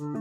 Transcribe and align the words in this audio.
سلام. 0.00 0.12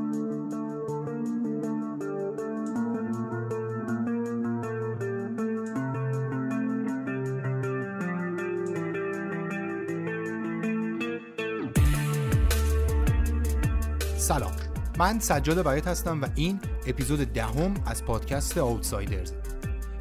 من 14.98 15.20
سجاد 15.20 15.64
بیات 15.64 15.88
هستم 15.88 16.22
و 16.22 16.28
این 16.36 16.60
اپیزود 16.88 17.20
دهم 17.20 17.74
از 17.86 18.06
پادکست 18.06 18.58
آوتسایدرز 18.58 19.34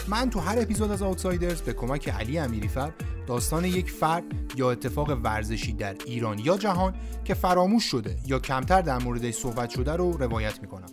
من 0.08 0.30
تو 0.30 0.40
هر 0.40 0.58
اپیزود 0.58 0.90
از 0.90 1.02
آوتسایدرز 1.02 1.62
به 1.62 1.72
کمک 1.72 2.08
علی 2.08 2.38
امیریفر 2.38 2.92
داستان 3.26 3.64
یک 3.64 3.90
فرد 3.90 4.47
یا 4.58 4.70
اتفاق 4.70 5.10
ورزشی 5.22 5.72
در 5.72 5.96
ایران 6.06 6.38
یا 6.38 6.56
جهان 6.56 6.94
که 7.24 7.34
فراموش 7.34 7.84
شده 7.84 8.16
یا 8.26 8.38
کمتر 8.38 8.82
در 8.82 8.98
موردش 8.98 9.34
صحبت 9.34 9.70
شده 9.70 9.92
رو 9.92 10.12
روایت 10.12 10.60
می‌کنم. 10.60 10.88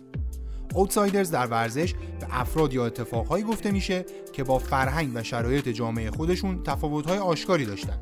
اوتسایدرز 0.74 1.30
در 1.30 1.46
ورزش 1.46 1.94
به 1.94 2.26
افراد 2.30 2.72
یا 2.72 2.86
اتفاقهایی 2.86 3.44
گفته 3.44 3.70
میشه 3.70 4.04
که 4.32 4.44
با 4.44 4.58
فرهنگ 4.58 5.10
و 5.14 5.22
شرایط 5.22 5.68
جامعه 5.68 6.10
خودشون 6.10 6.62
تفاوت‌های 6.62 7.18
آشکاری 7.18 7.64
داشتن. 7.64 8.00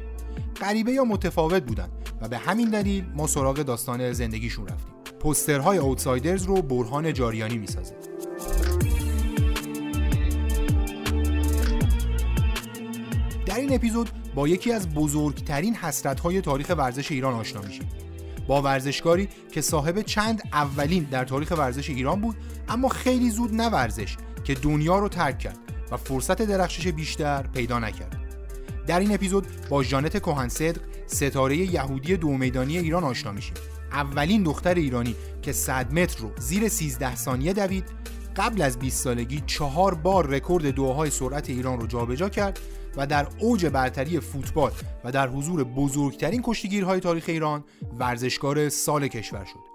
غریبه 0.61 0.93
یا 0.93 1.05
متفاوت 1.05 1.63
بودن 1.63 1.89
و 2.21 2.29
به 2.29 2.39
همین 2.39 2.71
دلیل 2.71 3.05
ما 3.15 3.27
سراغ 3.27 3.57
داستان 3.57 4.13
زندگیشون 4.13 4.67
رفتیم. 4.69 4.95
پوسترهای 5.21 5.79
اوتسایدرز 5.79 6.43
رو 6.43 6.63
برهان 6.63 7.13
جاریانی 7.13 7.59
می‌سازه. 7.59 7.95
در 13.47 13.57
این 13.57 13.75
اپیزود 13.75 14.11
با 14.35 14.49
یکی 14.49 14.73
از 14.73 14.89
بزرگترین 14.95 15.75
حسرت‌های 15.75 16.41
تاریخ 16.41 16.73
ورزش 16.79 17.13
ایران 17.13 17.35
آشنا 17.35 17.63
میشیم. 17.63 17.89
با 18.47 18.63
ورزشکاری 18.63 19.29
که 19.53 19.61
صاحب 19.61 20.03
چند 20.03 20.43
اولین 20.53 21.05
در 21.11 21.25
تاریخ 21.25 21.51
ورزش 21.51 21.91
ایران 21.91 22.21
بود 22.21 22.37
اما 22.69 22.89
خیلی 22.89 23.31
زود 23.31 23.55
نه 23.55 23.69
ورزش 23.69 24.17
که 24.45 24.55
دنیا 24.55 24.99
رو 24.99 25.09
ترک 25.09 25.39
کرد 25.39 25.59
و 25.91 25.97
فرصت 25.97 26.43
درخشش 26.43 26.87
بیشتر 26.87 27.43
پیدا 27.43 27.79
نکرد. 27.79 28.17
در 28.87 29.01
این 29.01 29.15
اپیزود 29.15 29.47
با 29.69 29.83
ژانت 29.83 30.19
کهنصدق 30.19 30.81
ستاره 31.07 31.57
یهودی 31.57 32.17
دو 32.17 32.29
میدانی 32.29 32.79
ایران 32.79 33.05
آشنا 33.05 33.33
میشیم. 33.33 33.55
اولین 33.93 34.43
دختر 34.43 34.75
ایرانی 34.75 35.15
که 35.43 35.53
100 35.53 35.93
متر 35.93 36.21
رو 36.21 36.31
زیر 36.39 36.69
13 36.69 37.17
ثانیه 37.17 37.53
دوید 37.53 37.85
قبل 38.37 38.63
از 38.63 38.79
20 38.79 39.05
سالگی 39.05 39.43
چهار 39.47 39.95
بار 39.95 40.27
رکورد 40.27 40.67
دوهای 40.67 41.11
سرعت 41.11 41.51
ایران 41.51 41.81
رو 41.81 41.87
جابجا 41.87 42.29
کرد 42.29 42.61
و 42.97 43.07
در 43.07 43.27
اوج 43.41 43.67
برتری 43.67 44.21
فوتبال 44.21 44.73
و 45.05 45.13
در 45.13 45.29
حضور 45.29 45.65
بزرگترین 45.65 46.41
کشتیگیرهای 46.45 47.01
تاریخ 47.01 47.25
ایران 47.29 47.65
ورزشکار 47.99 48.69
سال 48.69 49.09
کشور 49.09 49.45
شد. 49.45 49.75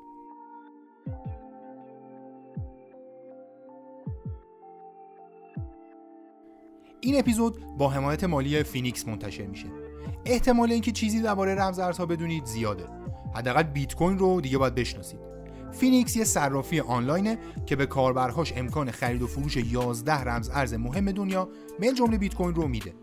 این 7.01 7.19
اپیزود 7.19 7.77
با 7.77 7.89
حمایت 7.89 8.23
مالی 8.23 8.63
فینیکس 8.63 9.07
منتشر 9.07 9.45
میشه. 9.45 9.67
احتمال 10.25 10.71
اینکه 10.71 10.91
چیزی 10.91 11.21
درباره 11.21 11.55
رمز 11.55 11.79
ارزها 11.79 12.05
بدونید 12.05 12.45
زیاده. 12.45 12.85
حداقل 13.35 13.63
بیت 13.63 13.95
کوین 13.95 14.19
رو 14.19 14.41
دیگه 14.41 14.57
باید 14.57 14.75
بشناسید. 14.75 15.19
فینیکس 15.71 16.15
یه 16.15 16.23
صرافی 16.23 16.79
آنلاینه 16.79 17.37
که 17.65 17.75
به 17.75 17.85
کاربرهاش 17.85 18.53
امکان 18.55 18.91
خرید 18.91 19.21
و 19.21 19.27
فروش 19.27 19.57
11 19.57 20.13
رمز 20.13 20.49
ارز 20.49 20.73
مهم 20.73 21.11
دنیا 21.11 21.49
من 21.79 21.93
جمله 21.93 22.17
بیت 22.17 22.33
کوین 22.33 22.55
رو 22.55 22.67
میده. 22.67 22.93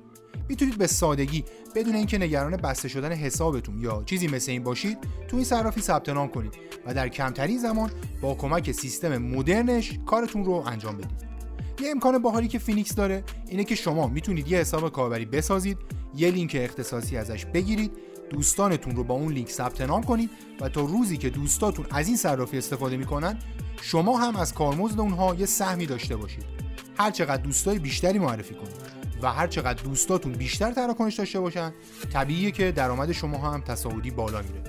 می‌تونید 0.49 0.79
به 0.79 0.87
سادگی 0.87 1.45
بدون 1.75 1.95
اینکه 1.95 2.19
نگران 2.19 2.57
بسته 2.57 2.89
شدن 2.89 3.13
حسابتون 3.13 3.79
یا 3.79 4.03
چیزی 4.07 4.29
مثل 4.29 4.53
این 4.53 4.63
باشید 4.63 4.99
تو 5.29 5.37
این 5.37 5.45
صرافی 5.45 5.81
ثبت 5.81 6.09
نام 6.09 6.29
کنید 6.29 6.55
و 6.87 6.95
در 6.95 7.09
کمترین 7.09 7.59
زمان 7.59 7.91
با 8.23 8.35
کمک 8.35 8.73
سیستم 8.73 9.19
مدرنش 9.19 9.99
کارتون 10.07 10.45
رو 10.45 10.53
انجام 10.53 10.97
بدید. 10.97 11.27
یه 11.81 11.91
امکان 11.91 12.19
باحالی 12.19 12.49
که 12.49 12.59
فینیکس 12.59 12.95
داره 12.95 13.25
اینه 13.49 13.65
که 13.65 13.75
شما 13.75 14.07
می‌تونید 14.07 14.49
یه 14.49 14.59
حساب 14.59 14.93
کاربری 14.93 15.25
بسازید، 15.25 15.79
یه 16.17 16.31
لینک 16.31 16.57
اختصاصی 16.61 17.17
ازش 17.17 17.47
بگیرید، 17.47 17.93
دوستانتون 18.31 18.97
رو 18.97 19.05
با 19.05 19.15
اون 19.15 19.33
لینک 19.33 19.51
ثبت 19.51 19.81
نام 19.81 20.03
کنید 20.03 20.31
و 20.61 20.69
تا 20.69 20.81
روزی 20.81 21.17
که 21.17 21.31
دوستاتون 21.31 21.87
از 21.91 22.09
این 22.09 22.17
صرافی 22.17 22.59
استفاده 22.59 22.97
می‌کنن 22.97 23.39
شما 23.83 24.19
هم 24.19 24.37
از 24.37 24.55
کارمزد 24.55 25.01
اونها 25.01 25.35
یه 25.35 25.47
سهمی 25.47 25.87
داشته 25.87 26.17
باشید. 26.17 26.45
هر 26.99 27.11
چقدر 27.11 27.43
دوستای 27.43 27.79
بیشتری 27.79 28.19
معرفی 28.19 28.55
کنید 28.55 28.86
و 29.23 29.33
هر 29.33 29.47
چقدر 29.47 29.83
دوستاتون 29.83 30.33
بیشتر 30.33 30.73
تراکنش 30.73 31.15
داشته 31.15 31.41
باشن 31.41 31.73
طبیعیه 32.13 32.51
که 32.51 32.73
درآمد 32.73 33.13
شما 33.13 33.39
هم 33.39 33.61
تصاعدی 33.61 34.11
بالا 34.11 34.43
میره. 34.43 34.63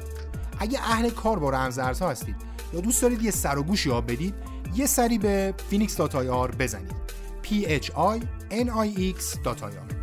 اگه 0.59 0.79
اهل 0.79 1.09
کار 1.09 1.39
با 1.39 1.49
رمز 1.49 1.79
ارزها 1.79 2.09
هستید 2.09 2.35
یا 2.73 2.79
دوست 2.79 3.01
دارید 3.01 3.23
یه 3.23 3.31
سر 3.31 3.57
و 3.57 3.63
گوشی 3.63 3.89
یاب 3.89 4.11
بدید 4.11 4.33
یه 4.75 4.85
سری 4.85 5.17
به 5.17 5.53
phoenix.ir 5.71 6.55
بزنید. 6.59 7.07
P 7.43 7.47
h 7.49 7.89
i 7.91 8.19
n 8.51 8.67
i 8.69 9.15
x.ir 9.15 9.96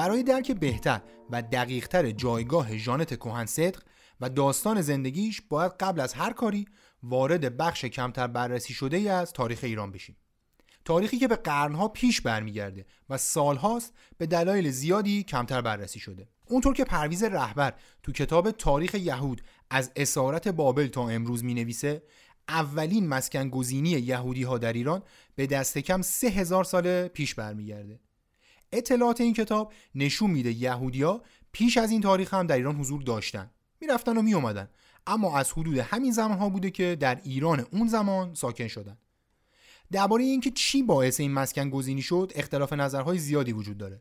برای 0.00 0.22
درک 0.22 0.52
بهتر 0.52 1.00
و 1.30 1.42
دقیقتر 1.42 2.10
جایگاه 2.10 2.76
ژانت 2.76 3.16
کهن 3.16 3.46
صدق 3.46 3.82
و 4.20 4.28
داستان 4.28 4.80
زندگیش 4.80 5.42
باید 5.48 5.72
قبل 5.80 6.00
از 6.00 6.14
هر 6.14 6.32
کاری 6.32 6.66
وارد 7.02 7.56
بخش 7.56 7.84
کمتر 7.84 8.26
بررسی 8.26 8.72
شده 8.72 8.96
ای 8.96 9.08
از 9.08 9.32
تاریخ 9.32 9.58
ایران 9.62 9.92
بشیم. 9.92 10.16
تاریخی 10.84 11.18
که 11.18 11.28
به 11.28 11.36
قرنها 11.36 11.88
پیش 11.88 12.20
برمیگرده 12.20 12.86
و 13.10 13.18
سالهاست 13.18 13.92
به 14.18 14.26
دلایل 14.26 14.70
زیادی 14.70 15.22
کمتر 15.22 15.60
بررسی 15.60 16.00
شده. 16.00 16.28
اونطور 16.46 16.74
که 16.74 16.84
پرویز 16.84 17.24
رهبر 17.24 17.74
تو 18.02 18.12
کتاب 18.12 18.50
تاریخ 18.50 18.94
یهود 18.94 19.42
از 19.70 19.92
اسارت 19.96 20.48
بابل 20.48 20.86
تا 20.86 21.08
امروز 21.08 21.44
می 21.44 21.54
نویسه 21.54 22.02
اولین 22.48 23.08
مسکن 23.08 23.50
گزینی 23.50 23.90
یهودی 23.90 24.42
ها 24.42 24.58
در 24.58 24.72
ایران 24.72 25.02
به 25.34 25.46
دست 25.46 25.78
کم 25.78 26.02
سه 26.02 26.28
هزار 26.28 26.64
سال 26.64 27.08
پیش 27.08 27.34
برمیگرده. 27.34 28.00
اطلاعات 28.72 29.20
این 29.20 29.34
کتاب 29.34 29.72
نشون 29.94 30.30
میده 30.30 30.52
یهودیا 30.52 31.22
پیش 31.52 31.76
از 31.76 31.90
این 31.90 32.00
تاریخ 32.00 32.34
هم 32.34 32.46
در 32.46 32.56
ایران 32.56 32.76
حضور 32.76 33.02
داشتن. 33.02 33.50
می‌رفتن 33.80 34.16
و 34.16 34.22
میومدن 34.22 34.68
اما 35.06 35.38
از 35.38 35.52
حدود 35.52 35.78
همین 35.78 36.12
زمان 36.12 36.38
ها 36.38 36.48
بوده 36.48 36.70
که 36.70 36.96
در 37.00 37.20
ایران 37.24 37.66
اون 37.72 37.88
زمان 37.88 38.34
ساکن 38.34 38.68
شدن. 38.68 38.98
درباره 39.92 40.24
اینکه 40.24 40.50
چی 40.50 40.82
باعث 40.82 41.20
این 41.20 41.32
مسکن 41.32 41.70
گزینی 41.70 42.02
شد 42.02 42.32
اختلاف 42.34 42.72
نظرهای 42.72 43.18
زیادی 43.18 43.52
وجود 43.52 43.78
داره. 43.78 44.00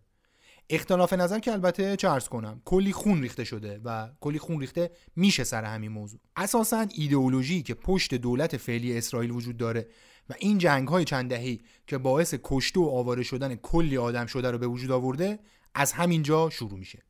اختلاف 0.70 1.14
نظر 1.14 1.40
که 1.40 1.52
البته 1.52 1.98
ارز 2.04 2.28
کنم 2.28 2.62
کلی 2.66 2.94
خون 2.94 3.22
ریخته 3.22 3.44
شده 3.44 3.82
و 3.84 4.10
کلی 4.20 4.40
خون 4.40 4.60
ریخته 4.60 4.92
میشه 5.16 5.44
سر 5.44 5.64
همین 5.64 5.92
موضوع. 5.92 6.20
اساسا 6.36 6.88
ایدئولوژی 6.96 7.64
که 7.64 7.74
پشت 7.74 8.14
دولت 8.14 8.58
فعلی 8.58 8.98
اسرائیل 8.98 9.32
وجود 9.32 9.58
داره 9.58 9.88
و 10.30 10.34
این 10.40 10.58
جنگ 10.58 10.88
های 10.88 11.06
چند 11.06 11.30
دهی 11.30 11.62
که 11.88 11.98
باعث 11.98 12.36
کشته 12.44 12.80
و 12.80 12.84
آواره 12.84 13.24
شدن 13.24 13.56
کلی 13.56 13.98
آدم 13.98 14.26
شده 14.26 14.52
رو 14.52 14.58
به 14.58 14.68
وجود 14.68 14.92
آورده 14.92 15.40
از 15.76 15.92
همینجا 15.92 16.50
شروع 16.50 16.80
میشه. 16.80 17.04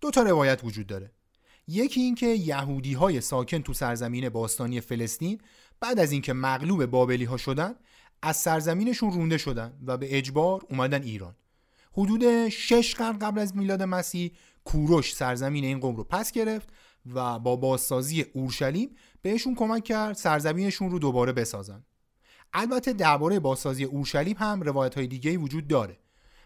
دو 0.00 0.10
تا 0.10 0.22
روایت 0.22 0.64
وجود 0.64 0.86
داره. 0.86 1.12
یکی 1.68 2.00
اینکه 2.00 2.26
یهودی 2.26 2.92
های 2.94 3.20
ساکن 3.20 3.58
تو 3.58 3.72
سرزمین 3.72 4.28
باستانی 4.28 4.80
فلسطین 4.80 5.40
بعد 5.80 5.98
از 5.98 6.12
اینکه 6.12 6.32
مغلوب 6.32 6.86
بابلی 6.86 7.24
ها 7.24 7.36
شدن 7.36 7.74
از 8.22 8.36
سرزمینشون 8.36 9.12
رونده 9.12 9.38
شدن 9.38 9.78
و 9.86 9.96
به 9.96 10.18
اجبار 10.18 10.66
اومدن 10.70 11.02
ایران. 11.02 11.34
حدود 11.92 12.48
شش 12.48 12.94
قرن 12.94 13.18
قبل 13.18 13.38
از 13.38 13.56
میلاد 13.56 13.82
مسیح 13.82 14.32
کوروش 14.64 15.14
سرزمین 15.14 15.64
این 15.64 15.80
قوم 15.80 15.96
رو 15.96 16.04
پس 16.04 16.32
گرفت 16.32 16.68
و 17.14 17.38
با 17.38 17.56
بازسازی 17.56 18.22
اورشلیم 18.22 18.96
بهشون 19.22 19.54
کمک 19.54 19.84
کرد 19.84 20.16
سرزمینشون 20.16 20.90
رو 20.90 20.98
دوباره 20.98 21.32
بسازن. 21.32 21.84
البته 22.58 22.92
درباره 22.92 23.40
بازسازی 23.40 23.84
اورشلیم 23.84 24.36
هم 24.36 24.62
روایت 24.62 24.94
های 24.94 25.06
دیگه 25.06 25.38
وجود 25.38 25.68
داره. 25.68 25.98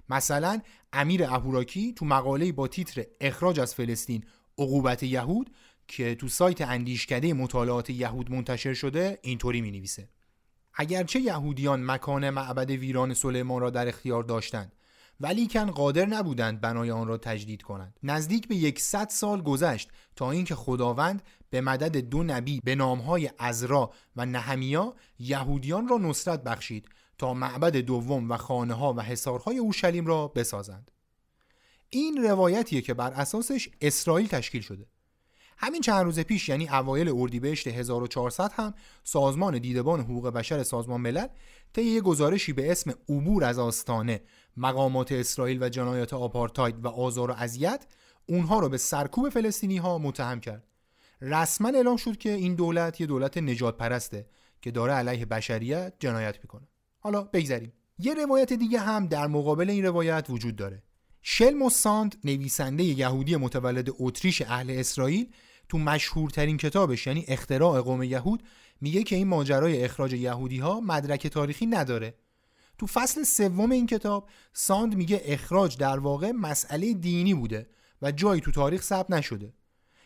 مثلا 0.09 0.61
امیر 0.93 1.25
اهوراکی 1.25 1.93
تو 1.93 2.05
مقاله 2.05 2.53
با 2.53 2.69
تیتر 2.69 3.05
اخراج 3.21 3.61
از 3.61 3.75
فلسطین 3.75 4.25
عقوبت 4.59 5.03
یهود 5.03 5.51
که 5.89 6.15
تو 6.15 6.29
سایت 6.29 6.61
اندیشکده 6.61 7.35
مطالعات 7.35 7.91
یهود 7.91 8.31
منتشر 8.31 8.75
شده 8.75 9.19
اینطوری 9.23 9.61
می 9.61 9.71
نویسه 9.71 10.09
اگرچه 10.75 11.21
یهودیان 11.21 11.85
مکان 11.85 12.31
معبد 12.31 12.71
ویران 12.71 13.15
سلیمان 13.15 13.61
را 13.61 13.71
در 13.71 13.89
اختیار 13.89 14.23
داشتند 14.23 14.73
ولیکن 15.21 15.71
قادر 15.71 16.07
نبودند 16.07 16.61
بنای 16.61 16.91
آن 16.91 17.09
را 17.09 17.17
تجدید 17.17 17.63
کنند. 17.63 17.95
نزدیک 18.03 18.49
به 18.49 18.57
یکصد 18.57 19.09
سال 19.09 19.43
گذشت 19.43 19.91
تا 20.17 20.31
اینکه 20.31 20.55
خداوند 20.55 21.23
به 21.51 21.61
مدد 21.61 21.97
دو 21.97 22.23
نبی 22.23 22.61
به 22.65 22.75
نامهای 22.75 23.31
ازرا 23.39 23.91
و 24.17 24.27
نهمیا 24.27 24.95
یهودیان 25.19 25.89
را 25.89 25.99
نصرت 25.99 26.43
بخشید 26.43 26.89
تا 27.19 27.35
معبد 27.35 27.77
دوم 27.77 28.31
و 28.31 28.37
خانه 28.37 28.75
ها 28.75 28.93
و 28.93 29.01
حصارهای 29.01 29.59
اورشلیم 29.59 30.07
را 30.07 30.29
بسازند. 30.29 30.91
این 31.91 32.23
روایتیه 32.23 32.81
که 32.81 32.95
بر 32.95 33.13
اساسش 33.13 33.69
اسرائیل 33.81 34.27
تشکیل 34.29 34.63
شده. 34.63 34.87
همین 35.63 35.81
چند 35.81 36.05
روز 36.05 36.21
پیش 36.21 36.49
یعنی 36.49 36.69
اوایل 36.69 37.09
اردیبهشت 37.09 37.67
1400 37.67 38.53
هم 38.53 38.75
سازمان 39.05 39.59
دیدبان 39.59 40.01
حقوق 40.01 40.29
بشر 40.29 40.63
سازمان 40.63 41.01
ملل 41.01 41.27
طی 41.73 41.83
یه 41.83 42.01
گزارشی 42.01 42.53
به 42.53 42.71
اسم 42.71 42.95
عبور 43.09 43.45
از 43.45 43.59
آستانه 43.59 44.21
مقامات 44.57 45.13
اسرائیل 45.13 45.63
و 45.63 45.69
جنایات 45.69 46.15
آپارتاید 46.15 46.85
و 46.85 46.89
آزار 46.89 47.31
و 47.31 47.35
اذیت 47.35 47.87
اونها 48.27 48.59
رو 48.59 48.69
به 48.69 48.79
سرکوب 48.79 49.29
فلسطینی 49.29 49.77
ها 49.77 49.99
متهم 49.99 50.41
کرد. 50.41 50.70
رسما 51.23 51.69
اعلام 51.69 51.97
شد 51.97 52.17
که 52.17 52.33
این 52.33 52.55
دولت 52.55 53.01
یه 53.01 53.07
دولت 53.07 53.39
نجات 53.39 53.77
پرسته 53.77 54.27
که 54.63 54.71
داره 54.71 54.93
علیه 54.93 55.27
بشریت 55.27 55.93
جنایت 55.99 56.39
می‌کنه. 56.43 56.69
حالا 56.99 57.23
بگذریم. 57.23 57.73
یه 57.99 58.15
روایت 58.15 58.53
دیگه 58.53 58.79
هم 58.79 59.07
در 59.07 59.27
مقابل 59.27 59.71
این 59.71 59.85
روایت 59.85 60.27
وجود 60.29 60.57
داره. 60.57 60.83
شلمو 61.23 61.71
ساند 61.71 62.17
نویسنده 62.25 62.85
یهودی 62.85 63.37
متولد 63.37 63.89
اتریش 63.99 64.43
اهل 64.43 64.71
اسرائیل 64.71 65.33
تو 65.69 65.79
مشهورترین 65.79 66.57
کتابش 66.57 67.07
یعنی 67.07 67.25
اختراع 67.29 67.81
قوم 67.81 68.03
یهود 68.03 68.43
میگه 68.81 69.03
که 69.03 69.17
این 69.17 69.27
ماجرای 69.27 69.85
اخراج 69.85 70.13
یهودی 70.13 70.59
ها 70.59 70.81
مدرک 70.81 71.27
تاریخی 71.27 71.67
نداره. 71.67 72.15
تو 72.79 72.87
فصل 72.87 73.23
سوم 73.23 73.71
این 73.71 73.87
کتاب 73.87 74.29
ساند 74.53 74.97
میگه 74.97 75.23
اخراج 75.25 75.77
در 75.77 75.99
واقع 75.99 76.31
مسئله 76.31 76.93
دینی 76.93 77.35
بوده 77.35 77.67
و 78.03 78.13
جایی 78.13 78.41
تو 78.41 78.51
تاریخ 78.51 78.83
ثبت 78.83 79.11
نشده. 79.11 79.53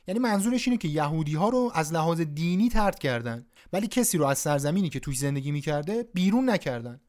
یعنی 0.09 0.21
منظورش 0.21 0.69
اینه 0.69 0.79
که 0.79 0.89
یهودی 0.89 1.35
ها 1.35 1.49
رو 1.49 1.71
از 1.75 1.93
لحاظ 1.93 2.21
دینی 2.21 2.69
ترد 2.69 2.99
کردن 2.99 3.47
ولی 3.73 3.87
کسی 3.87 4.19
رو 4.19 4.25
از 4.27 4.39
سرزمینی 4.39 4.91
که 4.91 5.01
توی 5.01 5.15
زندگی 5.15 5.53
می‌کرده 5.53 6.09
بیرون 6.15 6.51
نکردن. 6.51 7.01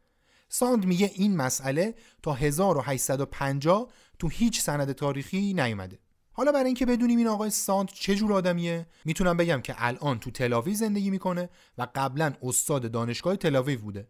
ساند 0.50 0.86
میگه 0.86 1.12
این 1.16 1.36
مسئله 1.38 1.96
تا 2.24 2.34
1850 2.34 3.90
تو 4.20 4.30
هیچ 4.30 4.62
سند 4.62 4.92
تاریخی 4.92 5.54
نیومده. 5.54 6.00
حالا 6.32 6.52
برای 6.52 6.66
اینکه 6.66 6.86
بدونیم 6.86 7.18
این 7.18 7.28
آقای 7.28 7.50
ساند 7.50 7.90
چه 7.94 8.16
جور 8.16 8.34
آدمیه 8.34 8.88
می‌تونم 9.06 9.38
بگم 9.38 9.62
که 9.62 9.76
الان 9.78 10.20
تو 10.20 10.32
تلاویو 10.32 10.76
زندگی 10.76 11.10
می‌کنه 11.10 11.50
و 11.78 11.88
قبلا 11.96 12.34
استاد 12.44 12.92
دانشگاه 12.92 13.36
تلاویو 13.36 13.82
بوده. 13.82 14.08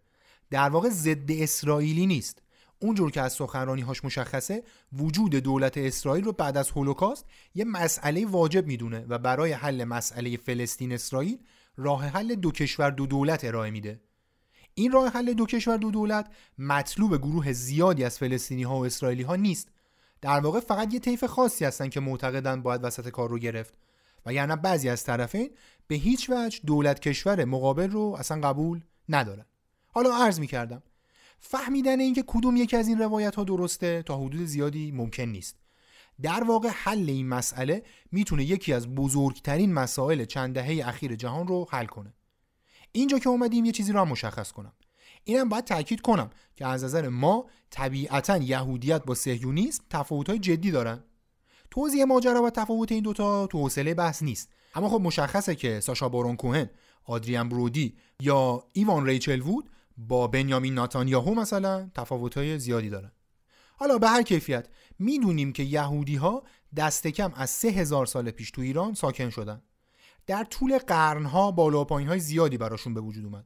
در 0.50 0.70
واقع 0.70 0.90
ضد 0.90 1.32
اسرائیلی 1.32 2.06
نیست. 2.06 2.42
اونجور 2.80 3.12
که 3.12 3.22
از 3.22 3.33
سخنرانی 3.33 3.81
هاش 3.81 4.06
مشخصه 4.06 4.63
وجود 4.94 5.36
دولت 5.36 5.77
اسرائیل 5.77 6.25
رو 6.25 6.31
بعد 6.31 6.57
از 6.57 6.69
هولوکاست 6.69 7.25
یه 7.56 7.66
مسئله 7.66 8.25
واجب 8.25 8.68
می‌دونه 8.68 9.06
و 9.10 9.18
برای 9.18 9.51
حل 9.51 9.83
مسئله 9.83 10.38
فلسطین 10.38 10.94
اسرائیل 10.94 11.38
راه 11.77 12.06
حل 12.06 12.36
دو 12.36 12.51
کشور 12.51 12.92
دو 12.92 13.06
دولت 13.06 13.44
ارائه 13.44 13.72
میده. 13.72 14.01
این 14.74 14.92
راه 14.92 15.10
حل 15.10 15.33
دو 15.33 15.45
کشور 15.45 15.77
دو 15.77 15.92
دولت 15.92 16.33
مطلوب 16.57 17.18
گروه 17.18 17.54
زیادی 17.54 18.04
از 18.04 18.18
فلسطینی 18.18 18.63
ها 18.63 18.80
و 18.80 18.86
اسرائیلی 18.86 19.24
ها 19.24 19.36
نیست. 19.36 19.69
در 20.22 20.39
واقع 20.39 20.60
فقط 20.60 20.94
یه 20.94 21.00
طیف 21.00 21.24
خاصی 21.24 21.66
هستن 21.66 21.89
که 21.89 22.00
معتقدن 22.00 22.62
باید 22.62 22.83
وسط 22.83 23.10
کار 23.10 23.30
رو 23.30 23.39
گرفت. 23.39 23.77
و 24.25 24.33
یعنی 24.33 24.56
بعضی 24.56 24.89
از 24.89 25.04
طرفین 25.04 25.50
به 25.88 25.95
هیچ 25.95 26.30
وجه 26.30 26.60
دولت 26.66 27.00
کشور 27.00 27.45
مقابل 27.45 27.92
رو 27.92 28.16
اصلا 28.19 28.48
قبول 28.48 28.81
ندارن. 29.10 29.45
حالا 29.88 30.16
عرض 30.16 30.39
می 30.39 30.48
کردم 30.48 30.83
فهمیدن 31.40 32.00
اینکه 32.00 32.24
کدوم 32.28 32.56
یکی 32.56 32.78
از 32.78 32.88
این 32.88 33.00
روایت 33.00 33.36
ها 33.36 33.44
درسته 33.44 34.04
تا 34.04 34.18
حدود 34.18 34.46
زیادی 34.46 34.92
ممکن 34.92 35.24
نیست. 35.24 35.56
در 36.22 36.44
واقع 36.44 36.70
حل 36.70 37.10
این 37.10 37.28
مسئله 37.28 37.84
می‌تونه 38.12 38.44
یکی 38.44 38.74
از 38.74 38.96
بزرگترین 38.96 39.74
مسائل 39.74 40.26
چند 40.26 40.56
دهه 40.56 40.88
اخیر 40.88 41.16
جهان 41.16 41.48
رو 41.48 41.68
حل 41.70 41.86
کنه. 41.86 42.14
اینجا 42.92 43.20
که 43.20 43.30
اومدیم 43.30 43.66
یه 43.66 43.72
چیزی 43.72 43.92
رو 43.92 44.00
هم 44.00 44.08
مشخص 44.08 44.52
کنم. 44.52 44.74
اینم 45.24 45.50
باید 45.50 45.64
تاکید 45.64 46.02
کنم 46.02 46.30
که 46.56 46.66
از 46.66 46.84
نظر 46.84 47.10
ما 47.10 47.46
طبیعتا 47.70 48.38
یهودیت 48.38 49.04
با 49.06 49.16
صهیونیسم 49.16 49.84
تفاوت‌های 49.90 50.40
جدی 50.40 50.72
دارن. 50.72 51.04
توضیح 51.72 52.04
ماجرا 52.04 52.44
و 52.44 52.50
تفاوت 52.50 52.92
این 52.92 53.04
دوتا 53.04 53.48
تو 53.48 53.58
حوصله 53.58 53.94
بحث 53.94 54.24
نیست. 54.24 54.50
اما 54.76 54.90
خب 54.90 55.02
مشخصه 55.02 55.56
که 55.56 55.80
ساشا 55.80 56.10
بارون 56.10 56.36
کوهن 56.36 56.70
آدریان 57.06 57.50
برودی 57.50 57.96
یا 58.20 58.64
ایوان 58.74 59.06
ریچل 59.06 59.42
وود 59.42 59.70
با 59.98 60.28
بنیامین 60.28 60.74
ناتانیاهو 60.74 61.36
مثلا 61.36 61.90
تفاوت‌های 61.96 62.60
زیادی 62.60 62.90
دارن 62.90 63.12
حالا 63.78 63.98
به 63.98 64.08
هر 64.08 64.22
کیفیت 64.22 64.68
می‌دونیم 65.00 65.54
که 65.54 65.64
یهودی 65.64 66.16
ها 66.16 66.44
دست 66.76 67.08
کم 67.08 67.32
از 67.36 67.50
سه 67.50 67.68
هزار 67.68 68.06
سال 68.06 68.32
پیش 68.32 68.52
تو 68.52 68.62
ایران 68.62 68.94
ساکن 68.94 69.30
شدن. 69.30 69.62
در 70.28 70.44
طول 70.44 70.78
قرنها 70.78 71.52
بالا 71.52 71.82
و 71.82 71.86
پایین 71.86 72.08
های 72.08 72.20
زیادی 72.20 72.58
براشون 72.58 72.94
به 72.94 73.02
وجود 73.02 73.26
اومد. 73.26 73.46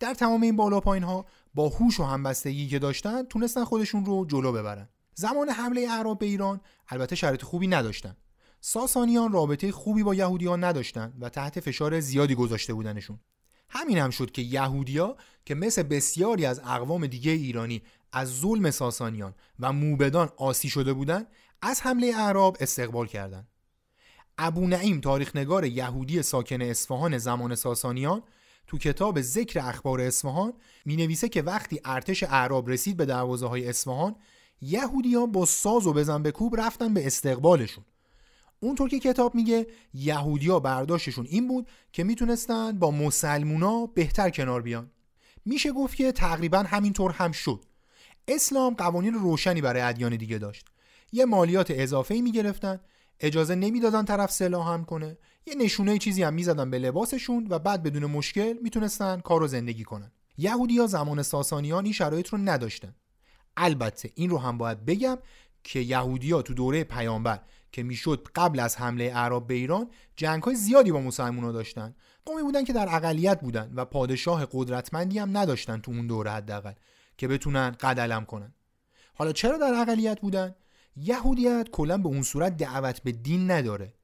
در 0.00 0.14
تمام 0.14 0.42
این 0.42 0.56
بالا 0.56 0.80
پایین 0.80 1.04
ها 1.04 1.26
با 1.54 1.68
هوش 1.68 2.00
و 2.00 2.04
همبستگی 2.04 2.68
که 2.68 2.78
داشتن 2.78 3.22
تونستن 3.22 3.64
خودشون 3.64 4.04
رو 4.04 4.26
جلو 4.26 4.52
ببرن. 4.52 4.88
زمان 5.14 5.48
حمله 5.48 5.86
اعراب 5.90 6.18
به 6.18 6.26
ایران 6.26 6.60
البته 6.88 7.16
شرایط 7.16 7.42
خوبی 7.42 7.66
نداشتن. 7.66 8.16
ساسانیان 8.60 9.32
رابطه 9.32 9.72
خوبی 9.72 10.02
با 10.02 10.14
یهودیان 10.14 10.64
نداشتن 10.64 11.12
و 11.20 11.28
تحت 11.28 11.60
فشار 11.60 12.00
زیادی 12.00 12.34
گذاشته 12.34 12.74
بودنشون. 12.74 13.20
همین 13.70 13.98
هم 13.98 14.10
شد 14.10 14.30
که 14.30 14.42
یهودیا 14.42 15.16
که 15.44 15.54
مثل 15.54 15.82
بسیاری 15.82 16.46
از 16.46 16.60
اقوام 16.64 17.06
دیگه 17.06 17.32
ایرانی 17.32 17.82
از 18.12 18.40
ظلم 18.40 18.70
ساسانیان 18.70 19.34
و 19.60 19.72
موبدان 19.72 20.30
آسی 20.36 20.68
شده 20.68 20.92
بودند 20.92 21.26
از 21.62 21.80
حمله 21.80 22.12
اعراب 22.16 22.56
استقبال 22.60 23.06
کردند. 23.06 23.48
ابو 24.38 24.68
نعیم 24.68 25.00
تاریخنگار 25.00 25.64
یهودی 25.64 26.22
ساکن 26.22 26.62
اصفهان 26.62 27.18
زمان 27.18 27.54
ساسانیان 27.54 28.22
تو 28.66 28.78
کتاب 28.78 29.20
ذکر 29.20 29.60
اخبار 29.60 30.00
اصفهان 30.00 30.52
می 30.84 30.96
نویسه 30.96 31.28
که 31.28 31.42
وقتی 31.42 31.80
ارتش 31.84 32.22
اعراب 32.22 32.70
رسید 32.70 32.96
به 32.96 33.06
دروازه 33.06 33.46
های 33.46 33.68
اصفهان 33.68 34.16
یهودیان 34.60 35.32
با 35.32 35.44
ساز 35.44 35.86
و 35.86 35.92
بزن 35.92 36.22
به 36.22 36.32
کوب 36.32 36.60
رفتن 36.60 36.94
به 36.94 37.06
استقبالشون. 37.06 37.84
اونطور 38.60 38.88
که 38.88 38.98
کتاب 38.98 39.34
میگه 39.34 39.66
یهودیا 39.94 40.60
برداشتشون 40.60 41.26
این 41.26 41.48
بود 41.48 41.68
که 41.92 42.04
می‌تونستن 42.04 42.78
با 42.78 42.90
مسلمونا 42.90 43.86
بهتر 43.86 44.30
کنار 44.30 44.62
بیان. 44.62 44.90
میشه 45.44 45.72
گفت 45.72 45.96
که 45.96 46.12
تقریبا 46.12 46.58
همینطور 46.58 47.10
هم 47.10 47.32
شد. 47.32 47.64
اسلام 48.28 48.74
قوانین 48.74 49.14
روشنی 49.14 49.60
برای 49.60 49.82
ادیان 49.82 50.16
دیگه 50.16 50.38
داشت. 50.38 50.66
یه 51.12 51.24
مالیات 51.24 51.70
اضافه 51.70 52.20
می‌گرفتن 52.20 52.80
اجازه 53.20 53.54
نمی‌دادن 53.54 54.04
طرف 54.04 54.30
سلاح 54.30 54.68
هم 54.68 54.84
کنه. 54.84 55.18
یه 55.46 55.54
نشونه 55.54 55.98
چیزی 55.98 56.22
هم 56.22 56.34
می‌زدن 56.34 56.70
به 56.70 56.78
لباسشون 56.78 57.46
و 57.50 57.58
بعد 57.58 57.82
بدون 57.82 58.06
مشکل 58.06 58.54
می‌تونستن 58.62 59.20
کار 59.20 59.46
زندگی 59.46 59.84
کنن. 59.84 60.12
یهودیا 60.38 60.86
زمان 60.86 61.22
ساسانیان 61.22 61.84
این 61.84 61.92
شرایط 61.92 62.28
رو 62.28 62.38
نداشتن. 62.38 62.94
البته 63.56 64.10
این 64.14 64.30
رو 64.30 64.38
هم 64.38 64.58
باید 64.58 64.84
بگم 64.84 65.18
که 65.64 65.80
یهودیا 65.80 66.42
تو 66.42 66.54
دوره 66.54 66.84
پیامبر 66.84 67.40
که 67.72 67.82
می‌شد 67.82 68.28
قبل 68.34 68.60
از 68.60 68.76
حمله 68.76 69.04
اعراب 69.04 69.46
به 69.46 69.54
ایران 69.54 69.90
جنگ 70.16 70.42
های 70.42 70.54
زیادی 70.54 70.92
با 70.92 71.00
مسلمان 71.00 71.52
داشتن. 71.52 71.94
قومی 72.24 72.42
بودن 72.42 72.64
که 72.64 72.72
در 72.72 72.88
اقلیت 72.94 73.40
بودن 73.40 73.72
و 73.74 73.84
پادشاه 73.84 74.46
قدرتمندی 74.52 75.18
هم 75.18 75.36
نداشتن 75.36 75.80
تو 75.80 75.92
اون 75.92 76.06
دوره 76.06 76.30
حداقل 76.30 76.72
که 77.18 77.28
بتونن 77.28 77.70
قدلم 77.70 78.24
کنن. 78.24 78.54
حالا 79.14 79.32
چرا 79.32 79.58
در 79.58 79.74
اقلیت 79.74 80.20
بودن؟ 80.20 80.54
یهودیت 80.96 81.68
کلا 81.72 81.98
به 81.98 82.08
اون 82.08 82.22
صورت 82.22 82.56
دعوت 82.56 83.02
به 83.02 83.12
دین 83.12 83.50
نداره. 83.50 83.94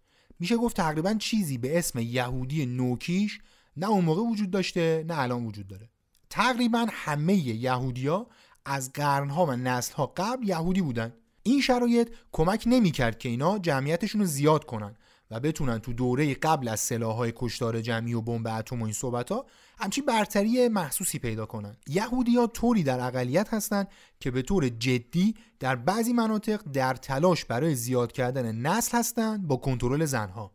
میشه 0.40 0.56
گفت 0.56 0.76
تقریبا 0.76 1.14
چیزی 1.14 1.58
به 1.58 1.78
اسم 1.78 1.99
یهودی 1.99 2.66
نوکیش 2.66 3.40
نه 3.76 3.90
اون 3.90 4.04
موقع 4.04 4.23
وجود 4.23 4.50
داشته 4.50 5.04
نه 5.08 5.18
الان 5.18 5.44
وجود 5.44 5.68
داره. 5.68 5.90
تقریبا 6.30 6.87
همه 6.90 7.35
یهودیا 7.35 8.26
از 8.64 8.92
قرنها 8.92 9.46
و 9.46 9.52
نسلها 9.52 10.12
قبل 10.16 10.49
یهودی 10.49 10.82
بودن. 10.82 11.12
این 11.47 11.61
شرایط 11.61 12.11
کمک 12.33 12.65
نمی‌کرد 12.67 13.19
که 13.19 13.29
اینا 13.29 13.59
جمعیتشون 13.59 14.21
رو 14.21 14.26
زیاد 14.26 14.65
کنن 14.65 14.97
و 15.31 15.41
بتونن 15.41 15.79
تو 15.79 15.93
دوره 15.93 16.35
قبل 16.35 16.69
از 16.69 16.81
سلاحهای 16.81 17.33
کشتار 17.37 17.81
جمعی 17.81 18.15
و 18.15 18.21
بمب 18.21 18.47
اتم 18.47 18.81
و 18.81 18.85
این 18.85 18.93
صحبت 18.93 19.33
ها 19.33 19.47
همچی 19.79 20.00
برتری 20.00 20.69
محسوسی 20.69 21.19
پیدا 21.19 21.47
کنن. 21.47 21.76
یهودی 21.87 22.37
ها 22.37 22.47
طوری 22.47 22.83
در 22.83 23.00
اقلیت 23.00 23.55
هستند 23.55 23.88
که 24.21 24.31
به 24.31 24.43
طور 24.43 24.69
جدی 24.69 25.35
در 25.61 25.76
بعضی 25.76 26.12
مناطق 26.12 26.62
در 26.73 26.95
تلاش 26.95 27.45
برای 27.45 27.75
زیاد 27.75 28.12
کردن 28.12 28.57
نسل 28.57 28.99
هستند 28.99 29.47
با 29.47 29.57
کنترل 29.57 30.05
زنها. 30.05 30.53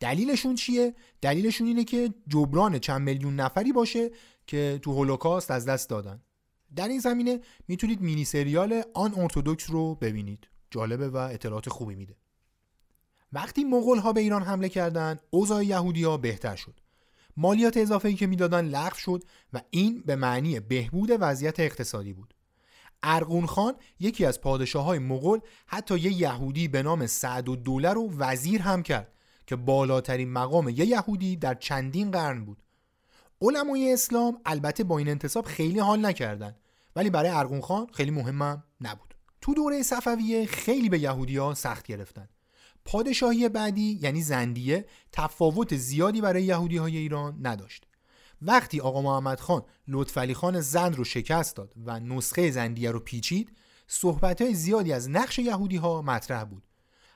دلیلشون 0.00 0.54
چیه؟ 0.54 0.94
دلیلشون 1.20 1.66
اینه 1.66 1.84
که 1.84 2.14
جبران 2.28 2.78
چند 2.78 3.00
میلیون 3.00 3.36
نفری 3.36 3.72
باشه 3.72 4.10
که 4.46 4.78
تو 4.82 4.92
هولوکاست 4.92 5.50
از 5.50 5.66
دست 5.66 5.90
دادن. 5.90 6.22
در 6.76 6.88
این 6.88 7.00
زمینه 7.00 7.40
می‌تونید 7.68 8.02
مینی 8.02 8.24
سریال 8.24 8.82
آن 8.94 9.14
ارتودکس 9.16 9.70
رو 9.70 9.94
ببینید. 9.94 10.48
جالبه 10.70 11.08
و 11.08 11.16
اطلاعات 11.16 11.68
خوبی 11.68 11.94
میده. 11.94 12.16
وقتی 13.32 13.64
مغول 13.64 13.98
ها 13.98 14.12
به 14.12 14.20
ایران 14.20 14.42
حمله 14.42 14.68
کردند 14.68 15.22
اوضاع 15.30 15.64
یهودیا 15.64 16.16
بهتر 16.16 16.56
شد. 16.56 16.80
مالیات 17.36 17.76
اضافه 17.76 18.08
ای 18.08 18.14
که 18.14 18.26
می‌دادن 18.26 18.64
لغو 18.64 18.96
شد 18.96 19.22
و 19.52 19.60
این 19.70 20.02
به 20.06 20.16
معنی 20.16 20.60
بهبود 20.60 21.10
وضعیت 21.20 21.60
اقتصادی 21.60 22.12
بود. 22.12 22.34
ارغون 23.02 23.46
خان 23.46 23.74
یکی 24.00 24.24
از 24.24 24.40
پادشاه 24.40 24.84
های 24.84 24.98
مغول 24.98 25.40
حتی 25.66 25.98
یه 25.98 26.12
یهودی 26.12 26.68
به 26.68 26.82
نام 26.82 27.06
سعد 27.06 27.48
و 27.48 27.56
دوله 27.56 27.92
رو 27.92 28.10
وزیر 28.18 28.62
هم 28.62 28.82
کرد 28.82 29.12
که 29.46 29.56
بالاترین 29.56 30.32
مقام 30.32 30.68
یه 30.68 30.86
یهودی 30.86 31.36
در 31.36 31.54
چندین 31.54 32.10
قرن 32.10 32.44
بود. 32.44 32.62
علمای 33.40 33.92
اسلام 33.92 34.40
البته 34.46 34.84
با 34.84 34.98
این 34.98 35.08
انتصاب 35.08 35.44
خیلی 35.44 35.78
حال 35.78 36.06
نکردن. 36.06 36.56
ولی 36.96 37.10
برای 37.10 37.30
ارغون 37.30 37.60
خان 37.60 37.86
خیلی 37.92 38.10
مهمم 38.10 38.64
نبود. 38.80 39.14
تو 39.40 39.54
دوره 39.54 39.82
صفویه 39.82 40.46
خیلی 40.46 40.88
به 40.88 40.98
یهودیا 40.98 41.54
سخت 41.54 41.86
گرفتن. 41.86 42.28
پادشاهی 42.84 43.48
بعدی 43.48 43.98
یعنی 44.02 44.22
زندیه 44.22 44.86
تفاوت 45.12 45.76
زیادی 45.76 46.20
برای 46.20 46.42
یهودی 46.42 46.76
های 46.76 46.96
ایران 46.96 47.38
نداشت. 47.42 47.86
وقتی 48.42 48.80
آقا 48.80 49.02
محمد 49.02 49.40
خان 49.40 49.62
لطفعلی 49.88 50.34
خان 50.34 50.60
زند 50.60 50.96
رو 50.96 51.04
شکست 51.04 51.56
داد 51.56 51.72
و 51.84 52.00
نسخه 52.00 52.50
زندیه 52.50 52.90
رو 52.90 53.00
پیچید 53.00 53.56
صحبت 53.86 54.42
های 54.42 54.54
زیادی 54.54 54.92
از 54.92 55.10
نقش 55.10 55.38
یهودی 55.38 55.76
ها 55.76 56.02
مطرح 56.02 56.44
بود. 56.44 56.62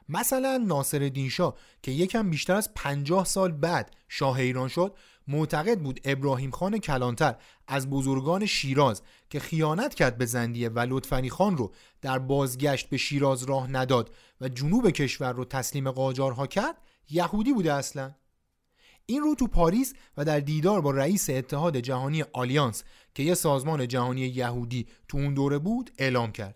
مثلا 0.09 0.57
ناصر 0.57 1.29
شاه 1.31 1.55
که 1.83 1.91
یکم 1.91 2.31
بیشتر 2.31 2.55
از 2.55 2.75
50 2.75 3.25
سال 3.25 3.53
بعد 3.53 3.91
شاه 4.09 4.39
ایران 4.39 4.69
شد 4.69 4.97
معتقد 5.31 5.79
بود 5.79 6.01
ابراهیم 6.05 6.51
خان 6.51 6.79
کلانتر 6.79 7.35
از 7.67 7.91
بزرگان 7.91 8.47
شیراز 8.47 9.03
که 9.31 9.41
خیانت 9.41 9.95
کرد 9.95 10.19
به 10.19 10.27
زندیه 10.27 10.69
و 10.69 10.87
لطفنی 10.89 11.31
خان 11.31 11.57
رو 11.57 11.73
در 12.01 12.19
بازگشت 12.19 12.89
به 12.89 12.97
شیراز 12.97 13.43
راه 13.43 13.71
نداد 13.71 14.15
و 14.41 14.49
جنوب 14.49 14.91
کشور 14.91 15.33
رو 15.33 15.45
تسلیم 15.45 15.91
قاجارها 15.91 16.47
کرد 16.47 16.77
یهودی 17.11 17.53
بوده 17.53 17.73
اصلا. 17.73 18.15
این 19.07 19.23
رو 19.23 19.35
تو 19.35 19.47
پاریس 19.47 19.95
و 20.17 20.25
در 20.25 20.41
دیدار 20.41 20.81
با 20.81 20.91
رئیس 20.91 21.31
اتحاد 21.31 21.77
جهانی 21.77 22.25
آلیانس 22.33 22.85
که 23.15 23.23
یه 23.23 23.35
سازمان 23.35 23.89
جهانی 23.89 24.21
یهودی 24.21 24.87
تو 25.09 25.19
اون 25.19 25.35
دوره 25.35 25.59
بود 25.59 25.91
اعلام 25.99 26.33
کرد. 26.33 26.55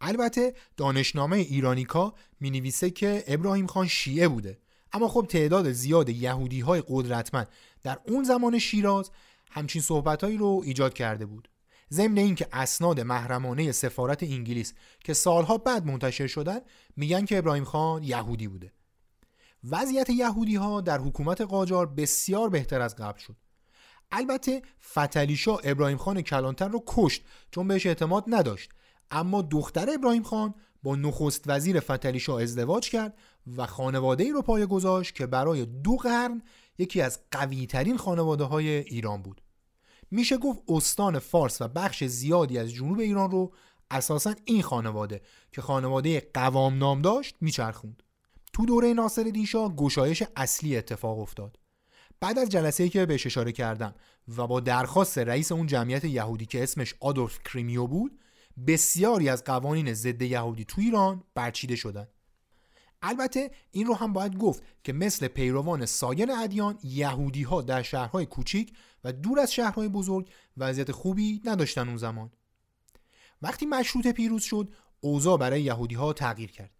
البته 0.00 0.54
دانشنامه 0.76 1.36
ایرانیکا 1.36 2.14
می 2.40 2.50
نویسه 2.50 2.90
که 2.90 3.24
ابراهیم 3.26 3.66
خان 3.66 3.86
شیعه 3.86 4.28
بوده. 4.28 4.58
اما 4.92 5.08
خب 5.08 5.26
تعداد 5.28 5.72
زیاد 5.72 6.08
یهودی 6.08 6.60
های 6.60 6.82
قدرتمند 6.88 7.48
در 7.82 7.98
اون 8.08 8.24
زمان 8.24 8.58
شیراز 8.58 9.10
همچین 9.50 9.82
صحبتهایی 9.82 10.36
رو 10.36 10.62
ایجاد 10.64 10.94
کرده 10.94 11.26
بود. 11.26 11.48
ضمن 11.92 12.18
اینکه 12.18 12.48
اسناد 12.52 13.00
محرمانه 13.00 13.72
سفارت 13.72 14.22
انگلیس 14.22 14.74
که 15.00 15.14
سالها 15.14 15.58
بعد 15.58 15.86
منتشر 15.86 16.26
شدن 16.26 16.60
میگن 16.96 17.24
که 17.24 17.38
ابراهیم 17.38 17.64
خان 17.64 18.02
یهودی 18.02 18.48
بوده. 18.48 18.72
وضعیت 19.70 20.10
یهودی 20.10 20.56
ها 20.56 20.80
در 20.80 20.98
حکومت 20.98 21.40
قاجار 21.40 21.86
بسیار 21.86 22.48
بهتر 22.48 22.80
از 22.80 22.96
قبل 22.96 23.18
شد. 23.18 23.36
البته 24.12 24.62
فتلیشا 24.92 25.56
ابراهیم 25.56 25.98
خان 25.98 26.22
کلانتر 26.22 26.68
رو 26.68 26.84
کشت 26.86 27.22
چون 27.50 27.68
بهش 27.68 27.86
اعتماد 27.86 28.24
نداشت. 28.26 28.70
اما 29.10 29.42
دختر 29.42 29.90
ابراهیم 29.94 30.22
خان 30.22 30.54
با 30.82 30.96
نخست 30.96 31.44
وزیر 31.46 31.80
فتلیشا 31.80 32.38
ازدواج 32.38 32.90
کرد 32.90 33.18
و 33.56 33.66
خانواده 33.66 34.24
ای 34.24 34.30
رو 34.30 34.42
پای 34.42 34.66
گذاشت 34.66 35.14
که 35.14 35.26
برای 35.26 35.66
دو 35.66 35.96
قرن 35.96 36.42
یکی 36.78 37.00
از 37.00 37.20
قوی 37.30 37.66
ترین 37.66 37.96
خانواده 37.96 38.44
های 38.44 38.68
ایران 38.68 39.22
بود. 39.22 39.40
میشه 40.10 40.36
گفت 40.36 40.62
استان 40.68 41.18
فارس 41.18 41.62
و 41.62 41.68
بخش 41.68 42.04
زیادی 42.04 42.58
از 42.58 42.72
جنوب 42.72 42.98
ایران 42.98 43.30
رو 43.30 43.52
اساسا 43.90 44.34
این 44.44 44.62
خانواده 44.62 45.20
که 45.52 45.62
خانواده 45.62 46.30
قوام 46.34 46.78
نام 46.78 47.02
داشت 47.02 47.36
میچرخوند. 47.40 48.02
تو 48.52 48.66
دوره 48.66 48.92
ناصر 48.92 49.22
دیشا 49.22 49.68
گشایش 49.68 50.22
اصلی 50.36 50.76
اتفاق 50.76 51.18
افتاد. 51.18 51.58
بعد 52.20 52.38
از 52.38 52.48
جلسه 52.48 52.88
که 52.88 53.06
بهش 53.06 53.26
اشاره 53.26 53.52
کردم 53.52 53.94
و 54.36 54.46
با 54.46 54.60
درخواست 54.60 55.18
رئیس 55.18 55.52
اون 55.52 55.66
جمعیت 55.66 56.04
یهودی 56.04 56.46
که 56.46 56.62
اسمش 56.62 56.94
آدولف 57.00 57.38
کریمیو 57.44 57.86
بود 57.86 58.18
بسیاری 58.66 59.28
از 59.28 59.44
قوانین 59.44 59.94
ضد 59.94 60.22
یهودی 60.22 60.64
تو 60.64 60.80
ایران 60.80 61.24
برچیده 61.34 61.76
شدن. 61.76 62.08
البته 63.02 63.50
این 63.70 63.86
رو 63.86 63.94
هم 63.94 64.12
باید 64.12 64.38
گفت 64.38 64.62
که 64.84 64.92
مثل 64.92 65.28
پیروان 65.28 65.86
سایر 65.86 66.32
ادیان 66.32 66.78
یهودی 66.82 67.42
ها 67.42 67.62
در 67.62 67.82
شهرهای 67.82 68.26
کوچیک 68.26 68.72
و 69.04 69.12
دور 69.12 69.40
از 69.40 69.52
شهرهای 69.52 69.88
بزرگ 69.88 70.30
وضعیت 70.56 70.92
خوبی 70.92 71.40
نداشتن 71.44 71.88
اون 71.88 71.96
زمان. 71.96 72.30
وقتی 73.42 73.66
مشروط 73.66 74.06
پیروز 74.06 74.42
شد 74.42 74.74
اوضاع 75.00 75.38
برای 75.38 75.62
یهودی 75.62 75.94
ها 75.94 76.12
تغییر 76.12 76.50
کرد. 76.50 76.70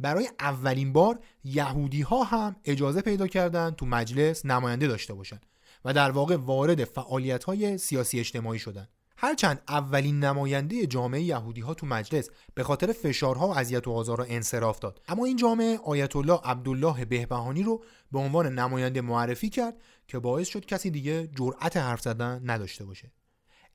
برای 0.00 0.28
اولین 0.40 0.92
بار 0.92 1.20
یهودی 1.44 2.02
ها 2.02 2.22
هم 2.22 2.56
اجازه 2.64 3.00
پیدا 3.00 3.26
کردند 3.26 3.76
تو 3.76 3.86
مجلس 3.86 4.46
نماینده 4.46 4.86
داشته 4.86 5.14
باشند 5.14 5.46
و 5.84 5.92
در 5.92 6.10
واقع 6.10 6.36
وارد 6.36 6.84
فعالیت 6.84 7.44
های 7.44 7.78
سیاسی 7.78 8.20
اجتماعی 8.20 8.58
شدند 8.58 8.88
هرچند 9.16 9.62
اولین 9.68 10.24
نماینده 10.24 10.86
جامعه 10.86 11.22
یهودی 11.22 11.60
ها 11.60 11.74
تو 11.74 11.86
مجلس 11.86 12.28
به 12.54 12.62
خاطر 12.62 12.92
فشارها 12.92 13.48
و 13.48 13.58
اذیت 13.58 13.88
و 13.88 13.90
آزار 13.90 14.26
انصراف 14.28 14.78
داد. 14.78 15.00
اما 15.08 15.24
این 15.24 15.36
جامعه 15.36 15.78
آیت 15.84 16.16
الله 16.16 16.40
عبدالله 16.44 17.04
بهبهانی 17.04 17.62
رو 17.62 17.84
به 18.12 18.18
عنوان 18.18 18.58
نماینده 18.58 19.00
معرفی 19.00 19.50
کرد 19.50 19.74
که 20.08 20.18
باعث 20.18 20.48
شد 20.48 20.66
کسی 20.66 20.90
دیگه 20.90 21.26
جرأت 21.26 21.76
حرف 21.76 22.00
زدن 22.00 22.42
نداشته 22.44 22.84
باشه. 22.84 23.12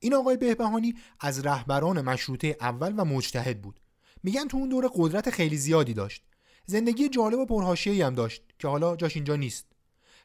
این 0.00 0.14
آقای 0.14 0.36
بهبهانی 0.36 0.94
از 1.20 1.46
رهبران 1.46 2.00
مشروطه 2.00 2.56
اول 2.60 2.94
و 2.96 3.04
مجتهد 3.04 3.62
بود. 3.62 3.80
میگن 4.22 4.48
تو 4.48 4.56
اون 4.56 4.68
دوره 4.68 4.90
قدرت 4.94 5.30
خیلی 5.30 5.56
زیادی 5.56 5.94
داشت. 5.94 6.24
زندگی 6.66 7.08
جالب 7.08 7.38
و 7.38 7.46
پرحاشیه‌ای 7.46 8.02
هم 8.02 8.14
داشت 8.14 8.42
که 8.58 8.68
حالا 8.68 8.96
جاش 8.96 9.16
اینجا 9.16 9.36
نیست. 9.36 9.66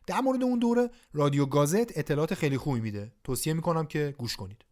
در 0.07 0.21
مورد 0.21 0.43
اون 0.43 0.59
دوره 0.59 0.89
رادیو 1.13 1.45
گازت 1.45 1.97
اطلاعات 1.97 2.33
خیلی 2.33 2.57
خوبی 2.57 2.79
میده. 2.79 3.11
توصیه 3.23 3.53
می‌کنم 3.53 3.85
که 3.85 4.15
گوش 4.17 4.35
کنید. 4.35 4.64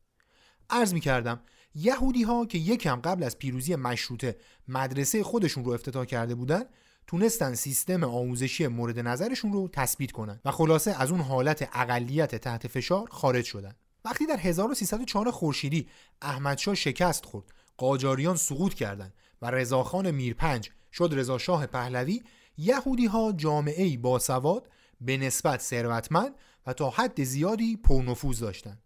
عرض 0.70 0.93
می‌کردم 0.93 1.39
یهودی 1.75 2.24
ها 2.24 2.46
که 2.46 2.58
یکم 2.58 2.96
قبل 2.96 3.24
از 3.24 3.38
پیروزی 3.38 3.75
مشروطه 3.75 4.38
مدرسه 4.67 5.24
خودشون 5.24 5.65
رو 5.65 5.72
افتتاح 5.72 6.05
کرده 6.05 6.36
بودن 6.36 6.63
تونستن 7.08 7.53
سیستم 7.53 8.03
آموزشی 8.03 8.67
مورد 8.67 9.00
نظرشون 9.00 9.53
رو 9.53 9.70
تثبیت 9.74 10.12
کنن 10.12 10.39
و 10.46 10.51
خلاصه 10.51 11.01
از 11.01 11.12
اون 11.12 11.20
حالت 11.20 11.70
اقلیت 11.74 12.36
تحت 12.36 12.67
فشار 12.67 13.10
خارج 13.12 13.46
شدن. 13.46 13.75
وقتی 14.05 14.25
در 14.25 14.38
1304 14.38 15.32
خورشیدی 15.32 15.88
احمدشاه 16.22 16.75
شکست 16.75 17.25
خورد 17.25 17.46
قاجاریان 17.77 18.36
سقوط 18.36 18.74
کردند 18.74 19.13
و 19.41 19.51
رضاخان 19.51 20.12
میرپنج 20.12 20.70
شد 20.91 21.10
رضاشاه 21.13 21.65
پهلوی 21.65 22.22
یهودی 22.58 23.05
ها 23.05 23.32
جامعه 23.32 23.98
باسواد 23.98 24.70
به 25.01 25.17
نسبت 25.17 25.62
ثروتمند 25.62 26.36
و 26.67 26.74
تا 26.74 26.89
حد 26.89 27.24
زیادی 27.24 27.77
پرنفوذ 27.77 28.39
داشتند 28.39 28.83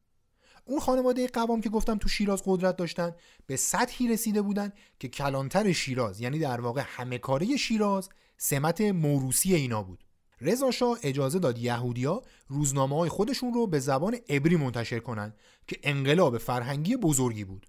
اون 0.67 0.79
خانواده 0.79 1.27
قوام 1.27 1.61
که 1.61 1.69
گفتم 1.69 1.97
تو 1.97 2.09
شیراز 2.09 2.43
قدرت 2.45 2.75
داشتن 2.77 3.15
به 3.47 3.55
سطحی 3.55 4.07
رسیده 4.07 4.41
بودن 4.41 4.71
که 4.99 5.07
کلانتر 5.07 5.71
شیراز 5.71 6.21
یعنی 6.21 6.39
در 6.39 6.61
واقع 6.61 6.83
همه 6.85 7.17
کاره 7.17 7.57
شیراز 7.57 8.09
سمت 8.37 8.81
موروسی 8.81 9.55
اینا 9.55 9.83
بود. 9.83 10.03
رضا 10.41 10.71
شاه 10.71 10.99
اجازه 11.03 11.39
داد 11.39 11.57
یهودیا 11.57 12.21
روزنامه 12.47 12.95
های 12.95 13.09
خودشون 13.09 13.53
رو 13.53 13.67
به 13.67 13.79
زبان 13.79 14.17
عبری 14.29 14.55
منتشر 14.55 14.99
کنند 14.99 15.35
که 15.67 15.79
انقلاب 15.83 16.37
فرهنگی 16.37 16.97
بزرگی 16.97 17.43
بود. 17.43 17.67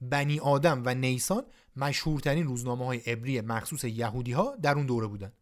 بنی 0.00 0.40
آدم 0.40 0.82
و 0.84 0.94
نیسان 0.94 1.44
مشهورترین 1.76 2.46
روزنامه 2.46 2.84
های 2.86 2.98
عبری 2.98 3.40
مخصوص 3.40 3.84
یهودی 3.84 4.32
ها 4.32 4.56
در 4.62 4.74
اون 4.74 4.86
دوره 4.86 5.06
بودن. 5.06 5.32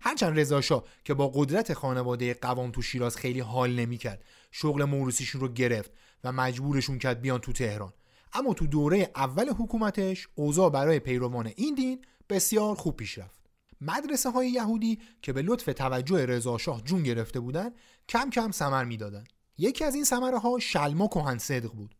هرچند 0.00 0.40
رضا 0.40 0.84
که 1.04 1.14
با 1.14 1.28
قدرت 1.34 1.74
خانواده 1.74 2.34
قوام 2.34 2.70
تو 2.70 2.82
شیراز 2.82 3.16
خیلی 3.16 3.40
حال 3.40 3.72
نمی‌کرد 3.72 4.24
شغل 4.50 4.84
موروسیشون 4.84 5.40
رو 5.40 5.48
گرفت 5.48 5.92
و 6.24 6.32
مجبورشون 6.32 6.98
کرد 6.98 7.20
بیان 7.20 7.38
تو 7.38 7.52
تهران. 7.52 7.92
اما 8.32 8.54
تو 8.54 8.66
دوره 8.66 9.10
اول 9.16 9.48
حکومتش 9.48 10.28
اوضاع 10.34 10.70
برای 10.70 10.98
پیروان 10.98 11.52
این 11.56 11.74
دین 11.74 12.04
بسیار 12.28 12.74
خوب 12.74 12.96
پیش 12.96 13.18
رفت. 13.18 13.40
مدرسه 13.80 14.30
های 14.30 14.50
یهودی 14.50 14.98
که 15.22 15.32
به 15.32 15.42
لطف 15.42 15.64
توجه 15.64 16.26
رضا 16.26 16.58
شاه 16.58 16.82
جون 16.82 17.02
گرفته 17.02 17.40
بودند 17.40 17.74
کم 18.08 18.30
کم 18.30 18.50
ثمر 18.50 18.84
می‌دادند 18.84 19.28
یکی 19.58 19.84
از 19.84 19.94
این 19.94 20.04
ثمره 20.04 20.38
ها 20.38 20.58
شلما 20.58 21.08
کهن 21.08 21.38
صدق 21.38 21.72
بود. 21.72 21.94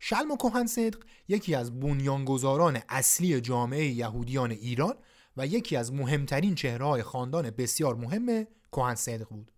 شلما 0.00 0.36
کهن 0.36 0.66
صدق 0.66 0.98
یکی 1.28 1.54
از 1.54 1.80
بنیانگذاران 1.80 2.78
اصلی 2.88 3.40
جامعه 3.40 3.84
یهودیان 3.84 4.50
ایران 4.50 4.94
و 5.36 5.46
یکی 5.46 5.76
از 5.76 5.92
مهمترین 5.92 6.54
چهره 6.54 6.84
های 6.84 7.02
خاندان 7.02 7.50
بسیار 7.50 7.94
مهم 7.94 8.46
کهن 8.72 8.94
صدق 8.94 9.28
بود. 9.28 9.52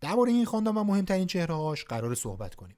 درباره 0.00 0.32
این 0.32 0.44
خاندان 0.44 0.76
و 0.76 0.84
مهمترین 0.84 1.26
چهره 1.26 1.54
هاش 1.54 1.84
قرار 1.84 2.14
صحبت 2.14 2.54
کنیم. 2.54 2.76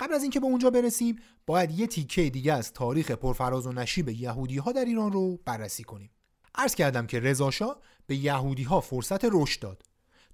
قبل 0.00 0.14
از 0.14 0.22
اینکه 0.22 0.40
به 0.40 0.46
اونجا 0.46 0.70
برسیم 0.70 1.16
باید 1.46 1.70
یه 1.70 1.86
تیکه 1.86 2.30
دیگه 2.30 2.52
از 2.52 2.72
تاریخ 2.72 3.10
پرفراز 3.10 3.66
و 3.66 3.72
نشیب 3.72 4.08
یهودی 4.08 4.58
ها 4.58 4.72
در 4.72 4.84
ایران 4.84 5.12
رو 5.12 5.38
بررسی 5.44 5.84
کنیم. 5.84 6.10
عرض 6.54 6.74
کردم 6.74 7.06
که 7.06 7.20
رضا 7.20 7.50
به 8.06 8.16
یهودی 8.16 8.62
ها 8.62 8.80
فرصت 8.80 9.24
رشد 9.24 9.60
داد. 9.60 9.82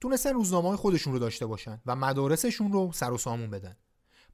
تونستن 0.00 0.34
روزنامه 0.34 0.76
خودشون 0.76 1.12
رو 1.12 1.18
داشته 1.18 1.46
باشن 1.46 1.80
و 1.86 1.96
مدارسشون 1.96 2.72
رو 2.72 2.92
سر 2.92 3.12
و 3.12 3.18
سامون 3.18 3.50
بدن. 3.50 3.76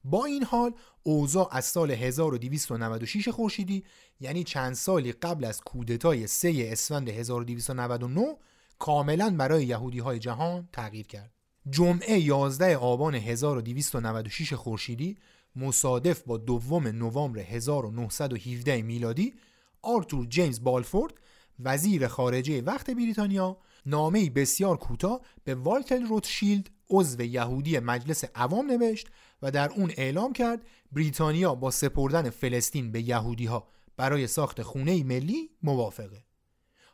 با 0.03 0.25
این 0.25 0.43
حال 0.43 0.73
اوضاع 1.03 1.49
از 1.51 1.65
سال 1.65 1.91
1296 1.91 3.29
خورشیدی 3.29 3.83
یعنی 4.19 4.43
چند 4.43 4.73
سالی 4.73 5.11
قبل 5.11 5.45
از 5.45 5.61
کودتای 5.61 6.27
3 6.27 6.67
اسفند 6.71 7.09
1299 7.09 8.37
کاملا 8.79 9.35
برای 9.37 9.65
یهودی 9.65 9.99
های 9.99 10.19
جهان 10.19 10.69
تغییر 10.73 11.07
کرد. 11.07 11.31
جمعه 11.69 12.19
11 12.19 12.77
آبان 12.77 13.15
1296 13.15 14.53
خورشیدی 14.53 15.17
مصادف 15.55 16.23
با 16.23 16.37
دوم 16.37 16.87
نوامبر 16.87 17.39
1917 17.39 18.81
میلادی 18.81 19.33
آرتور 19.81 20.25
جیمز 20.25 20.63
بالفورد 20.63 21.13
وزیر 21.59 22.07
خارجه 22.07 22.61
وقت 22.61 22.89
بریتانیا 22.89 23.57
نامه 23.85 24.29
بسیار 24.29 24.77
کوتاه 24.77 25.21
به 25.43 25.55
والتر 25.55 25.99
روتشیلد 25.99 26.69
عضو 26.89 27.21
یهودی 27.21 27.79
مجلس 27.79 28.23
عوام 28.35 28.71
نوشت 28.71 29.07
و 29.41 29.51
در 29.51 29.71
اون 29.71 29.91
اعلام 29.97 30.33
کرد 30.33 30.61
بریتانیا 30.91 31.55
با 31.55 31.71
سپردن 31.71 32.29
فلسطین 32.29 32.91
به 32.91 33.01
یهودی 33.01 33.45
ها 33.45 33.67
برای 33.97 34.27
ساخت 34.27 34.61
خونه 34.61 35.03
ملی 35.03 35.49
موافقه. 35.63 36.23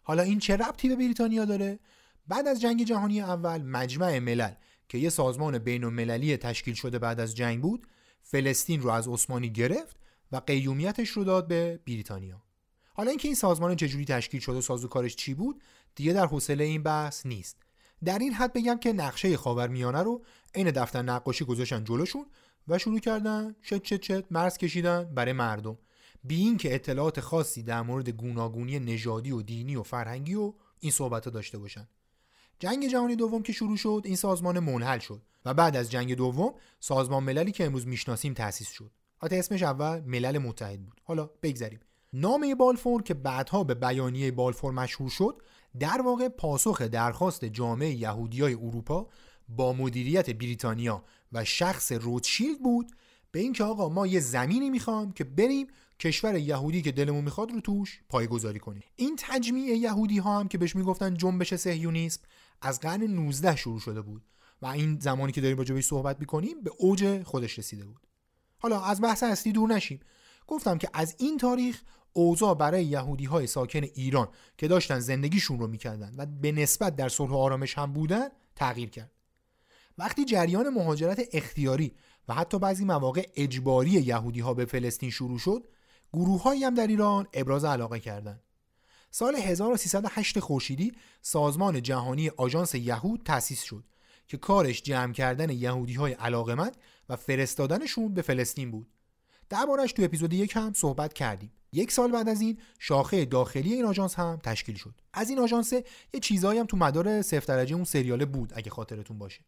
حالا 0.03 0.23
این 0.23 0.39
چه 0.39 0.55
ربطی 0.55 0.89
به 0.89 0.95
بریتانیا 0.95 1.45
داره؟ 1.45 1.79
بعد 2.29 2.47
از 2.47 2.61
جنگ 2.61 2.83
جهانی 2.83 3.21
اول 3.21 3.61
مجمع 3.61 4.19
ملل 4.19 4.53
که 4.89 4.97
یه 4.97 5.09
سازمان 5.09 5.57
بین 5.59 5.83
المللی 5.83 6.37
تشکیل 6.37 6.73
شده 6.73 6.99
بعد 6.99 7.19
از 7.19 7.35
جنگ 7.35 7.61
بود 7.61 7.87
فلسطین 8.21 8.81
رو 8.81 8.89
از 8.89 9.07
عثمانی 9.07 9.49
گرفت 9.49 9.97
و 10.31 10.41
قیومیتش 10.47 11.09
رو 11.09 11.23
داد 11.23 11.47
به 11.47 11.79
بریتانیا. 11.87 12.41
حالا 12.93 13.09
اینکه 13.09 13.27
این 13.27 13.35
سازمان 13.35 13.75
چجوری 13.75 14.05
تشکیل 14.05 14.39
شده 14.39 14.57
و 14.57 14.61
سازوکارش 14.61 15.15
چی 15.15 15.33
بود 15.33 15.63
دیگه 15.95 16.13
در 16.13 16.25
حوصله 16.25 16.63
این 16.63 16.83
بحث 16.83 17.25
نیست. 17.25 17.57
در 18.05 18.19
این 18.19 18.33
حد 18.33 18.53
بگم 18.53 18.77
که 18.77 18.93
نقشه 18.93 19.37
خاورمیانه 19.37 20.03
رو 20.03 20.25
عین 20.55 20.71
دفتر 20.71 21.01
نقاشی 21.01 21.45
گذاشتن 21.45 21.83
جلوشون 21.83 22.25
و 22.67 22.77
شروع 22.77 22.99
کردن 22.99 23.55
چت 23.63 23.83
چت 23.83 24.01
چت 24.01 24.25
مرز 24.31 24.57
کشیدن 24.57 25.03
برای 25.03 25.33
مردم. 25.33 25.77
بی 26.23 26.35
اینکه 26.35 26.75
اطلاعات 26.75 27.19
خاصی 27.19 27.63
در 27.63 27.81
مورد 27.81 28.09
گوناگونی 28.09 28.79
نژادی 28.79 29.31
و 29.31 29.41
دینی 29.41 29.75
و 29.75 29.83
فرهنگی 29.83 30.35
و 30.35 30.53
این 30.79 30.91
صحبت 30.91 31.29
داشته 31.29 31.57
باشن. 31.57 31.87
جنگ 32.59 32.87
جهانی 32.87 33.15
دوم 33.15 33.43
که 33.43 33.53
شروع 33.53 33.77
شد 33.77 34.01
این 34.05 34.15
سازمان 34.15 34.59
منحل 34.59 34.99
شد 34.99 35.21
و 35.45 35.53
بعد 35.53 35.77
از 35.77 35.91
جنگ 35.91 36.15
دوم 36.15 36.53
سازمان 36.79 37.23
مللی 37.23 37.51
که 37.51 37.65
امروز 37.65 37.87
می‌شناسیم 37.87 38.33
تأسیس 38.33 38.69
شد. 38.69 38.91
حتی 39.21 39.39
اسمش 39.39 39.63
اول 39.63 39.99
ملل 39.99 40.37
متحد 40.37 40.85
بود. 40.85 41.01
حالا 41.03 41.29
بگذریم. 41.43 41.79
نامه 42.13 42.55
بالفور 42.55 43.03
که 43.03 43.13
بعدها 43.13 43.63
به 43.63 43.73
بیانیه 43.73 44.31
بالفور 44.31 44.73
مشهور 44.73 45.09
شد 45.09 45.41
در 45.79 46.01
واقع 46.01 46.27
پاسخ 46.27 46.81
درخواست 46.81 47.45
جامعه 47.45 47.89
یهودیای 47.89 48.53
اروپا 48.53 49.07
با 49.49 49.73
مدیریت 49.73 50.29
بریتانیا 50.29 51.03
و 51.31 51.45
شخص 51.45 51.91
روتشیلد 51.91 52.59
بود 52.63 52.91
به 53.31 53.39
اینکه 53.39 53.63
آقا 53.63 53.89
ما 53.89 54.07
یه 54.07 54.19
زمینی 54.19 54.69
می‌خوام 54.69 55.11
که 55.11 55.23
بریم 55.23 55.67
کشور 55.99 56.37
یهودی 56.37 56.81
که 56.81 56.91
دلمون 56.91 57.23
می‌خواد 57.23 57.51
رو 57.51 57.61
توش 57.61 58.01
پایگذاری 58.09 58.59
کنیم. 58.59 58.83
این 58.95 59.15
تجمیع 59.17 59.77
یهودی 59.77 60.17
ها 60.17 60.39
هم 60.39 60.47
که 60.47 60.57
بهش 60.57 60.75
می‌گفتن 60.75 61.13
جنبش 61.13 61.55
صهیونیسم 61.55 62.21
از 62.61 62.79
قرن 62.79 63.03
19 63.03 63.55
شروع 63.55 63.79
شده 63.79 64.01
بود 64.01 64.25
و 64.61 64.65
این 64.65 64.99
زمانی 64.99 65.31
که 65.31 65.41
داریم 65.41 65.57
راجع 65.57 65.81
صحبت 65.81 66.19
می‌کنیم 66.19 66.61
به 66.63 66.71
اوج 66.77 67.23
خودش 67.23 67.59
رسیده 67.59 67.85
بود. 67.85 68.07
حالا 68.57 68.81
از 68.81 69.01
بحث 69.01 69.23
اصلی 69.23 69.51
دور 69.51 69.69
نشیم. 69.69 69.99
گفتم 70.47 70.77
که 70.77 70.89
از 70.93 71.15
این 71.19 71.37
تاریخ 71.37 71.81
اوضاع 72.13 72.55
برای 72.55 72.85
یهودی 72.85 73.25
های 73.25 73.47
ساکن 73.47 73.83
ایران 73.83 74.27
که 74.57 74.67
داشتن 74.67 74.99
زندگیشون 74.99 75.59
رو 75.59 75.67
می‌کردن 75.67 76.13
و 76.17 76.25
به 76.25 76.51
نسبت 76.51 76.95
در 76.95 77.09
صلح 77.09 77.31
و 77.31 77.35
آرامش 77.35 77.77
هم 77.77 77.93
بودن 77.93 78.27
تغییر 78.55 78.89
کرد. 78.89 79.11
وقتی 79.97 80.25
جریان 80.25 80.69
مهاجرت 80.69 81.21
اختیاری 81.33 81.93
و 82.27 82.33
حتی 82.33 82.59
بعضی 82.59 82.85
مواقع 82.85 83.29
اجباری 83.35 83.89
یهودی 83.89 84.39
ها 84.39 84.53
به 84.53 84.65
فلسطین 84.65 85.09
شروع 85.09 85.39
شد 85.39 85.67
گروه 86.13 86.65
هم 86.65 86.73
در 86.73 86.87
ایران 86.87 87.27
ابراز 87.33 87.65
علاقه 87.65 87.99
کردند. 87.99 88.43
سال 89.11 89.35
1308 89.35 90.39
خورشیدی 90.39 90.93
سازمان 91.21 91.81
جهانی 91.81 92.29
آژانس 92.29 92.75
یهود 92.75 93.21
تأسیس 93.25 93.61
شد 93.61 93.83
که 94.27 94.37
کارش 94.37 94.81
جمع 94.81 95.13
کردن 95.13 95.49
یهودی 95.49 95.93
های 95.93 96.13
علاقمند 96.13 96.77
و 97.09 97.15
فرستادنشون 97.15 98.13
به 98.13 98.21
فلسطین 98.21 98.71
بود. 98.71 98.87
دربارش 99.49 99.93
تو 99.93 100.03
اپیزود 100.03 100.33
یک 100.33 100.55
هم 100.55 100.73
صحبت 100.73 101.13
کردیم. 101.13 101.51
یک 101.73 101.91
سال 101.91 102.11
بعد 102.11 102.29
از 102.29 102.41
این 102.41 102.57
شاخه 102.79 103.25
داخلی 103.25 103.73
این 103.73 103.85
آژانس 103.85 104.15
هم 104.15 104.39
تشکیل 104.43 104.75
شد. 104.75 105.01
از 105.13 105.29
این 105.29 105.39
آژانس 105.39 105.73
یه 106.13 106.19
چیزایی 106.21 106.59
هم 106.59 106.65
تو 106.65 106.77
مدار 106.77 107.21
صفر 107.21 107.45
درجه 107.45 107.75
اون 107.75 107.83
سریاله 107.83 108.25
بود 108.25 108.51
اگه 108.55 108.69
خاطرتون 108.69 109.17
باشه. 109.17 109.41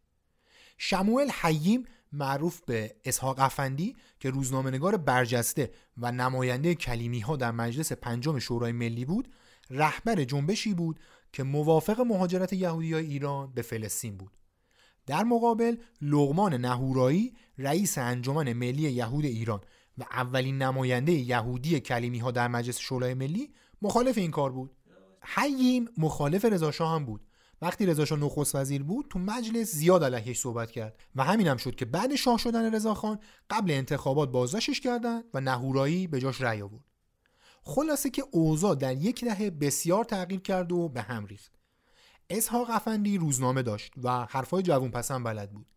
شموئل 0.84 1.30
حییم 1.42 1.86
معروف 2.12 2.62
به 2.62 2.96
اسحاق 3.06 3.40
افندی 3.40 3.96
که 4.20 4.30
روزنامه‌نگار 4.30 4.98
برجسته 4.98 5.72
و 5.98 6.12
نماینده 6.12 6.76
کلیمی 6.76 7.20
ها 7.20 7.36
در 7.36 7.52
مجلس 7.52 7.92
پنجم 7.92 8.40
شورای 8.40 8.72
ملی 8.72 9.06
بود 9.06 9.28
رهبر 9.70 10.24
جنبشی 10.24 10.74
بود 10.74 11.00
که 11.34 11.44
موافق 11.44 12.02
مهاجرت 12.02 12.54
یهودی 12.54 12.94
های 12.94 13.06
ایران 13.06 13.54
به 13.54 13.62
فلسطین 13.62 14.18
بود. 14.18 14.32
در 15.06 15.24
مقابل 15.24 15.76
لغمان 16.02 16.54
نهورایی 16.54 17.34
رئیس 17.58 17.98
انجمن 17.98 18.54
ملی 18.54 18.92
یهود 18.92 19.26
ایران 19.26 19.62
و 19.98 20.04
اولین 20.12 20.62
نماینده 20.62 21.12
یهودی 21.12 21.80
کلیمی 21.80 22.20
ها 22.20 22.32
در 22.32 22.48
مجلس 22.48 22.80
شورای 22.80 23.14
ملی 23.14 23.54
مخالف 23.82 24.18
این 24.18 24.32
کار 24.32 24.52
بود. 24.52 24.72
حییم 25.22 25.90
مخالف 25.98 26.46
رضا 26.46 26.72
هم 26.72 27.06
بود. 27.06 27.22
وقتی 27.62 27.86
رضا 27.86 28.06
شاه 28.06 28.20
نخست 28.20 28.56
وزیر 28.56 28.84
بود 28.84 29.06
تو 29.10 29.20
مجلس 29.20 29.72
زیاد 29.72 30.04
علیهش 30.04 30.40
صحبت 30.40 30.72
کرد 30.72 31.00
و 31.16 31.24
همین 31.24 31.48
هم 31.48 31.58
شد 31.58 31.76
که 31.76 31.86
بعد 31.86 32.16
شاه 32.16 32.38
شدن 32.38 32.76
رضا 32.76 32.94
خان 32.94 33.20
قبل 33.50 33.72
انتخابات 33.72 34.32
بازداشتش 34.32 34.80
کردن 34.80 35.24
و 35.34 35.42
نهورایی 35.42 36.08
به 36.08 36.20
جاش 36.20 36.42
رأی 36.42 36.62
آورد. 36.62 36.84
خلاصه 37.64 38.10
که 38.10 38.24
اوضاع 38.32 38.76
در 38.76 38.96
یک 38.96 39.26
دهه 39.26 39.50
بسیار 39.50 40.04
تغییر 40.04 40.42
کرد 40.42 40.72
و 40.72 40.90
به 40.90 41.02
هم 41.02 41.26
ریخت. 41.26 41.52
اسحاق 42.30 42.68
افندی 42.70 43.18
روزنامه 43.18 43.62
داشت 43.62 43.94
و 44.04 44.26
حرفای 44.26 44.64
جوون 44.64 44.92
پسند 44.92 45.24
بلد 45.26 45.52
بود. 45.52 45.72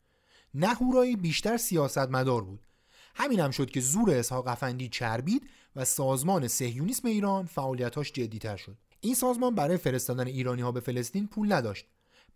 نهورایی 0.55 1.17
بیشتر 1.17 1.57
سیاستمدار 1.57 2.45
بود. 2.45 2.67
همین 3.15 3.41
هم 3.41 3.51
شد 3.51 3.71
که 3.71 3.81
زور 3.81 4.11
اسحاق 4.11 4.47
افندی 4.47 4.89
چربید 4.89 5.51
و 5.77 5.85
سازمان 5.85 6.49
سهیونیسم 6.49 7.09
ایران 7.09 7.47
فعالیتاش 7.47 8.13
جدیتر 8.13 8.57
شد. 8.57 8.77
این 9.05 9.15
سازمان 9.15 9.55
برای 9.55 9.77
فرستادن 9.77 10.27
ایرانی 10.27 10.63
ها 10.63 10.73
به 10.73 10.81
فلسطین 10.81 11.27
پول 11.27 11.53
نداشت. 11.53 11.87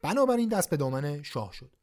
بنابراین 0.03 0.49
دست 0.49 0.71
به 0.71 0.77
دامن 0.77 1.23
شاه 1.23 1.53
شد. 1.53 1.77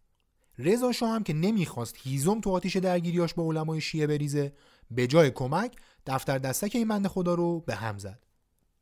رضا 0.57 0.91
شاه 0.91 1.09
هم 1.09 1.23
که 1.23 1.33
نمی‌خواست 1.33 1.95
هیزم 2.03 2.41
تو 2.41 2.49
آتیش 2.51 2.77
درگیریاش 2.77 3.33
با 3.33 3.43
علمای 3.43 3.81
شیعه 3.81 4.07
بریزه 4.07 4.53
به 4.91 5.07
جای 5.07 5.31
کمک 5.31 5.75
دفتر 6.05 6.37
دستک 6.37 6.71
این 6.75 6.87
بنده 6.87 7.09
خدا 7.09 7.33
رو 7.33 7.59
به 7.59 7.75
هم 7.75 7.97
زد. 7.97 8.23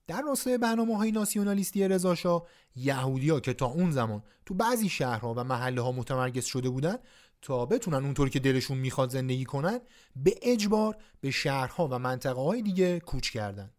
در 0.08 0.22
راستای 0.22 0.58
برنامه 0.58 0.98
های 0.98 1.12
ناسیونالیستی 1.12 1.88
رضا 1.88 2.16
شاه 2.16 2.48
یهودیا 2.76 3.40
که 3.40 3.54
تا 3.54 3.66
اون 3.66 3.92
زمان 3.92 4.24
تو 4.46 4.54
بعضی 4.54 4.90
شهرها 4.90 5.34
و 5.34 5.44
محله 5.44 5.82
ها 5.82 5.92
متمرکز 5.92 6.46
شده 6.46 6.70
بودن 6.70 6.98
تا 7.42 7.66
بتونن 7.66 8.06
اونطوری 8.06 8.30
که 8.30 8.40
دلشون 8.40 8.78
می‌خواد 8.78 9.10
زندگی 9.10 9.46
کنن 9.46 9.80
به 10.16 10.36
اجبار 10.42 10.98
به 11.22 11.32
شهرها 11.32 11.88
و 11.88 12.00
منطقه 12.00 12.42
های 12.42 12.62
دیگه 12.62 13.00
کوچ 13.00 13.30
کردن. 13.30 13.72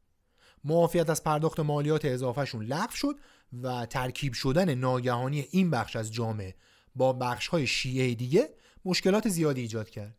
معافیت 0.64 1.10
از 1.10 1.24
پرداخت 1.24 1.60
مالیات 1.60 2.04
اضافهشون 2.04 2.64
لغو 2.64 2.92
شد 2.92 3.16
و 3.62 3.86
ترکیب 3.86 4.32
شدن 4.32 4.74
ناگهانی 4.74 5.46
این 5.50 5.70
بخش 5.70 5.96
از 5.96 6.12
جامعه 6.12 6.54
با 6.96 7.12
بخش 7.12 7.48
های 7.48 7.66
شیعه 7.66 8.14
دیگه 8.14 8.50
مشکلات 8.84 9.28
زیادی 9.28 9.60
ایجاد 9.60 9.90
کرد. 9.90 10.16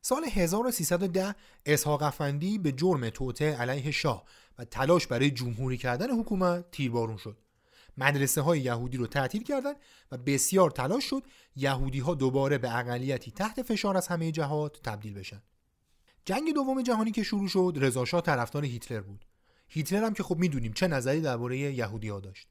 سال 0.00 0.24
1310 0.24 1.34
اسحاق 1.66 2.02
افندی 2.02 2.58
به 2.58 2.72
جرم 2.72 3.10
توطعه 3.10 3.56
علیه 3.56 3.90
شاه 3.90 4.24
و 4.58 4.64
تلاش 4.64 5.06
برای 5.06 5.30
جمهوری 5.30 5.76
کردن 5.76 6.10
حکومت 6.10 6.70
تیربارون 6.70 7.16
شد. 7.16 7.38
مدرسه 7.98 8.40
های 8.40 8.60
یهودی 8.60 8.96
رو 8.96 9.06
تعطیل 9.06 9.42
کردند 9.42 9.76
و 10.12 10.18
بسیار 10.18 10.70
تلاش 10.70 11.04
شد 11.04 11.22
یهودی 11.56 11.98
ها 11.98 12.14
دوباره 12.14 12.58
به 12.58 12.78
اقلیتی 12.78 13.30
تحت 13.30 13.62
فشار 13.62 13.96
از 13.96 14.08
همه 14.08 14.32
جهات 14.32 14.82
تبدیل 14.82 15.14
بشن. 15.14 15.42
جنگ 16.24 16.54
دوم 16.54 16.82
جهانی 16.82 17.10
که 17.10 17.22
شروع 17.22 17.48
شد 17.48 17.72
رضا 17.76 18.04
شاه 18.04 18.20
طرفدار 18.20 18.64
هیتلر 18.64 19.00
بود. 19.00 19.24
هیتلر 19.74 20.04
هم 20.04 20.14
که 20.14 20.22
خب 20.22 20.36
می‌دونیم 20.36 20.72
چه 20.72 20.88
نظری 20.88 21.20
درباره 21.20 21.58
یهودی 21.58 22.08
ها 22.08 22.20
داشت. 22.20 22.46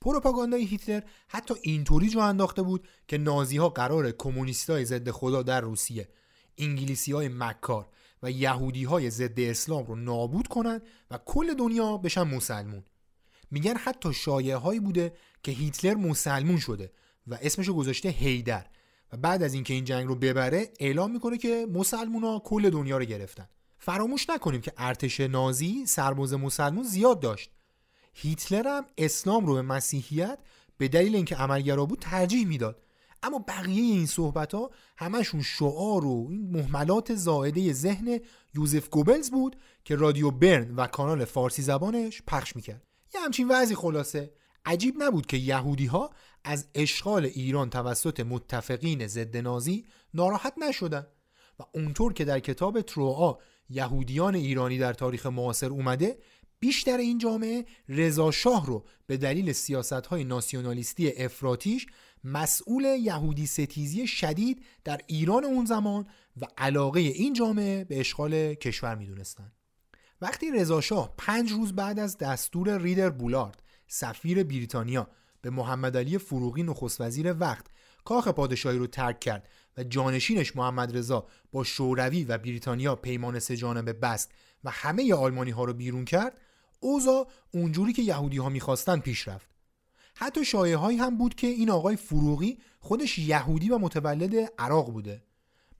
پروپاگاندای 0.00 0.64
هیتلر 0.64 1.00
حتی 1.28 1.54
اینطوری 1.62 2.08
جو 2.08 2.18
انداخته 2.18 2.62
بود 2.62 2.88
که 3.08 3.18
نازی 3.18 3.56
ها 3.56 3.68
قرار 3.68 4.10
کمونیستای 4.10 4.84
ضد 4.84 5.10
خدا 5.10 5.42
در 5.42 5.60
روسیه 5.60 6.08
انگلیسی 6.58 7.12
های 7.12 7.28
مکار 7.28 7.88
و 8.22 8.30
یهودی 8.30 8.84
های 8.84 9.10
ضد 9.10 9.40
اسلام 9.40 9.86
رو 9.86 9.96
نابود 9.96 10.48
کنند 10.48 10.82
و 11.10 11.18
کل 11.24 11.54
دنیا 11.54 11.96
بشن 11.96 12.22
مسلمون. 12.22 12.84
میگن 13.50 13.76
حتی 13.76 14.14
شایعه 14.14 14.56
هایی 14.56 14.80
بوده 14.80 15.12
که 15.42 15.52
هیتلر 15.52 15.94
مسلمون 15.94 16.58
شده 16.58 16.92
و 17.26 17.38
اسمشو 17.42 17.74
گذاشته 17.74 18.08
هیدر 18.08 18.66
و 19.12 19.16
بعد 19.16 19.42
از 19.42 19.54
اینکه 19.54 19.74
این 19.74 19.84
جنگ 19.84 20.08
رو 20.08 20.14
ببره 20.14 20.72
اعلام 20.80 21.12
می‌کنه 21.12 21.38
که 21.38 21.66
مسلمونا 21.72 22.38
کل 22.38 22.70
دنیا 22.70 22.98
رو 22.98 23.04
گرفتن. 23.04 23.48
فراموش 23.86 24.30
نکنیم 24.30 24.60
که 24.60 24.72
ارتش 24.76 25.20
نازی 25.20 25.86
سرباز 25.86 26.34
مسلمون 26.34 26.84
زیاد 26.84 27.20
داشت. 27.20 27.50
هیتلر 28.14 28.68
هم 28.68 28.84
اسلام 28.98 29.46
رو 29.46 29.54
به 29.54 29.62
مسیحیت 29.62 30.38
به 30.78 30.88
دلیل 30.88 31.16
اینکه 31.16 31.36
عملگرا 31.36 31.86
بود 31.86 31.98
ترجیح 31.98 32.46
می‌داد. 32.46 32.82
اما 33.22 33.44
بقیه 33.48 33.82
این 33.82 34.06
صحبت 34.06 34.54
ها 34.54 34.70
همشون 34.96 35.42
شعار 35.42 36.04
و 36.04 36.26
این 36.30 36.50
محملات 36.50 37.14
زائده 37.14 37.72
ذهن 37.72 38.20
یوزف 38.54 38.88
گوبلز 38.88 39.30
بود 39.30 39.56
که 39.84 39.96
رادیو 39.96 40.30
برن 40.30 40.74
و 40.74 40.86
کانال 40.86 41.24
فارسی 41.24 41.62
زبانش 41.62 42.22
پخش 42.26 42.56
می‌کرد. 42.56 42.82
یه 43.14 43.20
همچین 43.20 43.48
وضعی 43.48 43.76
خلاصه. 43.76 44.32
عجیب 44.64 45.02
نبود 45.02 45.26
که 45.26 45.36
یهودی 45.36 45.86
ها 45.86 46.10
از 46.44 46.68
اشغال 46.74 47.24
ایران 47.24 47.70
توسط 47.70 48.20
متفقین 48.20 49.06
ضد 49.06 49.36
نازی 49.36 49.86
ناراحت 50.14 50.54
نشدن. 50.58 51.06
و 51.58 51.62
اونطور 51.74 52.12
که 52.12 52.24
در 52.24 52.40
کتاب 52.40 52.80
تروآ 52.80 53.34
یهودیان 53.68 54.34
ایرانی 54.34 54.78
در 54.78 54.92
تاریخ 54.92 55.26
معاصر 55.26 55.66
اومده 55.66 56.18
بیشتر 56.58 56.96
این 56.96 57.18
جامعه 57.18 57.64
رضا 57.88 58.30
شاه 58.30 58.66
رو 58.66 58.84
به 59.06 59.16
دلیل 59.16 59.52
سیاست 59.52 59.92
های 59.92 60.24
ناسیونالیستی 60.24 61.12
افراتیش 61.16 61.86
مسئول 62.24 62.84
یهودی 62.84 63.46
ستیزی 63.46 64.06
شدید 64.06 64.64
در 64.84 65.00
ایران 65.06 65.44
اون 65.44 65.64
زمان 65.64 66.06
و 66.40 66.46
علاقه 66.58 67.00
این 67.00 67.32
جامعه 67.32 67.84
به 67.84 68.00
اشغال 68.00 68.54
کشور 68.54 68.94
می‌دونستند. 68.94 69.52
وقتی 70.20 70.50
رضا 70.50 70.80
شاه 70.80 71.14
پنج 71.18 71.52
روز 71.52 71.72
بعد 71.72 71.98
از 71.98 72.18
دستور 72.18 72.78
ریدر 72.78 73.10
بولارد 73.10 73.62
سفیر 73.86 74.42
بریتانیا 74.42 75.10
به 75.40 75.50
محمد 75.50 75.96
علی 75.96 76.18
فروغی 76.18 76.62
نخست 76.62 77.00
وزیر 77.00 77.34
وقت 77.38 77.66
کاخ 78.04 78.28
پادشاهی 78.28 78.78
رو 78.78 78.86
ترک 78.86 79.20
کرد 79.20 79.48
و 79.76 79.84
جانشینش 79.84 80.56
محمد 80.56 80.96
رضا 80.96 81.26
با 81.52 81.64
شوروی 81.64 82.24
و 82.24 82.38
بریتانیا 82.38 82.96
پیمان 82.96 83.38
سه 83.38 83.56
بست 83.82 84.30
و 84.64 84.70
همه 84.70 85.14
آلمانی 85.14 85.50
ها 85.50 85.64
رو 85.64 85.74
بیرون 85.74 86.04
کرد 86.04 86.40
اوضاع 86.80 87.28
اونجوری 87.50 87.92
که 87.92 88.02
یهودی 88.02 88.36
ها 88.36 88.48
می‌خواستن 88.48 88.98
پیش 88.98 89.28
رفت. 89.28 89.50
حتی 90.14 90.44
شایعه 90.44 90.76
هایی 90.76 90.98
هم 90.98 91.18
بود 91.18 91.34
که 91.34 91.46
این 91.46 91.70
آقای 91.70 91.96
فروغی 91.96 92.58
خودش 92.80 93.18
یهودی 93.18 93.68
و 93.68 93.78
متولد 93.78 94.52
عراق 94.58 94.92
بوده. 94.92 95.22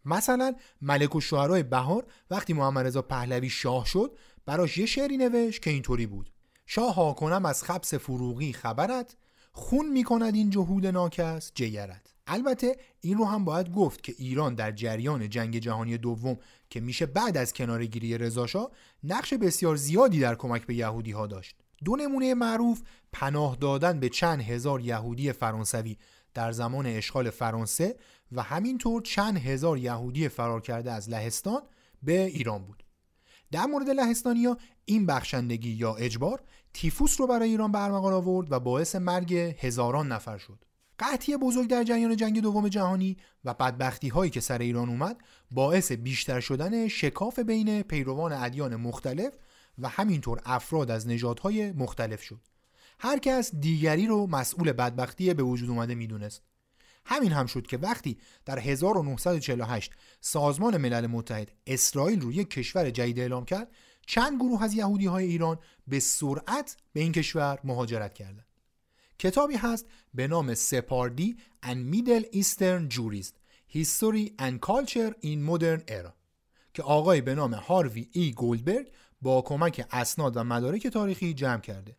مثلا 0.04 0.54
ملک 0.82 1.16
و 1.16 1.20
شعرهای 1.20 1.62
بهار 1.62 2.06
وقتی 2.30 2.52
محمد 2.52 2.86
رضا 2.86 3.02
پهلوی 3.02 3.50
شاه 3.50 3.86
شد 3.86 4.16
براش 4.46 4.78
یه 4.78 4.86
شعری 4.86 5.16
نوشت 5.16 5.62
که 5.62 5.70
اینطوری 5.70 6.06
بود. 6.06 6.30
شاه 6.66 6.94
ها 6.94 7.12
کنم 7.12 7.46
از 7.46 7.62
خبس 7.64 7.94
فروغی 7.94 8.52
خبرت 8.52 9.16
خون 9.52 9.88
می‌کند 9.92 10.34
این 10.34 10.50
جهود 10.50 10.86
ناکس 10.86 11.52
جگرت. 11.54 12.15
البته 12.26 12.76
این 13.00 13.18
رو 13.18 13.24
هم 13.24 13.44
باید 13.44 13.72
گفت 13.72 14.02
که 14.02 14.14
ایران 14.18 14.54
در 14.54 14.72
جریان 14.72 15.28
جنگ 15.28 15.58
جهانی 15.58 15.98
دوم 15.98 16.38
که 16.70 16.80
میشه 16.80 17.06
بعد 17.06 17.36
از 17.36 17.52
کنارگیری 17.52 18.18
رضاشاه 18.18 18.70
نقش 19.04 19.34
بسیار 19.34 19.76
زیادی 19.76 20.20
در 20.20 20.34
کمک 20.34 20.66
به 20.66 20.74
یهودی 20.74 21.10
ها 21.10 21.26
داشت. 21.26 21.56
دو 21.84 21.96
نمونه 21.96 22.34
معروف 22.34 22.82
پناه 23.12 23.56
دادن 23.56 24.00
به 24.00 24.08
چند 24.08 24.40
هزار 24.40 24.80
یهودی 24.80 25.32
فرانسوی 25.32 25.96
در 26.34 26.52
زمان 26.52 26.86
اشغال 26.86 27.30
فرانسه 27.30 27.96
و 28.32 28.42
همینطور 28.42 29.02
چند 29.02 29.38
هزار 29.38 29.78
یهودی 29.78 30.28
فرار 30.28 30.60
کرده 30.60 30.92
از 30.92 31.10
لهستان 31.10 31.62
به 32.02 32.24
ایران 32.24 32.64
بود. 32.64 32.84
در 33.50 33.66
مورد 33.66 33.90
لهستانیا 33.90 34.56
این 34.84 35.06
بخشندگی 35.06 35.70
یا 35.70 35.94
اجبار 35.94 36.42
تیفوس 36.74 37.20
رو 37.20 37.26
برای 37.26 37.48
ایران 37.48 37.72
برمغان 37.72 38.12
آورد 38.12 38.52
و 38.52 38.60
باعث 38.60 38.96
مرگ 38.96 39.34
هزاران 39.34 40.12
نفر 40.12 40.38
شد. 40.38 40.64
قحطی 40.98 41.36
بزرگ 41.36 41.68
در 41.68 41.84
جریان 41.84 42.16
جنگ 42.16 42.40
دوم 42.40 42.68
جهانی 42.68 43.16
و 43.44 43.54
بدبختی 43.54 44.08
هایی 44.08 44.30
که 44.30 44.40
سر 44.40 44.58
ایران 44.58 44.88
اومد 44.88 45.16
باعث 45.50 45.92
بیشتر 45.92 46.40
شدن 46.40 46.88
شکاف 46.88 47.38
بین 47.38 47.82
پیروان 47.82 48.32
ادیان 48.32 48.76
مختلف 48.76 49.32
و 49.78 49.88
همینطور 49.88 50.40
افراد 50.44 50.90
از 50.90 51.08
نژادهای 51.08 51.72
مختلف 51.72 52.22
شد 52.22 52.40
هر 52.98 53.18
کس 53.18 53.54
دیگری 53.54 54.06
رو 54.06 54.26
مسئول 54.26 54.72
بدبختی 54.72 55.34
به 55.34 55.42
وجود 55.42 55.70
اومده 55.70 55.94
می‌دونست 55.94 56.42
همین 57.04 57.32
هم 57.32 57.46
شد 57.46 57.66
که 57.66 57.76
وقتی 57.76 58.18
در 58.44 58.58
1948 58.58 59.92
سازمان 60.20 60.76
ملل 60.76 61.06
متحد 61.06 61.52
اسرائیل 61.66 62.20
رو 62.20 62.32
یک 62.32 62.50
کشور 62.50 62.90
جدید 62.90 63.20
اعلام 63.20 63.44
کرد 63.44 63.70
چند 64.06 64.36
گروه 64.36 64.62
از 64.62 64.74
یهودی 64.74 65.06
های 65.06 65.24
ایران 65.24 65.58
به 65.86 66.00
سرعت 66.00 66.76
به 66.92 67.00
این 67.00 67.12
کشور 67.12 67.58
مهاجرت 67.64 68.14
کردند. 68.14 68.45
کتابی 69.18 69.56
هست 69.56 69.86
به 70.14 70.26
نام 70.26 70.54
سپاردی 70.54 71.36
and 71.62 71.94
Middle 71.94 72.36
Eastern 72.36 72.94
Jurists 72.94 73.36
History 73.74 74.30
and 74.38 74.60
Culture 74.60 75.12
in 75.22 75.48
Modern 75.48 75.90
Era 75.90 76.12
که 76.74 76.82
آقای 76.82 77.20
به 77.20 77.34
نام 77.34 77.54
هاروی 77.54 78.08
ای 78.12 78.32
گولدبرگ 78.32 78.90
با 79.22 79.42
کمک 79.42 79.86
اسناد 79.90 80.36
و 80.36 80.44
مدارک 80.44 80.86
تاریخی 80.86 81.34
جمع 81.34 81.60
کرده. 81.60 81.96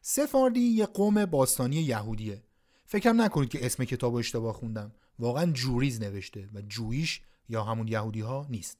سفاردی 0.00 0.60
یه 0.60 0.86
قوم 0.86 1.26
باستانی 1.26 1.76
یهودیه. 1.76 2.42
فکرم 2.86 3.22
نکنید 3.22 3.48
که 3.48 3.66
اسم 3.66 3.84
کتاب 3.84 4.14
اشتباه 4.14 4.54
خوندم. 4.54 4.92
واقعا 5.18 5.52
جوریز 5.52 6.00
نوشته 6.00 6.48
و 6.54 6.62
جویش 6.62 7.20
یا 7.48 7.64
همون 7.64 7.88
یهودی 7.88 8.20
ها 8.20 8.46
نیست. 8.50 8.78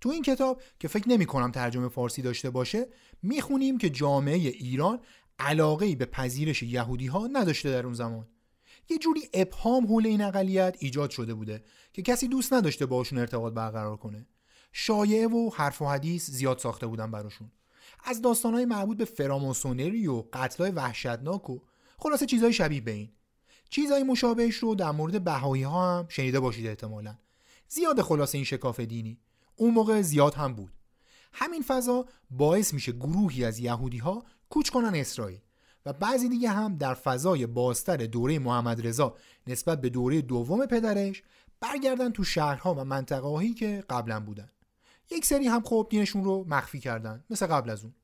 تو 0.00 0.08
این 0.08 0.22
کتاب 0.22 0.62
که 0.78 0.88
فکر 0.88 1.08
نمی 1.08 1.26
کنم 1.26 1.50
ترجمه 1.50 1.88
فارسی 1.88 2.22
داشته 2.22 2.50
باشه 2.50 2.86
می‌خونیم 3.22 3.78
که 3.78 3.90
جامعه 3.90 4.34
ایران 4.34 5.00
علاقه 5.42 5.96
به 5.96 6.06
پذیرش 6.06 6.62
یهودی 6.62 7.06
ها 7.06 7.28
نداشته 7.32 7.70
در 7.70 7.84
اون 7.84 7.94
زمان. 7.94 8.28
یه 8.88 8.98
جوری 8.98 9.20
ابهام 9.34 9.86
حول 9.86 10.06
این 10.06 10.20
اقلیت 10.20 10.76
ایجاد 10.78 11.10
شده 11.10 11.34
بوده 11.34 11.64
که 11.92 12.02
کسی 12.02 12.28
دوست 12.28 12.52
نداشته 12.52 12.86
باشون 12.86 13.18
ارتباط 13.18 13.52
برقرار 13.52 13.96
کنه. 13.96 14.26
شایعه 14.72 15.28
و 15.28 15.50
حرف 15.54 15.82
و 15.82 15.86
حدیث 15.86 16.30
زیاد 16.30 16.58
ساخته 16.58 16.86
بودن 16.86 17.10
براشون. 17.10 17.52
از 18.04 18.22
داستانهای 18.22 18.64
مربوط 18.64 18.96
به 18.96 19.04
فراماسونری 19.04 20.06
و 20.06 20.24
قتلای 20.32 20.70
وحشتناک 20.70 21.50
و 21.50 21.58
خلاصه 21.98 22.26
چیزهای 22.26 22.52
شبیه 22.52 22.80
به 22.80 22.90
این. 22.90 23.12
چیزهای 23.70 24.02
مشابهش 24.02 24.56
رو 24.56 24.74
در 24.74 24.90
مورد 24.90 25.24
بهایی 25.24 25.62
ها 25.62 25.98
هم 25.98 26.06
شنیده 26.08 26.40
باشید 26.40 26.66
احتمالا. 26.66 27.18
زیاد 27.68 28.02
خلاصه 28.02 28.38
این 28.38 28.44
شکاف 28.44 28.80
دینی 28.80 29.18
اون 29.56 29.74
موقع 29.74 30.02
زیاد 30.02 30.34
هم 30.34 30.54
بود. 30.54 30.72
همین 31.32 31.62
فضا 31.62 32.06
باعث 32.30 32.74
میشه 32.74 32.92
گروهی 32.92 33.44
از 33.44 33.58
یهودی 33.58 33.98
ها 33.98 34.24
کوچ 34.52 34.70
کنن 34.70 34.94
اسرائیل. 34.94 35.40
و 35.86 35.92
بعضی 35.92 36.28
دیگه 36.28 36.50
هم 36.50 36.76
در 36.76 36.94
فضای 36.94 37.46
بازتر 37.46 37.96
دوره 37.96 38.38
محمد 38.38 38.86
رضا 38.86 39.16
نسبت 39.46 39.80
به 39.80 39.88
دوره 39.88 40.22
دوم 40.22 40.66
پدرش 40.66 41.22
برگردن 41.60 42.10
تو 42.10 42.24
شهرها 42.24 42.74
و 42.74 42.84
منطقه 42.84 43.54
که 43.54 43.84
قبلا 43.90 44.20
بودن. 44.20 44.48
یک 45.10 45.24
سری 45.24 45.46
هم 45.46 45.60
خوب 45.60 45.88
دینشون 45.88 46.24
رو 46.24 46.44
مخفی 46.48 46.80
کردن 46.80 47.24
مثل 47.30 47.46
قبل 47.46 47.70
از 47.70 47.84
اون. 47.84 47.94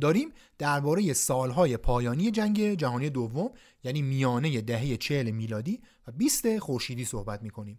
داریم 0.00 0.32
درباره 0.58 1.12
سالهای 1.12 1.76
پایانی 1.76 2.30
جنگ 2.30 2.74
جهانی 2.74 3.10
دوم 3.10 3.50
یعنی 3.84 4.02
میانه 4.02 4.60
دهه 4.60 4.96
40 4.96 5.30
میلادی 5.30 5.80
و 6.06 6.12
20 6.12 6.58
خورشیدی 6.58 7.04
صحبت 7.04 7.42
می‌کنیم. 7.42 7.78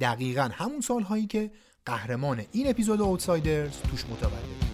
دقیقا 0.00 0.50
همون 0.52 0.80
سالهایی 0.80 1.26
که 1.26 1.50
قهرمان 1.86 2.44
این 2.52 2.70
اپیزود 2.70 3.00
اوتسایدرز 3.00 3.78
توش 3.90 4.04
متولد. 4.04 4.73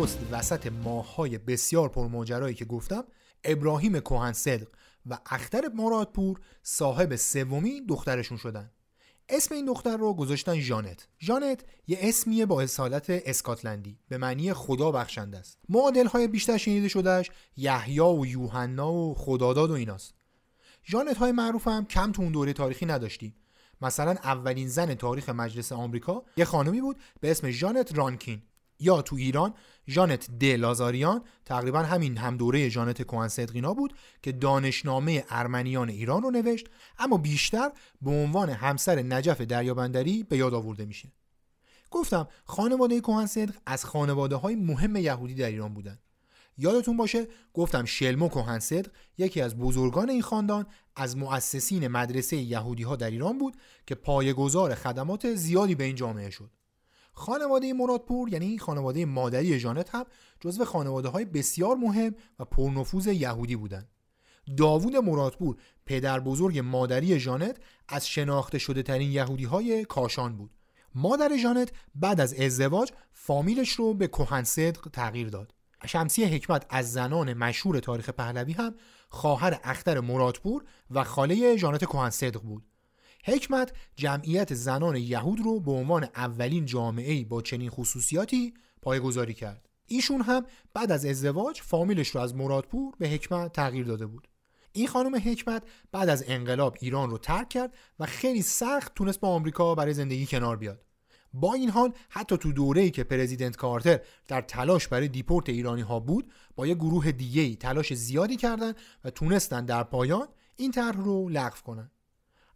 درست 0.00 0.18
وسط 0.30 0.66
ماههای 0.66 1.38
بسیار 1.38 1.88
پرماجرایی 1.88 2.54
که 2.54 2.64
گفتم 2.64 3.04
ابراهیم 3.44 4.00
کوهن 4.00 4.32
صدق 4.32 4.68
و 5.06 5.18
اختر 5.26 5.68
مرادپور 5.74 6.40
صاحب 6.62 7.16
سومی 7.16 7.80
دخترشون 7.88 8.38
شدن. 8.38 8.70
اسم 9.28 9.54
این 9.54 9.66
دختر 9.66 9.96
رو 9.96 10.14
گذاشتن 10.14 10.60
جانت 10.60 11.08
جانت 11.18 11.64
یه 11.86 11.98
اسمیه 12.00 12.46
با 12.46 12.62
اصالت 12.62 13.06
اسکاتلندی 13.10 13.98
به 14.08 14.18
معنی 14.18 14.52
خدا 14.52 14.90
بخشنده 14.90 15.38
است. 15.38 15.58
معادل 15.68 16.06
های 16.06 16.28
بیشتر 16.28 16.56
شنیده 16.56 16.88
شدهش 16.88 17.30
یحیی 17.56 18.00
و 18.00 18.26
یوحنا 18.26 18.92
و 18.92 19.14
خداداد 19.14 19.70
و 19.70 19.74
ایناست. 19.74 20.14
جانت 20.82 21.16
های 21.16 21.32
معروف 21.32 21.68
هم 21.68 21.84
کم 21.84 22.12
تو 22.12 22.22
اون 22.22 22.32
دوره 22.32 22.52
تاریخی 22.52 22.86
نداشتیم. 22.86 23.34
مثلا 23.82 24.10
اولین 24.10 24.68
زن 24.68 24.94
تاریخ 24.94 25.28
مجلس 25.28 25.72
آمریکا 25.72 26.24
یه 26.36 26.44
خانمی 26.44 26.80
بود 26.80 26.96
به 27.20 27.30
اسم 27.30 27.50
جانت 27.50 27.98
رانکین. 27.98 28.42
یا 28.80 29.02
تو 29.02 29.16
ایران 29.16 29.54
جانت 29.90 30.30
د 30.40 30.44
لازاریان 30.44 31.22
تقریبا 31.44 31.82
همین 31.82 32.16
هم 32.16 32.36
دوره 32.36 32.70
جانت 32.70 33.02
کوهن 33.02 33.28
صدقینا 33.28 33.74
بود 33.74 33.94
که 34.22 34.32
دانشنامه 34.32 35.24
ارمنیان 35.30 35.88
ایران 35.88 36.22
رو 36.22 36.30
نوشت 36.30 36.66
اما 36.98 37.16
بیشتر 37.16 37.70
به 38.02 38.10
عنوان 38.10 38.50
همسر 38.50 39.02
نجف 39.02 39.40
دریابندری 39.40 40.22
به 40.22 40.36
یاد 40.36 40.54
آورده 40.54 40.84
میشه. 40.84 41.12
گفتم 41.90 42.28
خانواده 42.44 43.00
کوهن 43.00 43.26
صدق 43.26 43.54
از 43.66 43.84
خانواده 43.84 44.36
های 44.36 44.54
مهم 44.54 44.96
یهودی 44.96 45.34
در 45.34 45.46
ایران 45.46 45.74
بودن. 45.74 45.98
یادتون 46.58 46.96
باشه 46.96 47.26
گفتم 47.54 47.84
شلمو 47.84 48.28
کوهنصدق 48.28 48.90
یکی 49.18 49.40
از 49.40 49.56
بزرگان 49.58 50.10
این 50.10 50.22
خاندان 50.22 50.66
از 50.96 51.16
مؤسسین 51.16 51.88
مدرسه 51.88 52.36
یهودی 52.36 52.82
ها 52.82 52.96
در 52.96 53.10
ایران 53.10 53.38
بود 53.38 53.56
که 53.86 53.94
پایه‌گذار 53.94 54.74
خدمات 54.74 55.34
زیادی 55.34 55.74
به 55.74 55.84
این 55.84 55.94
جامعه 55.94 56.30
شد. 56.30 56.50
خانواده 57.12 57.72
مرادپور 57.72 58.28
یعنی 58.28 58.58
خانواده 58.58 59.04
مادری 59.04 59.58
جانت 59.58 59.94
هم 59.94 60.04
جزو 60.40 60.64
خانواده 60.64 61.08
های 61.08 61.24
بسیار 61.24 61.76
مهم 61.76 62.14
و 62.38 62.44
پرنفوذ 62.44 63.06
یهودی 63.06 63.56
بودند. 63.56 63.88
داوود 64.56 64.96
مرادپور 64.96 65.56
پدر 65.86 66.20
بزرگ 66.20 66.58
مادری 66.58 67.20
جانت 67.20 67.56
از 67.88 68.08
شناخته 68.08 68.58
شده 68.58 68.82
ترین 68.82 69.10
یهودی 69.10 69.44
های 69.44 69.84
کاشان 69.84 70.36
بود. 70.36 70.50
مادر 70.94 71.36
جانت 71.42 71.72
بعد 71.94 72.20
از 72.20 72.34
ازدواج 72.34 72.92
فامیلش 73.12 73.70
رو 73.70 73.94
به 73.94 74.06
کوهنصدق 74.06 74.88
تغییر 74.92 75.28
داد. 75.28 75.54
شمسی 75.86 76.24
حکمت 76.24 76.66
از 76.70 76.92
زنان 76.92 77.34
مشهور 77.34 77.80
تاریخ 77.80 78.10
پهلوی 78.10 78.52
هم 78.52 78.74
خواهر 79.08 79.60
اختر 79.64 80.00
مرادپور 80.00 80.64
و 80.90 81.04
خاله 81.04 81.56
جانت 81.56 81.84
کهن 81.84 82.10
صدق 82.10 82.40
بود 82.40 82.62
حکمت 83.24 83.72
جمعیت 83.96 84.54
زنان 84.54 84.96
یهود 84.96 85.40
رو 85.40 85.60
به 85.60 85.72
عنوان 85.72 86.04
اولین 86.04 86.66
جامعه 86.66 87.24
با 87.24 87.42
چنین 87.42 87.70
خصوصیاتی 87.70 88.54
پایگذاری 88.82 89.34
کرد. 89.34 89.68
ایشون 89.86 90.20
هم 90.20 90.46
بعد 90.74 90.92
از 90.92 91.04
ازدواج 91.04 91.60
فامیلش 91.60 92.08
رو 92.08 92.20
از 92.20 92.34
مرادپور 92.34 92.94
به 92.98 93.08
حکمت 93.08 93.52
تغییر 93.52 93.86
داده 93.86 94.06
بود. 94.06 94.28
این 94.72 94.86
خانم 94.86 95.14
حکمت 95.14 95.62
بعد 95.92 96.08
از 96.08 96.24
انقلاب 96.26 96.76
ایران 96.80 97.10
رو 97.10 97.18
ترک 97.18 97.48
کرد 97.48 97.74
و 97.98 98.06
خیلی 98.06 98.42
سخت 98.42 98.94
تونست 98.94 99.20
با 99.20 99.28
آمریکا 99.28 99.74
برای 99.74 99.94
زندگی 99.94 100.26
کنار 100.26 100.56
بیاد. 100.56 100.84
با 101.32 101.54
این 101.54 101.70
حال 101.70 101.92
حتی 102.08 102.38
تو 102.38 102.52
دوره‌ای 102.52 102.90
که 102.90 103.04
پرزیدنت 103.04 103.56
کارتر 103.56 104.00
در 104.28 104.40
تلاش 104.40 104.88
برای 104.88 105.08
دیپورت 105.08 105.48
ایرانی 105.48 105.82
ها 105.82 106.00
بود 106.00 106.32
با 106.56 106.66
یه 106.66 106.74
گروه 106.74 107.12
دیگه 107.12 107.56
تلاش 107.56 107.94
زیادی 107.94 108.36
کردن 108.36 108.72
و 109.04 109.10
تونستن 109.10 109.64
در 109.64 109.82
پایان 109.82 110.28
این 110.56 110.70
طرح 110.70 110.96
رو 110.96 111.28
لغو 111.28 111.56
کنن. 111.64 111.90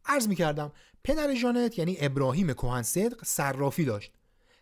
عرض 0.06 0.28
می 0.28 0.36
کردم 0.36 0.72
پدر 1.04 1.34
جانت 1.34 1.78
یعنی 1.78 1.96
ابراهیم 2.00 2.52
کهن 2.52 2.82
صدق 2.82 3.24
صرافی 3.24 3.84
داشت. 3.84 4.12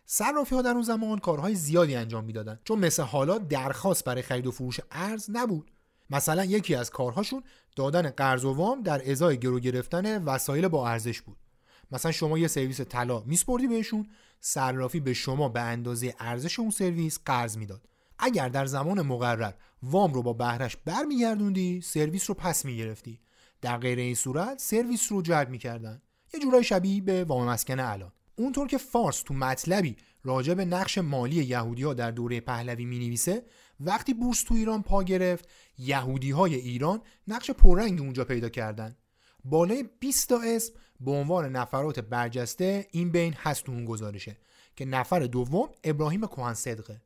صرافی 0.05 0.55
ها 0.55 0.61
در 0.61 0.71
اون 0.71 0.81
زمان 0.81 1.19
کارهای 1.19 1.55
زیادی 1.55 1.95
انجام 1.95 2.23
می‌دادند 2.23 2.59
چون 2.63 2.79
مثل 2.79 3.03
حالا 3.03 3.37
درخواست 3.37 4.03
برای 4.03 4.21
خرید 4.21 4.47
و 4.47 4.51
فروش 4.51 4.79
ارز 4.91 5.29
نبود. 5.29 5.71
مثلا 6.09 6.45
یکی 6.45 6.75
از 6.75 6.89
کارهاشون 6.89 7.43
دادن 7.75 8.09
قرض 8.09 8.45
و 8.45 8.53
وام 8.53 8.81
در 8.81 9.11
ازای 9.11 9.37
گرو 9.37 9.59
گرفتن 9.59 10.23
وسایل 10.23 10.67
با 10.67 10.89
ارزش 10.89 11.21
بود. 11.21 11.37
مثلا 11.91 12.11
شما 12.11 12.37
یه 12.37 12.47
سرویس 12.47 12.81
طلا 12.81 13.19
میسپردی 13.19 13.67
بهشون 13.67 14.09
صرافی 14.39 14.99
به 14.99 15.13
شما 15.13 15.49
به 15.49 15.61
اندازه 15.61 16.15
ارزش 16.19 16.59
اون 16.59 16.69
سرویس 16.69 17.19
قرض 17.25 17.57
می‌داد. 17.57 17.81
اگر 18.19 18.49
در 18.49 18.65
زمان 18.65 19.01
مقرر 19.01 19.53
وام 19.83 20.13
رو 20.13 20.23
با 20.23 20.33
بهرش 20.33 20.77
برمیگردوندی 20.85 21.81
سرویس 21.81 22.29
رو 22.29 22.35
پس 22.35 22.65
می‌گرفتی. 22.65 23.19
در 23.63 23.77
غیر 23.77 23.99
این 23.99 24.15
صورت 24.15 24.59
سرویس 24.59 25.11
رو 25.11 25.21
جلب 25.21 25.49
می‌کردن. 25.49 26.01
یه 26.33 26.39
جورای 26.39 26.63
شبیه 26.63 27.01
به 27.01 27.23
وام 27.23 27.49
مسکن 27.49 27.79
الان. 27.79 28.11
اونطور 28.35 28.67
که 28.67 28.77
فارس 28.77 29.21
تو 29.21 29.33
مطلبی 29.33 29.95
راجع 30.23 30.53
به 30.53 30.65
نقش 30.65 30.97
مالی 30.97 31.35
یهودی 31.35 31.83
ها 31.83 31.93
در 31.93 32.11
دوره 32.11 32.39
پهلوی 32.39 32.85
می 32.85 32.99
نویسه 32.99 33.43
وقتی 33.79 34.13
بورس 34.13 34.43
تو 34.43 34.53
ایران 34.55 34.83
پا 34.83 35.03
گرفت 35.03 35.49
یهودی 35.77 36.31
های 36.31 36.55
ایران 36.55 37.01
نقش 37.27 37.51
پررنگ 37.51 38.01
اونجا 38.01 38.25
پیدا 38.25 38.49
کردن. 38.49 38.95
بالای 39.45 39.85
20 39.99 40.29
تا 40.29 40.41
اسم 40.41 40.73
به 40.99 41.11
عنوان 41.11 41.55
نفرات 41.55 41.99
برجسته 41.99 42.87
این 42.91 43.11
بین 43.11 43.33
هست 43.33 43.69
اون 43.69 43.85
گزارشه 43.85 44.37
که 44.75 44.85
نفر 44.85 45.19
دوم 45.19 45.69
ابراهیم 45.83 46.21
کهن 46.21 46.53
صدقه. 46.53 47.01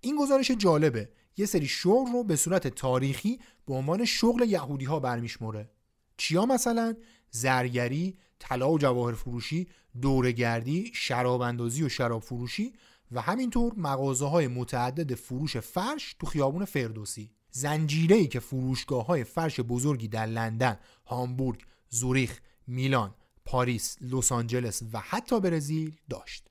این 0.00 0.16
گزارش 0.16 0.50
جالبه. 0.50 1.08
یه 1.36 1.46
سری 1.46 1.66
شغل 1.66 2.12
رو 2.12 2.24
به 2.24 2.36
صورت 2.36 2.68
تاریخی 2.68 3.40
به 3.66 3.74
عنوان 3.74 4.04
شغل 4.04 4.42
یهودی 4.42 4.84
ها 4.84 5.00
برمیشموره. 5.00 5.70
چیا 6.18 6.46
مثلا 6.46 6.96
زرگری 7.30 8.18
طلا 8.38 8.70
و 8.70 8.78
جواهر 8.78 9.14
فروشی 9.14 9.68
دورگردی 10.00 10.90
شراب 10.94 11.40
اندازی 11.40 11.82
و 11.82 11.88
شراب 11.88 12.22
فروشی 12.22 12.72
و 13.12 13.20
همینطور 13.20 13.72
مغازه 13.76 14.26
های 14.26 14.48
متعدد 14.48 15.14
فروش 15.14 15.56
فرش 15.56 16.16
تو 16.18 16.26
خیابون 16.26 16.64
فردوسی 16.64 17.30
زنجیره 17.50 18.16
ای 18.16 18.26
که 18.26 18.40
فروشگاه 18.40 19.06
های 19.06 19.24
فرش 19.24 19.60
بزرگی 19.60 20.08
در 20.08 20.26
لندن، 20.26 20.78
هامبورگ، 21.06 21.60
زوریخ، 21.88 22.40
میلان، 22.66 23.14
پاریس، 23.44 23.96
لس 24.00 24.32
آنجلس 24.32 24.82
و 24.92 25.00
حتی 25.00 25.40
برزیل 25.40 25.96
داشت. 26.10 26.48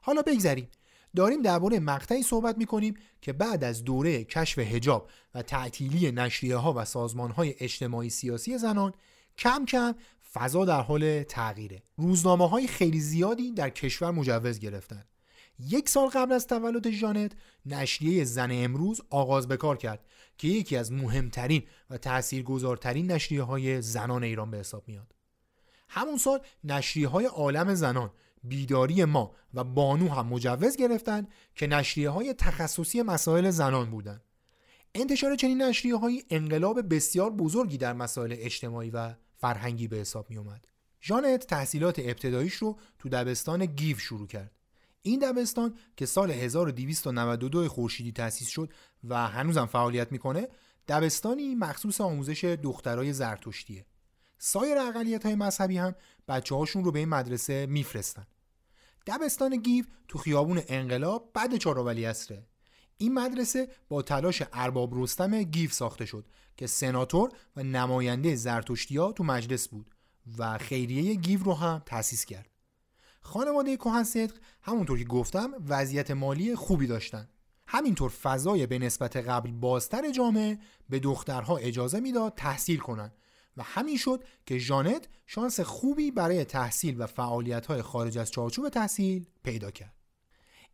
حالا 0.00 0.22
بگذریم 0.22 0.68
داریم 1.18 1.42
درباره 1.42 1.80
مقطعی 1.80 2.22
صحبت 2.22 2.58
می‌کنیم 2.58 2.94
که 3.20 3.32
بعد 3.32 3.64
از 3.64 3.84
دوره 3.84 4.24
کشف 4.24 4.58
هجاب 4.58 5.10
و 5.34 5.42
تعطیلی 5.42 6.12
نشریه 6.12 6.56
ها 6.56 6.72
و 6.76 6.84
سازمان 6.84 7.30
های 7.30 7.54
اجتماعی 7.60 8.10
سیاسی 8.10 8.58
زنان 8.58 8.92
کم 9.38 9.64
کم 9.64 9.94
فضا 10.32 10.64
در 10.64 10.80
حال 10.80 11.22
تغییره. 11.22 11.82
روزنامه 11.96 12.48
های 12.48 12.66
خیلی 12.66 13.00
زیادی 13.00 13.52
در 13.52 13.70
کشور 13.70 14.10
مجوز 14.10 14.58
گرفتن. 14.58 15.04
یک 15.58 15.88
سال 15.88 16.08
قبل 16.08 16.32
از 16.32 16.46
تولد 16.46 16.90
جانت 16.90 17.32
نشریه 17.66 18.24
زن 18.24 18.50
امروز 18.52 19.00
آغاز 19.10 19.48
به 19.48 19.56
کار 19.56 19.76
کرد 19.76 20.04
که 20.38 20.48
یکی 20.48 20.76
از 20.76 20.92
مهمترین 20.92 21.62
و 21.90 21.98
تاثیرگذارترین 21.98 23.10
نشریه 23.10 23.42
های 23.42 23.82
زنان 23.82 24.24
ایران 24.24 24.50
به 24.50 24.58
حساب 24.58 24.84
میاد. 24.86 25.14
همون 25.88 26.16
سال 26.16 26.40
نشریه 26.64 27.08
های 27.08 27.26
عالم 27.26 27.74
زنان 27.74 28.10
بیداری 28.48 29.04
ما 29.04 29.34
و 29.54 29.64
بانو 29.64 30.08
هم 30.08 30.26
مجوز 30.26 30.76
گرفتن 30.76 31.26
که 31.54 31.66
نشریه 31.66 32.10
های 32.10 32.34
تخصصی 32.34 33.02
مسائل 33.02 33.50
زنان 33.50 33.90
بودند. 33.90 34.22
انتشار 34.94 35.36
چنین 35.36 35.62
نشریه 35.62 35.96
های 35.96 36.22
انقلاب 36.30 36.94
بسیار 36.94 37.30
بزرگی 37.30 37.78
در 37.78 37.92
مسائل 37.92 38.34
اجتماعی 38.38 38.90
و 38.90 39.14
فرهنگی 39.36 39.88
به 39.88 39.96
حساب 39.96 40.30
می 40.30 40.36
اومد. 40.36 40.66
جانت 41.00 41.46
تحصیلات 41.46 41.98
ابتداییش 41.98 42.54
رو 42.54 42.78
تو 42.98 43.08
دبستان 43.08 43.66
گیو 43.66 43.98
شروع 43.98 44.26
کرد. 44.26 44.52
این 45.02 45.18
دبستان 45.18 45.74
که 45.96 46.06
سال 46.06 46.30
1292 46.30 47.68
خورشیدی 47.68 48.12
تأسیس 48.12 48.48
شد 48.48 48.72
و 49.04 49.26
هنوزم 49.26 49.66
فعالیت 49.66 50.12
می‌کنه 50.12 50.48
دبستانی 50.88 51.54
مخصوص 51.54 52.00
آموزش 52.00 52.44
دخترای 52.44 53.12
زرتشتیه. 53.12 53.86
سایر 54.38 54.78
اقلیت 54.78 55.26
های 55.26 55.34
مذهبی 55.34 55.78
هم 55.78 55.94
بچه 56.28 56.54
هاشون 56.54 56.84
رو 56.84 56.92
به 56.92 56.98
این 56.98 57.08
مدرسه 57.08 57.66
میفرستن. 57.66 58.26
دبستان 59.06 59.56
گیو 59.56 59.84
تو 60.08 60.18
خیابون 60.18 60.62
انقلاب 60.68 61.30
بعد 61.34 61.56
چهارراه 61.56 62.06
ولیعصره. 62.06 62.46
این 62.96 63.14
مدرسه 63.14 63.68
با 63.88 64.02
تلاش 64.02 64.42
ارباب 64.52 65.02
رستم 65.02 65.42
گیو 65.42 65.72
ساخته 65.72 66.06
شد 66.06 66.26
که 66.56 66.66
سناتور 66.66 67.30
و 67.56 67.62
نماینده 67.62 68.34
زرتشتیا 68.34 69.12
تو 69.12 69.24
مجلس 69.24 69.68
بود 69.68 69.90
و 70.38 70.58
خیریه 70.58 71.14
گیو 71.14 71.42
رو 71.42 71.54
هم 71.54 71.82
تأسیس 71.86 72.24
کرد. 72.24 72.50
خانواده 73.20 73.76
کهن 73.76 74.04
صدق 74.04 74.34
همونطور 74.62 74.98
که 74.98 75.04
گفتم 75.04 75.50
وضعیت 75.68 76.10
مالی 76.10 76.54
خوبی 76.54 76.86
داشتن. 76.86 77.28
همینطور 77.66 78.10
فضای 78.10 78.66
به 78.66 78.78
نسبت 78.78 79.16
قبل 79.16 79.50
بازتر 79.50 80.10
جامعه 80.10 80.58
به 80.88 80.98
دخترها 80.98 81.56
اجازه 81.56 82.00
می‌داد 82.00 82.34
تحصیل 82.36 82.78
کنند 82.78 83.16
و 83.58 83.62
همین 83.62 83.96
شد 83.96 84.24
که 84.46 84.58
ژانت 84.58 85.08
شانس 85.26 85.60
خوبی 85.60 86.10
برای 86.10 86.44
تحصیل 86.44 87.00
و 87.00 87.06
فعالیت 87.06 87.80
خارج 87.80 88.18
از 88.18 88.30
چارچوب 88.30 88.68
تحصیل 88.68 89.26
پیدا 89.42 89.70
کرد. 89.70 89.94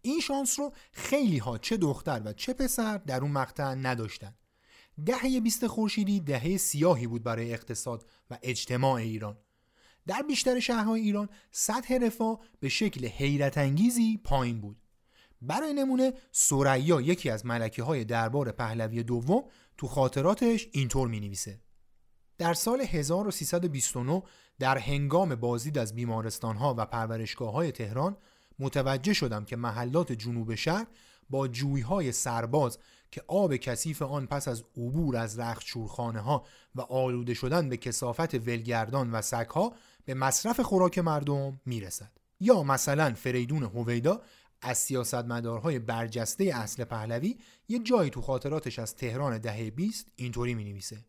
این 0.03 0.20
شانس 0.20 0.59
رو 0.59 0.73
خیلی 0.92 1.38
ها 1.38 1.59
چه 1.59 1.77
دختر 1.77 2.23
و 2.25 2.33
چه 2.33 2.53
پسر 2.53 2.99
در 2.99 3.20
اون 3.20 3.31
مقطع 3.31 3.75
نداشتن. 3.75 4.35
دهه 5.07 5.40
20 5.40 5.66
خورشیدی 5.66 6.20
دهه 6.20 6.57
سیاهی 6.57 7.07
بود 7.07 7.23
برای 7.23 7.53
اقتصاد 7.53 8.07
و 8.31 8.38
اجتماع 8.42 8.92
ایران. 8.92 9.38
در 10.07 10.23
بیشتر 10.23 10.61
شهرهای 10.61 11.01
ایران 11.01 11.29
سطح 11.51 11.99
رفاه 12.03 12.40
به 12.61 12.68
شکل 12.68 13.07
حیرت 13.07 13.59
انگیزی 13.59 14.20
پایین 14.25 14.61
بود. 14.61 14.77
برای 15.42 15.73
نمونه 15.73 16.12
سریا 16.33 17.01
یکی 17.01 17.31
از 17.31 17.47
ملکه 17.47 17.83
های 17.83 18.05
دربار 18.05 18.53
پهلوی 18.53 19.03
دوم 19.03 19.44
تو 19.77 19.88
خاطراتش 19.88 20.68
اینطور 20.73 21.09
می 21.09 21.20
نویسه 21.20 21.61
در 22.38 22.55
سال 22.55 22.81
1329 22.81 24.23
در 24.59 24.79
هنگام 24.79 25.35
بازدید 25.35 25.79
از 25.79 25.94
بیمارستان 25.94 26.57
ها 26.57 26.75
و 26.79 26.87
پرورشگاه 26.87 27.53
های 27.53 27.73
تهران 27.73 28.16
متوجه 28.59 29.12
شدم 29.12 29.44
که 29.44 29.57
محلات 29.57 30.12
جنوب 30.12 30.55
شهر 30.55 30.87
با 31.31 31.49
جویهای 31.49 32.12
سرباز 32.12 32.79
که 33.11 33.23
آب 33.29 33.57
کثیف 33.57 34.03
آن 34.03 34.27
پس 34.27 34.49
از 34.49 34.64
عبور 34.77 35.16
از 35.16 35.38
رخت 35.38 35.62
شورخانه 35.66 36.20
ها 36.20 36.44
و 36.75 36.81
آلوده 36.81 37.35
شدن 37.35 37.68
به 37.68 37.77
کسافت 37.77 38.35
ولگردان 38.35 39.11
و 39.11 39.23
سگها 39.23 39.73
به 40.05 40.14
مصرف 40.14 40.61
خوراک 40.61 40.99
مردم 40.99 41.61
می‌رسد. 41.66 42.11
یا 42.40 42.62
مثلا 42.62 43.14
فریدون 43.14 43.62
هویدا 43.62 44.20
از 44.61 44.79
سیاستمدارهای 44.79 45.79
برجسته 45.79 46.44
اصل 46.44 46.85
پهلوی 46.85 47.38
یه 47.68 47.79
جایی 47.79 48.11
تو 48.11 48.23
خاطراتش 48.23 48.79
از 48.79 48.97
تهران 48.97 49.38
دهه 49.38 49.70
20 49.70 50.07
اینطوری 50.16 50.55
می 50.55 50.64
نویسه 50.64 51.05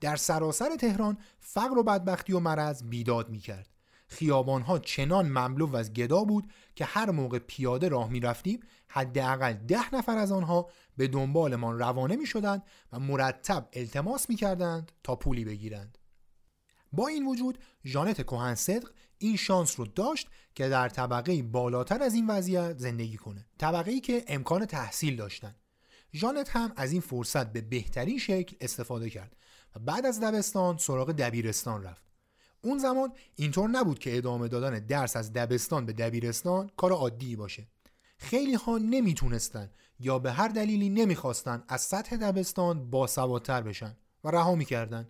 در 0.00 0.16
سراسر 0.16 0.76
تهران 0.76 1.18
فقر 1.38 1.78
و 1.78 1.82
بدبختی 1.82 2.32
و 2.32 2.40
مرض 2.40 2.82
بیداد 2.82 3.30
می 3.30 3.38
کرد 3.38 3.68
خیابانها 4.10 4.78
چنان 4.78 5.28
مملو 5.28 5.76
از 5.76 5.92
گدا 5.92 6.24
بود 6.24 6.52
که 6.74 6.84
هر 6.84 7.10
موقع 7.10 7.38
پیاده 7.38 7.88
راه 7.88 8.10
می 8.10 8.20
رفتیم 8.20 8.60
حداقل 8.88 9.52
ده 9.52 9.94
نفر 9.94 10.18
از 10.18 10.32
آنها 10.32 10.70
به 10.96 11.08
دنبالمان 11.08 11.78
روانه 11.78 12.16
می 12.16 12.26
شدند 12.26 12.62
و 12.92 13.00
مرتب 13.00 13.68
التماس 13.72 14.30
می 14.30 14.36
کردند 14.36 14.92
تا 15.02 15.16
پولی 15.16 15.44
بگیرند. 15.44 15.98
با 16.92 17.08
این 17.08 17.26
وجود 17.26 17.58
ژانت 17.84 18.22
کهن 18.22 18.54
صدق 18.54 18.90
این 19.18 19.36
شانس 19.36 19.80
رو 19.80 19.86
داشت 19.86 20.28
که 20.54 20.68
در 20.68 20.88
طبقه 20.88 21.42
بالاتر 21.42 22.02
از 22.02 22.14
این 22.14 22.26
وضعیت 22.26 22.78
زندگی 22.78 23.16
کنه. 23.16 23.46
طبقه 23.58 23.90
ای 23.90 24.00
که 24.00 24.24
امکان 24.28 24.66
تحصیل 24.66 25.16
داشتن. 25.16 25.54
ژانت 26.14 26.48
هم 26.50 26.72
از 26.76 26.92
این 26.92 27.00
فرصت 27.00 27.52
به 27.52 27.60
بهترین 27.60 28.18
شکل 28.18 28.56
استفاده 28.60 29.10
کرد. 29.10 29.36
و 29.76 29.78
بعد 29.78 30.06
از 30.06 30.20
دبستان 30.20 30.76
سراغ 30.76 31.12
دبیرستان 31.12 31.82
رفت. 31.82 32.02
اون 32.62 32.78
زمان 32.78 33.12
اینطور 33.36 33.68
نبود 33.68 33.98
که 33.98 34.16
ادامه 34.16 34.48
دادن 34.48 34.86
درس 34.86 35.16
از 35.16 35.32
دبستان 35.32 35.86
به 35.86 35.92
دبیرستان 35.92 36.70
کار 36.76 36.92
عادی 36.92 37.36
باشه. 37.36 37.68
خیلی 38.18 38.54
ها 38.54 38.78
نمی‌تونستن 38.78 39.70
یا 40.00 40.18
به 40.18 40.32
هر 40.32 40.48
دلیلی 40.48 40.88
نمی‌خواستن 40.88 41.62
از 41.68 41.80
سطح 41.80 42.16
دبستان 42.16 42.90
باسوادتر 42.90 43.62
بشن 43.62 43.96
و 44.24 44.30
رها 44.30 44.54
می‌کردن. 44.54 45.08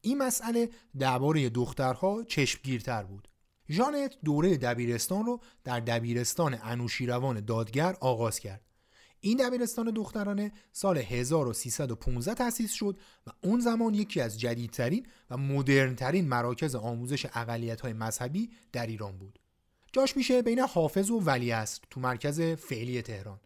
این 0.00 0.18
مسئله 0.18 0.68
درباره 0.98 1.48
دخترها 1.48 2.22
چشمگیرتر 2.22 3.02
بود. 3.02 3.28
ژانت 3.70 4.16
دوره 4.24 4.56
دبیرستان 4.56 5.26
رو 5.26 5.40
در 5.64 5.80
دبیرستان 5.80 6.58
انوشیروان 6.62 7.40
دادگر 7.40 7.96
آغاز 8.00 8.40
کرد. 8.40 8.67
این 9.20 9.36
دبیرستان 9.36 9.90
دخترانه 9.90 10.52
سال 10.72 10.98
1315 10.98 12.34
تأسیس 12.34 12.72
شد 12.72 12.98
و 13.26 13.30
اون 13.42 13.60
زمان 13.60 13.94
یکی 13.94 14.20
از 14.20 14.40
جدیدترین 14.40 15.06
و 15.30 15.36
مدرنترین 15.36 16.28
مراکز 16.28 16.74
آموزش 16.74 17.26
های 17.82 17.92
مذهبی 17.92 18.50
در 18.72 18.86
ایران 18.86 19.18
بود. 19.18 19.38
جاش 19.92 20.16
میشه 20.16 20.42
بین 20.42 20.58
حافظ 20.58 21.10
و 21.10 21.20
ولی 21.20 21.52
است 21.52 21.82
تو 21.90 22.00
مرکز 22.00 22.40
فعلی 22.40 23.02
تهران. 23.02 23.40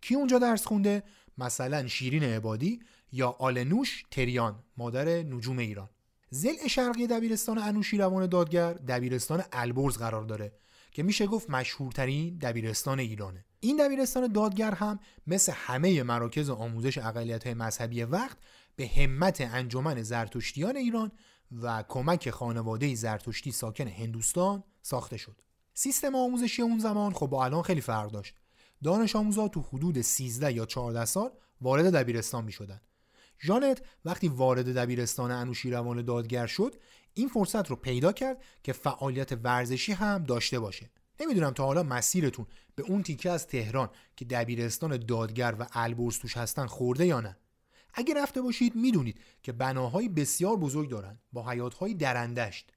کی 0.00 0.14
اونجا 0.14 0.38
درس 0.38 0.66
خونده؟ 0.66 1.02
مثلا 1.38 1.88
شیرین 1.88 2.22
عبادی 2.22 2.80
یا 3.12 3.36
آلنوش 3.38 4.04
تریان 4.10 4.62
مادر 4.76 5.08
نجوم 5.08 5.58
ایران. 5.58 5.88
زل 6.30 6.68
شرقی 6.68 7.06
دبیرستان 7.06 7.58
انوشیروان 7.58 8.26
دادگر 8.26 8.72
دبیرستان 8.72 9.42
البرز 9.52 9.98
قرار 9.98 10.22
داره 10.22 10.52
که 10.90 11.02
میشه 11.02 11.26
گفت 11.26 11.50
مشهورترین 11.50 12.38
دبیرستان 12.38 12.98
ایرانه. 13.00 13.44
این 13.60 13.76
دبیرستان 13.76 14.32
دادگر 14.32 14.74
هم 14.74 15.00
مثل 15.26 15.52
همه 15.56 16.02
مراکز 16.02 16.50
آموزش 16.50 16.98
اقلیت 16.98 17.46
مذهبی 17.46 18.02
وقت 18.02 18.38
به 18.76 18.88
همت 18.88 19.40
انجمن 19.40 20.02
زرتشتیان 20.02 20.76
ایران 20.76 21.12
و 21.62 21.84
کمک 21.88 22.30
خانواده 22.30 22.94
زرتشتی 22.94 23.52
ساکن 23.52 23.88
هندوستان 23.88 24.64
ساخته 24.82 25.16
شد. 25.16 25.40
سیستم 25.74 26.14
آموزشی 26.14 26.62
اون 26.62 26.78
زمان 26.78 27.12
خب 27.12 27.26
با 27.26 27.44
الان 27.44 27.62
خیلی 27.62 27.80
فرق 27.80 28.10
داشت. 28.10 28.34
دانش 28.84 29.16
آموزا 29.16 29.48
تو 29.48 29.60
حدود 29.60 30.00
13 30.00 30.52
یا 30.52 30.66
14 30.66 31.04
سال 31.04 31.30
وارد 31.60 31.94
دبیرستان 31.94 32.44
می 32.44 32.52
شدن. 32.52 32.80
جانت 33.38 33.82
وقتی 34.04 34.28
وارد 34.28 34.78
دبیرستان 34.78 35.30
انوشیروان 35.30 36.04
دادگر 36.04 36.46
شد 36.46 36.74
این 37.14 37.28
فرصت 37.28 37.70
رو 37.70 37.76
پیدا 37.76 38.12
کرد 38.12 38.42
که 38.62 38.72
فعالیت 38.72 39.32
ورزشی 39.32 39.92
هم 39.92 40.24
داشته 40.24 40.58
باشه 40.58 40.90
نمی‌دونم 41.20 41.50
تا 41.50 41.64
حالا 41.64 41.82
مسیرتون 41.82 42.46
به 42.74 42.82
اون 42.82 43.02
تیکه 43.02 43.30
از 43.30 43.46
تهران 43.46 43.90
که 44.16 44.24
دبیرستان 44.24 44.96
دادگر 44.96 45.54
و 45.58 45.66
البرز 45.72 46.18
توش 46.18 46.36
هستن 46.36 46.66
خورده 46.66 47.06
یا 47.06 47.20
نه؟ 47.20 47.36
اگه 47.94 48.14
رفته 48.14 48.42
باشید 48.42 48.76
می‌دونید 48.76 49.20
که 49.42 49.52
بناهای 49.52 50.08
بسیار 50.08 50.56
بزرگ 50.56 50.90
دارن 50.90 51.18
با 51.32 51.50
حیاتهای 51.50 51.94
درندشت. 51.94 52.72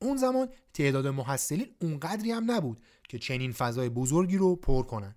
اون 0.00 0.16
زمان 0.16 0.48
تعداد 0.74 1.06
محصلین 1.06 1.74
اونقدری 1.80 2.32
هم 2.32 2.50
نبود 2.50 2.82
که 3.08 3.18
چنین 3.18 3.52
فضای 3.52 3.88
بزرگی 3.88 4.36
رو 4.36 4.56
پر 4.56 4.82
کنن. 4.82 5.16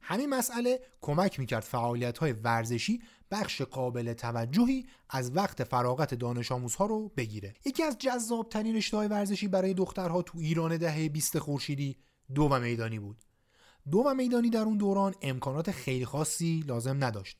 همین 0.00 0.28
مسئله 0.28 0.80
کمک 1.00 1.40
می‌کرد 1.40 1.62
فعالیت 1.62 2.18
های 2.18 2.32
ورزشی 2.32 3.02
بخش 3.30 3.62
قابل 3.62 4.12
توجهی 4.12 4.86
از 5.10 5.36
وقت 5.36 5.64
فراغت 5.64 6.14
دانش 6.14 6.52
آموزها 6.52 6.86
رو 6.86 7.08
بگیره. 7.08 7.54
یکی 7.64 7.82
از 7.82 7.98
جذابترین 7.98 8.76
رشته 8.76 8.96
ورزشی 8.96 9.48
برای 9.48 9.74
دخترها 9.74 10.22
تو 10.22 10.38
ایران 10.38 10.76
دهه 10.76 11.08
20 11.08 11.38
خورشیدی 11.38 11.96
دو 12.34 12.42
و 12.42 12.60
میدانی 12.60 12.98
بود. 12.98 13.24
دو 13.90 13.98
و 13.98 14.14
میدانی 14.14 14.50
در 14.50 14.62
اون 14.62 14.76
دوران 14.76 15.14
امکانات 15.22 15.70
خیلی 15.70 16.04
خاصی 16.04 16.64
لازم 16.66 17.04
نداشت. 17.04 17.38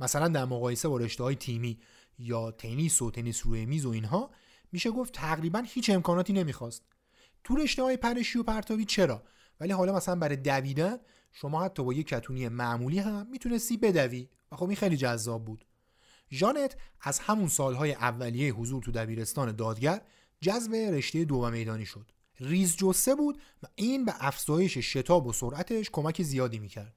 مثلا 0.00 0.28
در 0.28 0.44
مقایسه 0.44 0.88
با 0.88 0.96
رشته 0.96 1.24
های 1.24 1.34
تیمی 1.34 1.80
یا 2.18 2.50
تنیس 2.50 3.02
و 3.02 3.10
تنیس 3.10 3.46
روی 3.46 3.66
میز 3.66 3.86
و 3.86 3.90
اینها 3.90 4.30
میشه 4.72 4.90
گفت 4.90 5.12
تقریبا 5.12 5.62
هیچ 5.66 5.90
امکاناتی 5.90 6.32
نمی‌خواست. 6.32 6.82
تو 7.44 7.56
رشته 7.56 7.82
های 7.82 7.96
پرشی 7.96 8.38
و 8.38 8.42
پرتابی 8.42 8.84
چرا؟ 8.84 9.22
ولی 9.60 9.72
حالا 9.72 9.94
مثلا 9.94 10.16
برای 10.16 10.36
دویدن 10.36 10.96
شما 11.32 11.64
حتی 11.64 11.84
با 11.84 11.92
یک 11.92 12.06
کتونی 12.06 12.48
معمولی 12.48 12.98
هم 12.98 13.26
می‌تونستی 13.26 13.76
بدوی. 13.76 14.28
و 14.54 14.56
خب 14.56 14.66
این 14.66 14.76
خیلی 14.76 14.96
جذاب 14.96 15.44
بود. 15.44 15.64
ژانت 16.32 16.76
از 17.00 17.18
همون 17.18 17.48
سالهای 17.48 17.92
اولیه 17.92 18.52
حضور 18.52 18.82
تو 18.82 18.92
دبیرستان 18.92 19.56
دادگر 19.56 20.00
جذب 20.40 20.74
رشته 20.74 21.24
دو 21.24 21.50
میدانی 21.50 21.86
شد. 21.86 22.10
ریز 22.40 22.76
جسه 22.76 23.14
بود 23.14 23.38
و 23.62 23.66
این 23.74 24.04
به 24.04 24.12
افزایش 24.18 24.78
شتاب 24.78 25.26
و 25.26 25.32
سرعتش 25.32 25.90
کمک 25.90 26.22
زیادی 26.22 26.58
می‌کرد. 26.58 26.94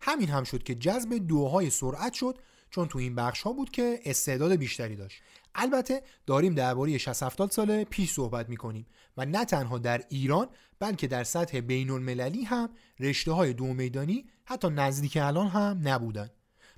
همین 0.00 0.28
هم 0.28 0.44
شد 0.44 0.62
که 0.62 0.74
جذب 0.74 1.14
دوهای 1.14 1.70
سرعت 1.70 2.12
شد 2.12 2.38
چون 2.70 2.88
تو 2.88 2.98
این 2.98 3.14
بخش 3.14 3.42
ها 3.42 3.52
بود 3.52 3.70
که 3.70 4.00
استعداد 4.04 4.52
بیشتری 4.52 4.96
داشت. 4.96 5.22
البته 5.54 6.02
داریم 6.26 6.54
درباره 6.54 6.98
60 6.98 7.22
70 7.22 7.50
سال 7.50 7.84
پیش 7.84 8.12
صحبت 8.12 8.48
می‌کنیم 8.48 8.86
و 9.16 9.24
نه 9.24 9.44
تنها 9.44 9.78
در 9.78 10.04
ایران 10.08 10.48
بلکه 10.78 11.06
در 11.06 11.24
سطح 11.24 11.60
بین 11.60 11.90
المللی 11.90 12.44
هم 12.44 12.70
رشته 13.00 13.32
های 13.32 13.52
دو 13.52 13.64
میدانی 13.64 14.26
حتی 14.44 14.68
نزدیک 14.68 15.18
الان 15.20 15.46
هم 15.46 15.80
نبودن. 15.84 16.30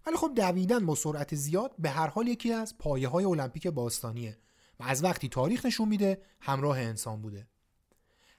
ولی 0.07 0.17
خب 0.17 0.33
دویدن 0.37 0.87
با 0.87 0.95
سرعت 0.95 1.35
زیاد 1.35 1.75
به 1.79 1.91
هر 1.91 2.07
حال 2.07 2.29
یکی 2.29 2.53
از 2.53 2.79
پایه 2.79 3.09
های 3.09 3.25
المپیک 3.25 3.67
باستانیه 3.67 4.39
و 4.81 4.85
از 4.85 5.05
وقتی 5.05 5.29
تاریخ 5.29 5.67
نشون 5.67 5.89
میده 5.89 6.23
همراه 6.41 6.79
انسان 6.79 7.23
بوده 7.23 7.49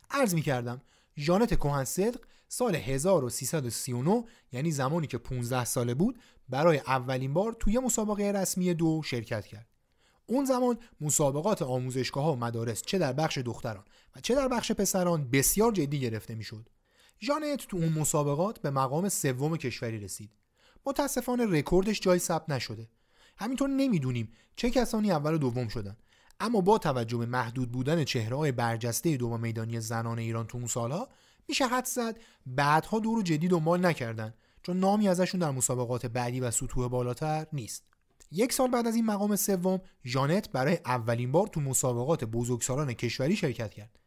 عرض 0.10 0.34
می‌کردم 0.34 0.82
ژانت 1.18 1.54
کوهن 1.54 1.84
صدق 1.84 2.20
سال 2.48 2.76
1339 2.76 4.24
یعنی 4.52 4.72
زمانی 4.72 5.08
که 5.08 5.18
15 5.18 5.66
ساله 5.66 5.94
بود 5.94 6.20
برای 6.50 6.78
اولین 6.78 7.34
بار 7.34 7.54
توی 7.54 7.80
مسابقه 7.80 8.32
رسمی 8.32 8.74
دو 8.74 9.02
شرکت 9.04 9.46
کرد 9.46 9.68
اون 10.26 10.46
زمان 10.46 10.78
مسابقات 11.02 11.62
آموزشگاه 11.62 12.24
ها 12.24 12.34
و 12.34 12.36
مدارس 12.36 12.82
چه 12.82 12.98
در 12.98 13.14
بخش 13.14 13.38
دختران 13.38 13.86
و 14.16 14.20
چه 14.20 14.36
در 14.36 14.48
بخش 14.48 14.72
پسران 14.72 15.30
بسیار 15.30 15.72
جدی 15.72 16.00
گرفته 16.00 16.36
می‌شد. 16.36 16.70
ژانت 17.22 17.68
تو 17.68 17.78
اون 17.78 17.90
مسابقات 17.90 18.60
به 18.60 18.70
مقام 18.70 19.10
سوم 19.10 19.58
کشوری 19.58 20.00
رسید. 20.00 20.32
متاسفانه 20.86 21.46
رکوردش 21.46 22.00
جای 22.00 22.20
ثبت 22.20 22.50
نشده. 22.50 22.90
همینطور 23.38 23.70
نمی‌دونیم 23.70 24.32
چه 24.56 24.70
کسانی 24.70 25.12
اول 25.12 25.34
و 25.34 25.38
دوم 25.38 25.68
شدن. 25.68 25.98
اما 26.40 26.62
با 26.62 26.78
توجه 26.78 27.18
به 27.18 27.26
محدود 27.26 27.72
بودن 27.72 28.04
چهره 28.04 28.38
های 28.38 28.52
برجسته 28.52 29.18
دوم 29.18 29.40
میدانی 29.40 29.80
زنان 29.80 30.20
ایران 30.20 30.48
تو 30.48 30.58
اون 30.58 30.68
سالها 30.68 31.08
میشه 31.48 31.66
حد 31.66 31.86
زد 31.86 32.20
بعدها 32.46 33.00
دور 33.00 33.18
و 33.18 33.22
جدی 33.22 33.48
دنبال 33.48 33.86
نکردن 33.86 34.34
چون 34.64 34.80
نامی 34.80 35.08
ازشون 35.08 35.40
در 35.40 35.52
مسابقات 35.52 36.06
بعدی 36.06 36.40
و 36.40 36.52
سطوح 36.52 36.88
بالاتر 36.88 37.48
نیست. 37.54 37.84
یک 38.32 38.54
سال 38.54 38.72
بعد 38.72 38.88
از 38.88 38.96
این 38.96 39.06
مقام 39.06 39.36
سوم 39.36 39.82
ژانت 40.06 40.50
برای 40.52 40.80
اولین 40.86 41.32
بار 41.32 41.48
تو 41.48 41.62
مسابقات 41.62 42.24
بزرگسالان 42.24 42.94
کشوری 42.94 43.36
شرکت 43.36 43.74
کرد 43.74 44.00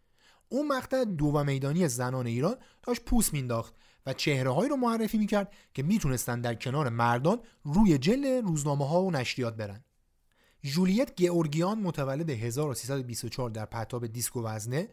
اون 0.49 0.69
مقطع 0.69 1.05
دو 1.05 1.27
و 1.27 1.45
میدانی 1.45 1.89
زنان 1.89 2.27
ایران 2.27 2.57
داشت 2.83 3.03
پوست 3.05 3.33
مینداخت 3.33 3.75
و 4.07 4.13
چهره 4.13 4.51
هایی 4.51 4.69
رو 4.69 4.77
معرفی 4.77 5.19
می‌کرد 5.19 5.53
که 5.75 5.83
می‌تونستن 5.83 6.41
در 6.41 6.55
کنار 6.55 6.89
مردان 6.89 7.41
روی 7.65 7.99
جل 7.99 8.43
روزنامه 8.43 8.89
ها 8.89 9.03
و 9.03 9.11
نشریات 9.11 9.57
برن. 9.57 9.85
جولیت 10.63 11.15
گئورگیان 11.15 11.79
متولد 11.79 12.31
1324 12.31 13.51
در 13.51 13.65
پرتاب 13.65 14.07
دیسک 14.07 14.37
و 14.37 14.43
وزنه 14.43 14.89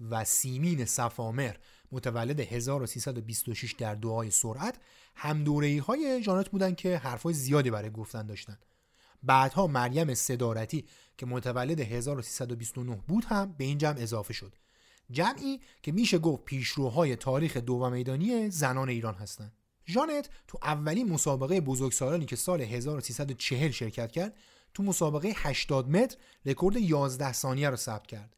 و 0.00 0.24
سیمین 0.24 0.84
صفامر 0.84 1.56
متولد 1.92 2.40
1326 2.40 3.72
در 3.72 3.94
دعای 3.94 4.30
سرعت 4.30 4.78
هم 5.14 5.44
دوره 5.44 5.82
های 5.82 6.22
جانت 6.22 6.48
بودن 6.48 6.74
که 6.74 6.96
حرفای 6.96 7.34
زیادی 7.34 7.70
برای 7.70 7.90
گفتن 7.90 8.26
داشتن. 8.26 8.58
بعدها 9.22 9.66
مریم 9.66 10.14
صدارتی 10.14 10.84
که 11.18 11.26
متولد 11.26 11.80
1329 11.80 13.02
بود 13.08 13.24
هم 13.24 13.54
به 13.58 13.64
این 13.64 13.78
جمع 13.78 13.98
اضافه 13.98 14.32
شد. 14.32 14.54
جمعی 15.10 15.60
که 15.82 15.92
میشه 15.92 16.18
گفت 16.18 16.44
پیشروهای 16.44 17.16
تاریخ 17.16 17.56
دو 17.56 17.90
میدانی 17.90 18.50
زنان 18.50 18.88
ایران 18.88 19.14
هستند. 19.14 19.52
جانت 19.84 20.28
تو 20.48 20.58
اولین 20.62 21.12
مسابقه 21.12 21.60
بزرگسالانی 21.60 22.24
که 22.24 22.36
سال 22.36 22.60
1340 22.60 23.70
شرکت 23.70 24.12
کرد 24.12 24.36
تو 24.74 24.82
مسابقه 24.82 25.32
80 25.36 25.88
متر 25.88 26.16
رکورد 26.46 26.76
11 26.76 27.32
ثانیه 27.32 27.70
رو 27.70 27.76
ثبت 27.76 28.06
کرد. 28.06 28.36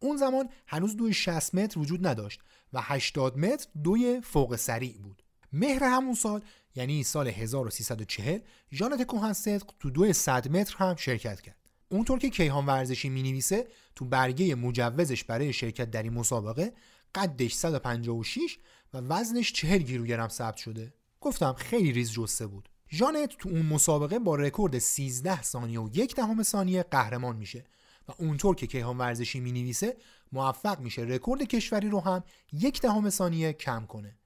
اون 0.00 0.16
زمان 0.16 0.48
هنوز 0.66 0.96
دوی 0.96 1.12
60 1.12 1.54
متر 1.54 1.78
وجود 1.78 2.06
نداشت 2.06 2.40
و 2.72 2.80
80 2.82 3.38
متر 3.38 3.66
دوی 3.84 4.20
فوق 4.20 4.56
سریع 4.56 4.98
بود. 4.98 5.22
مهر 5.52 5.84
همون 5.84 6.14
سال 6.14 6.42
یعنی 6.74 7.04
سال 7.04 7.28
1340 7.28 8.40
جانت 8.70 9.02
کوهن 9.02 9.32
صدق 9.32 9.70
تو 9.80 9.90
دو 9.90 10.12
100 10.12 10.48
متر 10.48 10.76
هم 10.76 10.96
شرکت 10.96 11.40
کرد. 11.40 11.57
اونطور 11.88 12.18
که 12.18 12.30
کیهان 12.30 12.66
ورزشی 12.66 13.08
می 13.08 13.22
نویسه 13.22 13.66
تو 13.96 14.04
برگه 14.04 14.54
مجوزش 14.54 15.24
برای 15.24 15.52
شرکت 15.52 15.90
در 15.90 16.02
این 16.02 16.12
مسابقه 16.12 16.72
قدش 17.14 17.54
156 17.54 18.58
و 18.94 18.98
وزنش 18.98 19.52
40 19.52 19.82
کیلوگرم 19.82 20.28
ثبت 20.28 20.56
شده. 20.56 20.94
گفتم 21.20 21.52
خیلی 21.52 21.92
ریز 21.92 22.12
جثه 22.12 22.46
بود. 22.46 22.68
ژانت 22.88 23.36
تو 23.38 23.48
اون 23.48 23.66
مسابقه 23.66 24.18
با 24.18 24.34
رکورد 24.34 24.78
13 24.78 25.42
ثانیه 25.42 25.80
و 25.80 25.88
یک 25.94 26.14
دهم 26.14 26.42
ثانیه 26.42 26.82
قهرمان 26.82 27.36
میشه 27.36 27.64
و 28.08 28.12
اونطور 28.18 28.54
که 28.54 28.66
کیهان 28.66 28.98
ورزشی 28.98 29.40
می 29.40 29.52
نویسه 29.52 29.96
موفق 30.32 30.80
میشه 30.80 31.02
رکورد 31.02 31.42
کشوری 31.42 31.88
رو 31.88 32.00
هم 32.00 32.24
یک 32.52 32.80
دهم 32.80 33.10
ثانیه 33.10 33.52
کم 33.52 33.86
کنه. 33.86 34.16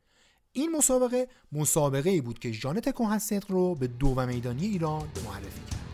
این 0.52 0.76
مسابقه 0.76 1.28
مسابقه 1.52 2.10
ای 2.10 2.20
بود 2.20 2.38
که 2.38 2.52
ژانت 2.52 2.88
کوهن 2.88 3.20
رو 3.48 3.74
به 3.74 3.86
دو 3.86 4.08
و 4.08 4.26
میدانی 4.26 4.66
ایران 4.66 5.08
معرفی 5.24 5.60
کرد. 5.70 5.91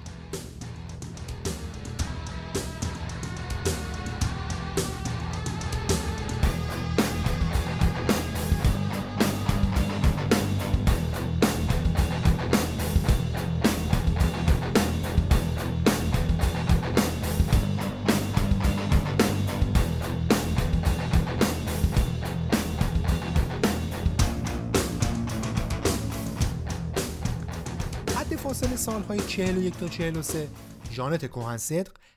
سالهای 29.08 29.28
41 29.28 29.78
تا 29.78 29.88
43 29.88 30.48
ژانت 30.92 31.26
کوهن 31.26 31.58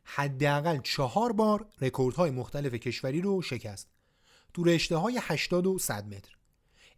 حداقل 0.04 0.80
چهار 0.84 1.32
بار 1.32 1.66
رکوردهای 1.82 2.32
مختلف 2.32 2.74
کشوری 2.74 3.22
رو 3.22 3.42
شکست. 3.42 3.88
تو 4.54 4.64
رشته 4.64 4.98
های 4.98 5.20
80 5.22 5.68
و 5.68 5.80
100 5.80 6.06
متر. 6.06 6.36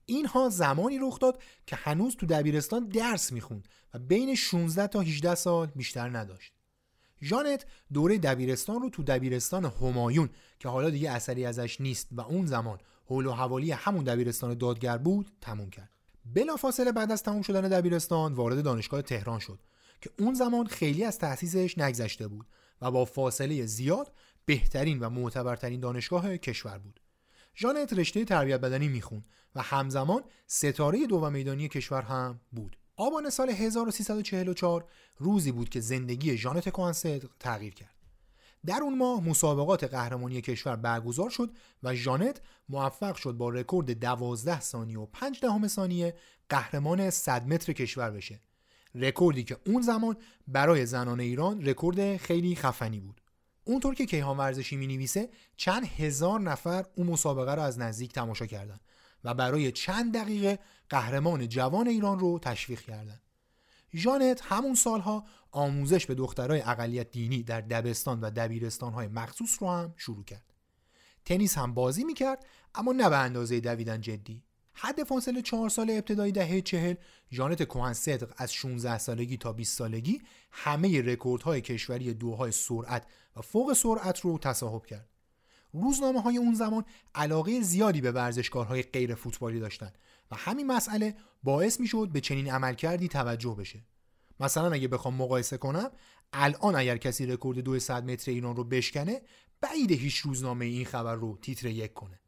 اینها 0.06 0.50
زمانی 0.50 1.00
رخ 1.00 1.20
داد 1.20 1.42
که 1.66 1.76
هنوز 1.76 2.16
تو 2.16 2.26
دبیرستان 2.26 2.88
درس 2.88 3.32
می‌خوند 3.32 3.68
و 3.94 4.00
بین 4.00 4.36
16 4.36 4.88
تا 4.88 5.00
18 5.02 5.36
سال 5.36 5.68
بیشتر 5.76 6.18
نداشت. 6.18 6.54
ژانت 7.22 7.66
دوره 7.94 8.18
دبیرستان 8.18 8.82
رو 8.82 8.90
تو 8.90 9.04
دبیرستان 9.04 9.66
همایون 9.66 10.30
که 10.60 10.70
حالا 10.70 10.90
دیگه 10.90 11.12
اثری 11.12 11.46
ازش 11.46 11.82
نیست 11.82 12.08
و 12.12 12.22
اون 12.22 12.46
زمان 12.46 12.80
حول 13.06 13.26
و 13.26 13.32
حوالی 13.32 13.72
همون 13.72 14.04
دبیرستان 14.04 14.54
دادگر 14.54 14.98
بود 14.98 15.32
تموم 15.42 15.70
کرد. 15.70 15.90
بلافاصله 16.26 16.92
بعد 16.92 17.12
از 17.12 17.24
تموم 17.24 17.42
شدن 17.42 17.62
دبیرستان 17.62 18.34
وارد 18.34 18.64
دانشگاه 18.64 19.02
تهران 19.02 19.40
شد. 19.40 19.60
که 20.04 20.10
اون 20.20 20.34
زمان 20.34 20.66
خیلی 20.66 21.04
از 21.04 21.18
تأسیسش 21.18 21.78
نگذشته 21.78 22.28
بود 22.28 22.48
و 22.82 22.92
با 22.92 23.06
فاصله 23.06 23.66
زیاد 23.66 24.14
بهترین 24.46 25.00
و 25.00 25.10
معتبرترین 25.10 25.80
دانشگاه 25.80 26.38
کشور 26.38 26.78
بود. 26.78 27.00
ژانت 27.56 27.94
رشته 27.94 28.26
تربیت 28.26 28.60
بدنی 28.60 28.88
می‌خوند 28.88 29.26
و 29.56 29.62
همزمان 29.62 30.24
ستاره 30.48 31.08
دو 31.08 31.30
میدانی 31.30 31.68
کشور 31.68 32.02
هم 32.02 32.40
بود. 32.52 32.78
آبان 32.98 33.30
سال 33.30 33.50
1344 33.50 34.86
روزی 35.18 35.52
بود 35.52 35.70
که 35.70 35.80
زندگی 35.80 36.38
ژانت 36.38 36.70
کوانصدق 36.70 37.30
تغییر 37.40 37.74
کرد. 37.74 37.96
در 38.66 38.80
اون 38.82 38.98
ماه 38.98 39.24
مسابقات 39.30 39.84
قهرمانی 39.84 40.42
کشور 40.42 40.76
برگزار 40.76 41.30
شد 41.30 41.52
و 41.84 41.96
ژانت 41.96 42.42
موفق 42.70 43.16
شد 43.16 43.32
با 43.32 43.50
رکورد 43.50 44.00
12 44.00 44.62
ثانیه 44.62 45.00
و 45.00 45.06
5 45.06 45.40
دهم 45.42 45.68
ثانیه 45.68 46.16
قهرمان 46.50 47.10
100 47.10 47.48
متر 47.48 47.74
کشور 47.74 48.12
بشه. 48.12 48.40
رکوردی 48.96 49.44
که 49.44 49.58
اون 49.66 49.82
زمان 49.82 50.18
برای 50.48 50.86
زنان 50.86 51.20
ایران 51.20 51.66
رکورد 51.66 52.18
خیلی 52.18 52.56
خفنی 52.56 53.00
بود 53.00 53.22
اونطور 53.64 53.96
که 53.96 54.06
کیهان 54.06 54.38
ورزشی 54.38 54.76
می 54.76 54.88
نویسه 54.88 55.30
چند 55.58 55.86
هزار 55.86 56.40
نفر 56.40 56.86
اون 56.96 57.08
مسابقه 57.08 57.56
رو 57.56 57.62
از 57.62 57.80
نزدیک 57.80 58.14
تماشا 58.14 58.46
کردند 58.46 58.82
و 59.24 59.34
برای 59.34 59.72
چند 59.72 60.18
دقیقه 60.18 60.60
قهرمان 60.90 61.48
جوان 61.48 61.88
ایران 61.88 62.20
رو 62.20 62.40
تشویق 62.40 62.82
کردند. 62.82 63.22
ژانت 63.96 64.42
همون 64.44 64.76
سالها 64.76 65.26
آموزش 65.52 66.06
به 66.06 66.16
دخترای 66.16 66.62
اقلیت 66.62 67.12
دینی 67.12 67.44
در 67.44 67.62
دبستان 67.62 68.22
و 68.22 68.30
دبیرستانهای 68.30 69.08
مخصوص 69.08 69.58
رو 69.62 69.70
هم 69.70 69.94
شروع 69.98 70.24
کرد. 70.24 70.54
تنیس 71.26 71.58
هم 71.58 71.74
بازی 71.74 72.04
می‌کرد 72.04 72.46
اما 72.76 72.92
نه 72.92 73.10
به 73.10 73.18
اندازه 73.18 73.60
دویدن 73.60 74.02
جدی. 74.02 74.44
حد 74.74 75.04
فاصله 75.04 75.42
چهار 75.42 75.70
سال 75.70 75.90
ابتدایی 75.90 76.32
دهه 76.32 76.62
چهل 76.62 76.96
ژانت 77.32 77.64
کوهن 77.64 77.94
صدق 77.94 78.34
از 78.38 78.54
16 78.54 78.98
سالگی 78.98 79.38
تا 79.38 79.54
20 79.54 79.78
سالگی 79.78 80.22
همه 80.52 81.02
رکوردهای 81.02 81.62
کشوری 81.62 82.14
دوهای 82.14 82.52
سرعت 82.52 83.08
و 83.36 83.42
فوق 83.42 83.74
سرعت 83.74 84.20
رو 84.20 84.38
تصاحب 84.38 84.86
کرد. 84.86 85.10
روزنامه 85.74 86.22
های 86.22 86.38
اون 86.38 86.54
زمان 86.54 86.86
علاقه 87.16 87.62
زیادی 87.62 88.02
به 88.02 88.12
ورزشکارهای 88.12 88.84
غیر 88.84 89.16
فوتبالی 89.16 89.60
داشتند 89.60 89.98
و 90.32 90.36
همین 90.36 90.68
مسئله 90.68 91.16
باعث 91.44 91.80
می 91.80 91.88
شد 91.88 92.10
به 92.14 92.22
چنین 92.22 92.52
عملکردی 92.52 93.08
توجه 93.08 93.56
بشه. 93.60 93.86
مثلا 94.40 94.72
اگه 94.72 94.88
بخوام 94.88 95.16
مقایسه 95.16 95.58
کنم 95.58 95.92
الان 96.34 96.76
اگر 96.76 96.98
کسی 96.98 97.26
رکورد 97.26 97.60
200 97.60 97.92
متر 97.92 98.32
ایران 98.32 98.56
رو 98.56 98.64
بشکنه 98.64 99.22
بعیده 99.62 99.92
هیچ 99.92 100.18
روزنامه‌ای 100.18 100.66
این 100.66 100.86
خبر 100.86 101.16
رو 101.16 101.38
تیتر 101.42 101.68
یک 101.68 101.94
کنه. 101.94 102.20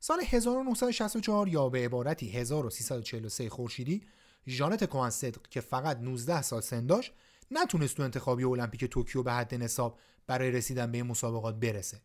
سال 0.00 0.20
1964 0.20 1.48
یا 1.48 1.68
به 1.68 1.84
عبارتی 1.84 2.30
1343 2.30 3.48
خورشیدی 3.48 4.02
ژانت 4.48 4.84
کوهن 4.84 5.10
که 5.50 5.60
فقط 5.60 5.96
19 5.96 6.42
سال 6.42 6.60
سن 6.60 6.86
داشت 6.86 7.12
نتونست 7.50 7.96
تو 7.96 8.02
انتخابی 8.02 8.44
المپیک 8.44 8.84
توکیو 8.84 9.22
به 9.22 9.32
حد 9.32 9.54
نصاب 9.54 9.98
برای 10.26 10.50
رسیدن 10.50 10.92
به 10.92 11.02
مسابقات 11.02 11.54
برسه. 11.54 12.00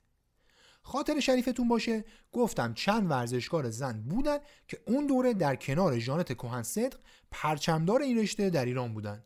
خاطر 0.82 1.20
شریفتون 1.20 1.68
باشه 1.68 2.06
گفتم 2.32 2.74
چند 2.74 3.12
ورزشکار 3.12 3.70
زن 3.70 4.02
بودن 4.02 4.38
که 4.68 4.80
اون 4.88 5.08
دوره 5.08 5.34
در 5.34 5.56
کنار 5.56 6.00
ژانت 6.00 6.34
کوهن 6.34 6.64
صدق 6.64 7.00
پرچمدار 7.32 8.02
این 8.02 8.18
رشته 8.18 8.50
در 8.50 8.66
ایران 8.66 8.94
بودن. 8.94 9.24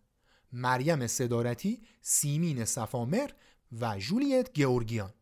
مریم 0.52 1.08
صدارتی، 1.08 1.82
سیمین 2.02 2.66
صفامر 2.66 3.30
و 3.72 3.98
جولیت 3.98 4.62
گورگیان 4.62 5.14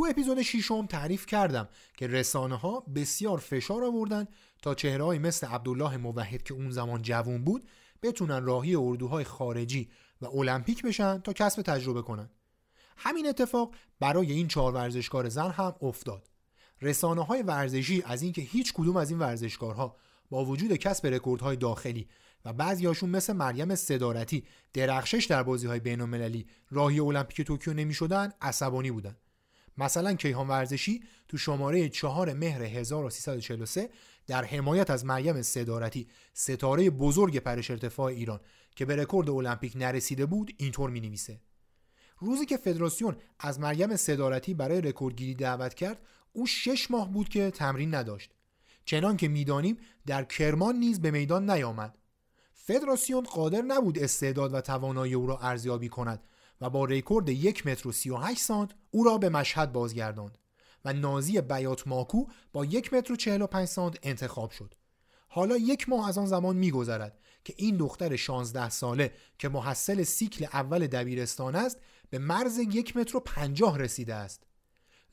تو 0.00 0.06
اپیزود 0.10 0.42
شیشم 0.42 0.86
تعریف 0.86 1.26
کردم 1.26 1.68
که 1.96 2.06
رسانه 2.06 2.56
ها 2.56 2.80
بسیار 2.80 3.38
فشار 3.38 3.84
آوردن 3.84 4.26
تا 4.62 4.74
چهرههایی 4.74 5.20
مثل 5.20 5.46
عبدالله 5.46 5.96
موحد 5.96 6.42
که 6.42 6.54
اون 6.54 6.70
زمان 6.70 7.02
جوون 7.02 7.44
بود 7.44 7.68
بتونن 8.02 8.44
راهی 8.44 8.74
اردوهای 8.74 9.24
خارجی 9.24 9.90
و 10.20 10.26
المپیک 10.26 10.82
بشن 10.82 11.18
تا 11.18 11.32
کسب 11.32 11.62
تجربه 11.62 12.02
کنن. 12.02 12.30
همین 12.96 13.28
اتفاق 13.28 13.74
برای 14.00 14.32
این 14.32 14.48
چهار 14.48 14.74
ورزشکار 14.74 15.28
زن 15.28 15.50
هم 15.50 15.74
افتاد. 15.82 16.28
رسانه 16.82 17.24
های 17.24 17.42
ورزشی 17.42 18.02
از 18.06 18.22
اینکه 18.22 18.42
هیچ 18.42 18.72
کدوم 18.72 18.96
از 18.96 19.10
این 19.10 19.18
ورزشکارها 19.18 19.96
با 20.30 20.44
وجود 20.44 20.76
کسب 20.76 21.06
رکوردهای 21.06 21.56
داخلی 21.56 22.08
و 22.44 22.52
بعضیاشون 22.52 23.10
مثل 23.10 23.32
مریم 23.32 23.74
صدارتی 23.74 24.44
درخشش 24.72 25.24
در 25.24 25.42
بازی 25.42 25.66
های 25.66 25.80
بین 25.80 26.00
المللی 26.00 26.46
راهی 26.70 27.00
المپیک 27.00 27.46
توکیو 27.46 27.74
نمی 27.74 27.94
شدن 27.94 28.32
عصبانی 28.40 28.90
بودن. 28.90 29.16
مثلا 29.80 30.14
کیهان 30.14 30.48
ورزشی 30.48 31.02
تو 31.28 31.38
شماره 31.38 31.88
چهار 31.88 32.32
مهر 32.32 32.62
1343 32.62 33.90
در 34.26 34.44
حمایت 34.44 34.90
از 34.90 35.04
مریم 35.04 35.42
صدارتی 35.42 36.08
ستاره 36.34 36.90
بزرگ 36.90 37.38
پرش 37.38 37.70
ارتفاع 37.70 38.06
ایران 38.06 38.40
که 38.76 38.84
به 38.84 38.96
رکورد 38.96 39.30
المپیک 39.30 39.72
نرسیده 39.76 40.26
بود 40.26 40.54
اینطور 40.56 40.90
می 40.90 41.00
نویسه 41.00 41.40
روزی 42.18 42.46
که 42.46 42.56
فدراسیون 42.56 43.16
از 43.38 43.60
مریم 43.60 43.96
صدارتی 43.96 44.54
برای 44.54 44.80
رکوردگیری 44.80 45.34
دعوت 45.34 45.74
کرد 45.74 45.98
او 46.32 46.46
شش 46.46 46.90
ماه 46.90 47.12
بود 47.12 47.28
که 47.28 47.50
تمرین 47.50 47.94
نداشت. 47.94 48.30
چنان 48.84 49.16
که 49.16 49.28
می‌دانیم 49.28 49.78
در 50.06 50.24
کرمان 50.24 50.76
نیز 50.76 51.00
به 51.00 51.10
میدان 51.10 51.50
نیامد. 51.50 51.98
فدراسیون 52.52 53.24
قادر 53.24 53.62
نبود 53.62 53.98
استعداد 53.98 54.54
و 54.54 54.60
توانایی 54.60 55.14
او 55.14 55.26
را 55.26 55.38
ارزیابی 55.38 55.88
کند. 55.88 56.22
و 56.60 56.70
با 56.70 56.84
رکورد 56.84 57.28
یک 57.28 57.66
متر 57.66 57.88
و 57.88 57.92
سی 57.92 58.10
و 58.10 58.16
هشت 58.16 58.40
سانت 58.40 58.70
او 58.90 59.04
را 59.04 59.18
به 59.18 59.28
مشهد 59.28 59.72
بازگرداند 59.72 60.38
و 60.84 60.92
نازی 60.92 61.40
بیات 61.40 61.88
ماکو 61.88 62.26
با 62.52 62.64
یک 62.64 62.94
متر 62.94 63.12
و 63.12 63.16
چهل 63.16 63.42
و 63.42 63.46
پنج 63.46 63.68
سانت 63.68 63.98
انتخاب 64.02 64.50
شد. 64.50 64.74
حالا 65.28 65.56
یک 65.56 65.88
ماه 65.88 66.08
از 66.08 66.18
آن 66.18 66.26
زمان 66.26 66.56
میگذرد 66.56 67.18
که 67.44 67.54
این 67.56 67.76
دختر 67.76 68.16
16 68.16 68.68
ساله 68.68 69.12
که 69.38 69.48
محصل 69.48 70.02
سیکل 70.02 70.44
اول 70.44 70.86
دبیرستان 70.86 71.56
است 71.56 71.78
به 72.10 72.18
مرز 72.18 72.58
یک 72.58 72.96
متر 72.96 73.16
و 73.16 73.20
پنجاه 73.20 73.78
رسیده 73.78 74.14
است. 74.14 74.42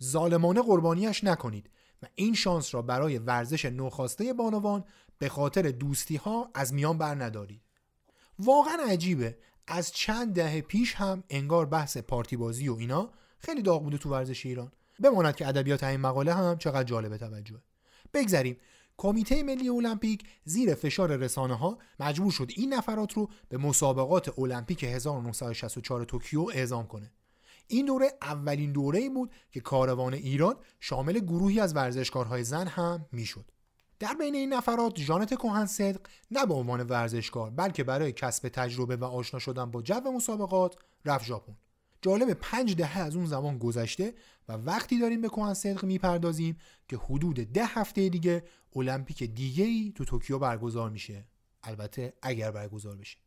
ظالمانه 0.04 0.62
قربانیش 0.62 1.24
نکنید 1.24 1.70
و 2.04 2.08
این 2.16 2.34
شانس 2.34 2.76
را 2.76 2.82
برای 2.82 3.18
ورزش 3.18 3.66
نوخواسته 3.66 4.34
بانوان 4.34 4.84
به 5.20 5.30
خاطر 5.30 5.62
دوستی 5.62 6.16
ها 6.16 6.52
از 6.54 6.74
میان 6.74 6.98
بر 6.98 7.24
ندارید. 7.24 7.62
واقعا 8.40 8.78
عجیبه 8.90 9.38
از 9.68 9.92
چند 9.92 10.34
دهه 10.34 10.62
پیش 10.62 10.96
هم 10.96 11.24
انگار 11.30 11.66
بحث 11.66 11.98
پارتی 11.98 12.38
بازی 12.38 12.70
و 12.70 12.76
اینا 12.76 13.10
خیلی 13.40 13.62
داغ 13.62 13.84
بوده 13.84 13.98
تو 13.98 14.10
ورزش 14.10 14.46
ایران. 14.46 14.72
بماند 15.04 15.36
که 15.36 15.48
ادبیات 15.48 15.84
این 15.84 16.00
مقاله 16.00 16.34
هم 16.34 16.58
چقدر 16.58 16.84
جالب 16.84 17.18
توجه. 17.18 17.62
بگذریم. 18.14 18.58
کمیته 18.98 19.44
ملی 19.44 19.70
المپیک 19.70 20.24
زیر 20.44 20.76
فشار 20.76 21.16
رسانه 21.16 21.56
ها 21.56 21.78
مجبور 22.00 22.32
شد 22.32 22.52
این 22.56 22.74
نفرات 22.74 23.14
رو 23.14 23.30
به 23.50 23.58
مسابقات 23.58 24.40
المپیک 24.40 24.84
1964 24.84 26.04
توکیو 26.04 26.48
اعزام 26.54 26.88
کنه. 26.88 27.12
این 27.68 27.86
دوره 27.86 28.14
اولین 28.22 28.72
دوره 28.72 29.00
ای 29.00 29.10
بود 29.10 29.32
که 29.52 29.60
کاروان 29.60 30.14
ایران 30.14 30.56
شامل 30.80 31.20
گروهی 31.20 31.60
از 31.60 31.76
ورزشکارهای 31.76 32.44
زن 32.44 32.68
هم 32.68 33.06
می‌شد. 33.12 33.46
در 34.00 34.14
بین 34.14 34.36
این 34.36 34.54
نفرات 34.54 35.00
ژانت 35.00 35.34
کوهن 35.34 35.66
صدق 35.66 36.02
نه 36.32 36.46
به 36.46 36.54
عنوان 36.54 36.82
ورزشکار 36.82 37.50
بلکه 37.50 37.84
برای 37.84 38.12
کسب 38.12 38.50
تجربه 38.50 38.96
و 38.96 39.04
آشنا 39.04 39.40
شدن 39.40 39.72
با 39.72 39.82
جو 39.82 40.12
مسابقات 40.12 40.76
رفت 41.06 41.26
ژاپن. 41.26 41.58
جالب 42.02 42.34
پنج 42.34 42.76
دهه 42.76 43.00
از 43.00 43.16
اون 43.16 43.26
زمان 43.26 43.58
گذشته 43.58 44.14
و 44.50 44.54
وقتی 44.54 45.00
داریم 45.00 45.22
به 45.22 45.30
کوهن 45.30 45.54
صدق 45.54 45.86
می‌پردازیم 45.86 46.58
که 46.88 46.98
حدود 46.98 47.36
ده 47.36 47.66
هفته 47.66 48.10
دیگه 48.10 48.44
المپیک 48.76 49.24
دیگه 49.24 49.64
ای 49.64 49.94
تو 49.96 50.06
توکیو 50.06 50.40
برگزار 50.40 50.90
میشه. 50.90 51.28
البته 51.64 52.14
اگر 52.22 52.52
برگزار 52.52 52.96
بشه. 52.96 53.18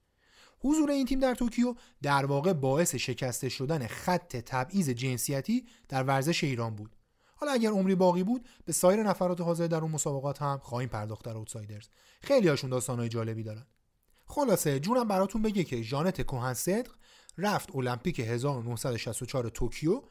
حضور 0.61 0.91
این 0.91 1.07
تیم 1.07 1.21
در 1.21 1.35
توکیو 1.35 1.75
در 2.03 2.27
واقع 2.27 2.53
باعث 2.53 2.95
شکسته 2.95 3.49
شدن 3.49 3.87
خط 3.87 4.37
تبعیض 4.37 4.91
جنسیتی 4.91 5.66
در 5.89 6.03
ورزش 6.03 6.45
ایران 6.45 6.77
بود. 6.77 6.97
حالا 7.41 7.53
اگر 7.53 7.70
عمری 7.70 7.95
باقی 7.95 8.22
بود 8.22 8.49
به 8.64 8.72
سایر 8.72 9.03
نفرات 9.03 9.41
حاضر 9.41 9.66
در 9.66 9.80
اون 9.80 9.91
مسابقات 9.91 10.43
هم 10.43 10.59
خواهیم 10.62 10.88
پرداخت 10.88 11.24
در 11.24 11.36
Outsiders. 11.37 11.89
خیلی 12.20 12.49
هاشون 12.49 12.70
داستانهای 12.70 13.09
جالبی 13.09 13.43
دارن. 13.43 13.66
خلاصه 14.26 14.80
جونم 14.80 15.09
براتون 15.09 15.43
بگه 15.43 15.64
که 15.64 15.82
ژانت 15.82 16.22
کوهن 16.22 16.55
صدق 16.55 16.91
رفت 17.38 17.76
المپیک 17.76 18.20
1964 18.20 19.49
توکیو 19.49 20.03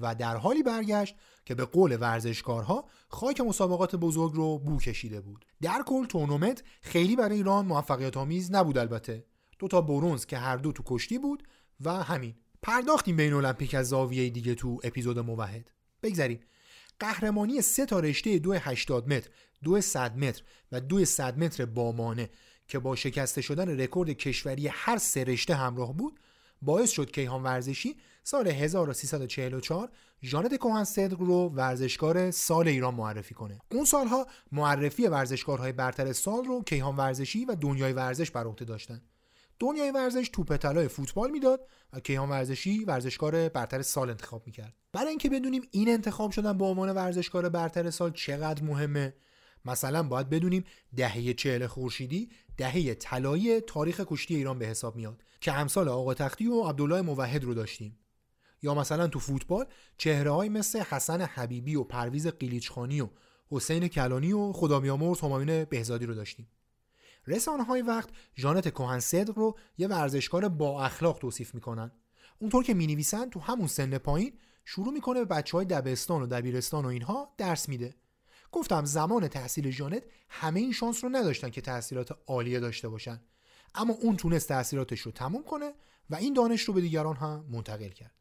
و 0.00 0.14
در 0.14 0.36
حالی 0.36 0.62
برگشت 0.62 1.14
که 1.44 1.54
به 1.54 1.64
قول 1.64 1.96
ورزشکارها 2.00 2.84
خاک 3.08 3.40
مسابقات 3.40 3.96
بزرگ 3.96 4.32
رو 4.34 4.58
بو 4.58 4.78
کشیده 4.78 5.20
بود. 5.20 5.44
در 5.60 5.82
کل 5.86 6.06
تورنمنت 6.06 6.62
خیلی 6.80 7.16
برای 7.16 7.36
ایران 7.36 7.66
موفقیت 7.66 8.16
آمیز 8.16 8.52
نبود 8.52 8.78
البته. 8.78 9.26
دو 9.58 9.68
تا 9.68 9.80
برونز 9.80 10.26
که 10.26 10.38
هر 10.38 10.56
دو 10.56 10.72
تو 10.72 10.82
کشتی 10.86 11.18
بود 11.18 11.42
و 11.80 12.02
همین. 12.02 12.34
پرداختیم 12.62 13.16
بین 13.16 13.32
المپیک 13.32 13.74
از 13.74 13.88
زاویه 13.88 14.30
دیگه 14.30 14.54
تو 14.54 14.80
اپیزود 14.84 15.18
موحد. 15.18 15.70
بگذریم. 16.02 16.40
قهرمانی 17.00 17.62
سه 17.62 17.86
تا 17.86 18.00
رشته 18.00 18.38
دو 18.38 18.52
80 18.52 19.12
متر 19.12 19.30
دو 19.62 19.80
100 19.80 20.16
متر 20.16 20.42
و 20.72 20.80
دو 20.80 21.04
100 21.04 21.38
متر 21.38 21.64
بامانه 21.64 22.30
که 22.68 22.78
با 22.78 22.96
شکسته 22.96 23.40
شدن 23.40 23.80
رکورد 23.80 24.10
کشوری 24.10 24.68
هر 24.68 24.98
سه 24.98 25.24
رشته 25.24 25.54
همراه 25.54 25.96
بود 25.96 26.20
باعث 26.62 26.90
شد 26.90 27.10
کیهان 27.10 27.42
ورزشی 27.42 27.96
سال 28.24 28.48
1344 28.48 29.90
ژانت 30.22 30.54
کوهن 30.54 30.84
صدق 30.84 31.20
رو 31.20 31.48
ورزشکار 31.48 32.30
سال 32.30 32.68
ایران 32.68 32.94
معرفی 32.94 33.34
کنه. 33.34 33.60
اون 33.70 33.84
سالها 33.84 34.26
معرفی 34.52 35.06
ورزشکارهای 35.06 35.72
برتر 35.72 36.12
سال 36.12 36.44
رو 36.44 36.62
کیهان 36.62 36.96
ورزشی 36.96 37.44
و 37.44 37.54
دنیای 37.54 37.92
ورزش 37.92 38.30
بر 38.30 38.44
عهده 38.44 38.64
داشتن. 38.64 39.02
دنیای 39.62 39.90
ورزش 39.90 40.28
توپ 40.28 40.56
طلای 40.56 40.88
فوتبال 40.88 41.30
می‌داد 41.30 41.68
و 41.92 42.00
کیهان 42.00 42.28
ورزشی 42.28 42.84
ورزشکار 42.84 43.48
برتر 43.48 43.82
سال 43.82 44.10
انتخاب 44.10 44.42
می‌کرد. 44.46 44.74
برای 44.92 45.08
اینکه 45.08 45.30
بدونیم 45.30 45.62
این 45.70 45.88
انتخاب 45.88 46.30
شدن 46.30 46.58
به 46.58 46.64
عنوان 46.64 46.90
ورزشکار 46.90 47.48
برتر 47.48 47.90
سال 47.90 48.12
چقدر 48.12 48.62
مهمه 48.62 49.14
مثلا 49.64 50.02
باید 50.02 50.30
بدونیم 50.30 50.64
دهه 50.96 51.32
چهل 51.34 51.66
خورشیدی 51.66 52.30
دهه 52.56 52.94
طلایی 52.94 53.60
تاریخ 53.60 54.00
کشتی 54.06 54.36
ایران 54.36 54.58
به 54.58 54.66
حساب 54.66 54.96
میاد 54.96 55.22
که 55.40 55.52
امثال 55.52 55.88
آقا 55.88 56.14
تختی 56.14 56.46
و 56.46 56.62
عبدالله 56.62 57.00
موحد 57.00 57.44
رو 57.44 57.54
داشتیم. 57.54 57.98
یا 58.62 58.74
مثلا 58.74 59.06
تو 59.06 59.18
فوتبال 59.18 59.66
چهره 59.98 60.30
های 60.30 60.48
مثل 60.48 60.80
حسن 60.80 61.20
حبیبی 61.20 61.74
و 61.74 61.84
پرویز 61.84 62.26
قیلیچخانی 62.26 63.00
و 63.00 63.08
حسین 63.50 63.88
کلانی 63.88 64.32
و 64.32 64.52
خدا 64.52 64.80
بیامرز 64.80 65.20
همایون 65.20 65.64
بهزادی 65.64 66.06
رو 66.06 66.14
داشتیم. 66.14 66.48
رسانه 67.26 67.64
های 67.64 67.82
وقت 67.82 68.08
جانت 68.34 68.68
کوهن 68.68 69.00
صدق 69.00 69.38
رو 69.38 69.58
یه 69.78 69.88
ورزشکار 69.88 70.48
با 70.48 70.84
اخلاق 70.84 71.18
توصیف 71.18 71.54
می‌کنن. 71.54 71.90
اونطور 72.38 72.64
که 72.64 72.74
می 72.74 73.04
تو 73.30 73.40
همون 73.40 73.66
سن 73.66 73.98
پایین 73.98 74.38
شروع 74.64 74.92
می‌کنه 74.92 75.18
به 75.18 75.24
بچه 75.24 75.56
های 75.56 75.66
دبستان 75.66 76.22
و 76.22 76.26
دبیرستان 76.26 76.84
و 76.84 76.88
اینها 76.88 77.34
درس 77.38 77.68
میده. 77.68 77.94
گفتم 78.52 78.84
زمان 78.84 79.28
تحصیل 79.28 79.70
جانت 79.70 80.02
همه 80.28 80.60
این 80.60 80.72
شانس 80.72 81.04
رو 81.04 81.10
نداشتن 81.10 81.50
که 81.50 81.60
تحصیلات 81.60 82.18
عالیه 82.26 82.60
داشته 82.60 82.88
باشن. 82.88 83.20
اما 83.74 83.94
اون 83.94 84.16
تونست 84.16 84.48
تحصیلاتش 84.48 85.00
رو 85.00 85.12
تموم 85.12 85.44
کنه 85.44 85.74
و 86.10 86.14
این 86.14 86.34
دانش 86.34 86.62
رو 86.62 86.74
به 86.74 86.80
دیگران 86.80 87.16
هم 87.16 87.44
منتقل 87.50 87.88
کرد. 87.88 88.14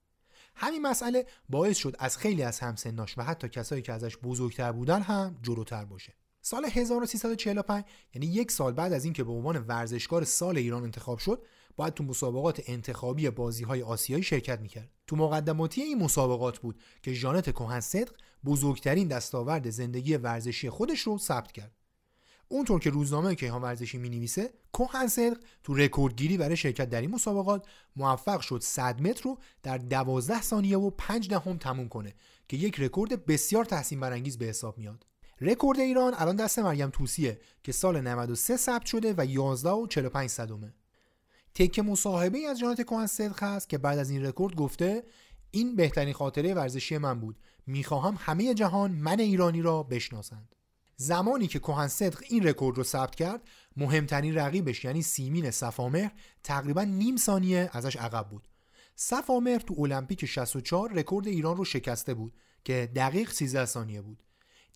همین 0.56 0.82
مسئله 0.82 1.26
باعث 1.50 1.78
شد 1.78 1.96
از 2.00 2.18
خیلی 2.18 2.44
از 2.44 2.60
همسناش 2.60 3.18
و 3.18 3.22
حتی 3.22 3.50
کسایی 3.50 3.82
که 3.82 3.94
ازش 3.94 4.18
بزرگتر 4.18 4.72
بودن 4.72 5.02
هم 5.02 5.40
جلوتر 5.42 5.86
باشه. 5.86 6.14
سال 6.42 6.66
1345 6.66 7.86
یعنی 8.14 8.28
یک 8.28 8.52
سال 8.52 8.74
بعد 8.74 8.94
از 8.94 9.04
اینکه 9.04 9.24
به 9.24 9.32
عنوان 9.32 9.58
ورزشکار 9.58 10.24
سال 10.24 10.58
ایران 10.58 10.84
انتخاب 10.84 11.18
شد 11.20 11.46
باید 11.76 11.94
تو 11.94 12.04
مسابقات 12.04 12.62
انتخابی 12.66 13.30
بازی 13.30 13.64
های 13.64 13.84
آسیایی 13.84 14.24
شرکت 14.24 14.60
می‌کرد. 14.60 14.90
تو 15.08 15.16
مقدماتی 15.16 15.82
این 15.82 16.04
مسابقات 16.04 16.60
بود 16.60 16.80
که 17.02 17.14
ژانت 17.14 17.50
کوهن 17.50 17.80
صدق 17.80 18.12
بزرگترین 18.46 19.08
دستاورد 19.08 19.70
زندگی 19.70 20.16
ورزشی 20.16 20.70
خودش 20.70 21.00
رو 21.00 21.18
ثبت 21.18 21.52
کرد. 21.52 21.72
اونطور 22.48 22.80
که 22.80 22.90
روزنامه 22.90 23.36
کیهان 23.36 23.62
ورزشی 23.62 23.98
می 23.98 24.10
نویسه 24.10 24.54
کوهن 24.72 25.08
صدق 25.08 25.38
تو 25.64 25.74
رکوردگیری 25.74 26.38
برای 26.38 26.58
شرکت 26.58 26.90
در 26.90 27.02
این 27.02 27.12
مسابقات 27.12 27.66
موفق 27.96 28.40
شد 28.40 28.60
100 28.62 29.02
متر 29.02 29.24
رو 29.24 29.38
در 29.64 29.78
12 29.78 30.42
ثانیه 30.42 30.78
و 30.78 30.90
5 30.90 31.30
دهم 31.30 31.58
تموم 31.58 31.90
کنه 31.90 32.14
که 32.48 32.58
یک 32.58 32.80
رکورد 32.80 33.26
بسیار 33.26 33.66
تحسین 33.66 34.00
برانگیز 34.00 34.38
به 34.38 34.46
حساب 34.46 34.78
میاد. 34.78 35.06
رکورد 35.42 35.80
ایران 35.80 36.14
الان 36.18 36.36
دست 36.36 36.60
مریم 36.60 36.90
توسیه 36.90 37.40
که 37.64 37.72
سال 37.72 38.02
93 38.02 38.58
ثبت 38.58 38.86
شده 38.86 39.14
و 39.18 39.26
11 39.26 39.70
و 39.70 39.88
45 39.88 40.30
صدمه 40.30 40.59
یه 40.59 40.74
تکه 41.56 41.82
مصاحبه 41.82 42.48
از 42.50 42.60
ژانت 42.60 42.82
کوهن 42.82 43.08
صدق 43.08 43.44
هست 43.44 43.70
که 43.70 43.78
بعد 43.78 44.00
از 44.00 44.10
این 44.10 44.26
رکورد 44.26 44.56
گفته 44.56 45.04
این 45.52 45.76
بهترین 45.76 46.14
خاطره 46.14 46.54
ورزشی 46.54 46.98
من 46.98 47.20
بود. 47.20 47.40
می‌خواهم 47.68 48.18
همه 48.20 48.54
جهان 48.54 48.92
من 48.92 49.20
ایرانی 49.20 49.62
را 49.62 49.84
بشناسند. 49.84 50.56
زمانی 50.96 51.48
که 51.48 51.60
کوهن 51.60 51.88
صدق 51.88 52.24
این 52.30 52.48
رکورد 52.48 52.78
رو 52.78 52.84
ثبت 52.84 53.16
کرد 53.16 53.42
مهمترین 53.78 54.36
رقیبش 54.36 54.86
یعنی 54.86 55.02
سیمین 55.02 55.52
صفامهر 55.52 56.12
تقریبا 56.44 56.84
نیم 56.84 57.18
ثانیه 57.18 57.70
ازش 57.74 57.96
عقب 57.96 58.30
بود. 58.30 58.48
صفامهر 58.96 59.60
تو 59.60 59.76
المپیک 59.78 60.26
64 60.26 60.94
رکورد 60.94 61.28
ایران 61.28 61.58
رو 61.58 61.66
شکسته 61.66 62.14
بود 62.14 62.34
که 62.64 62.92
دقیق 62.96 63.32
13 63.32 63.66
ثانیه 63.66 64.02
بود. 64.02 64.24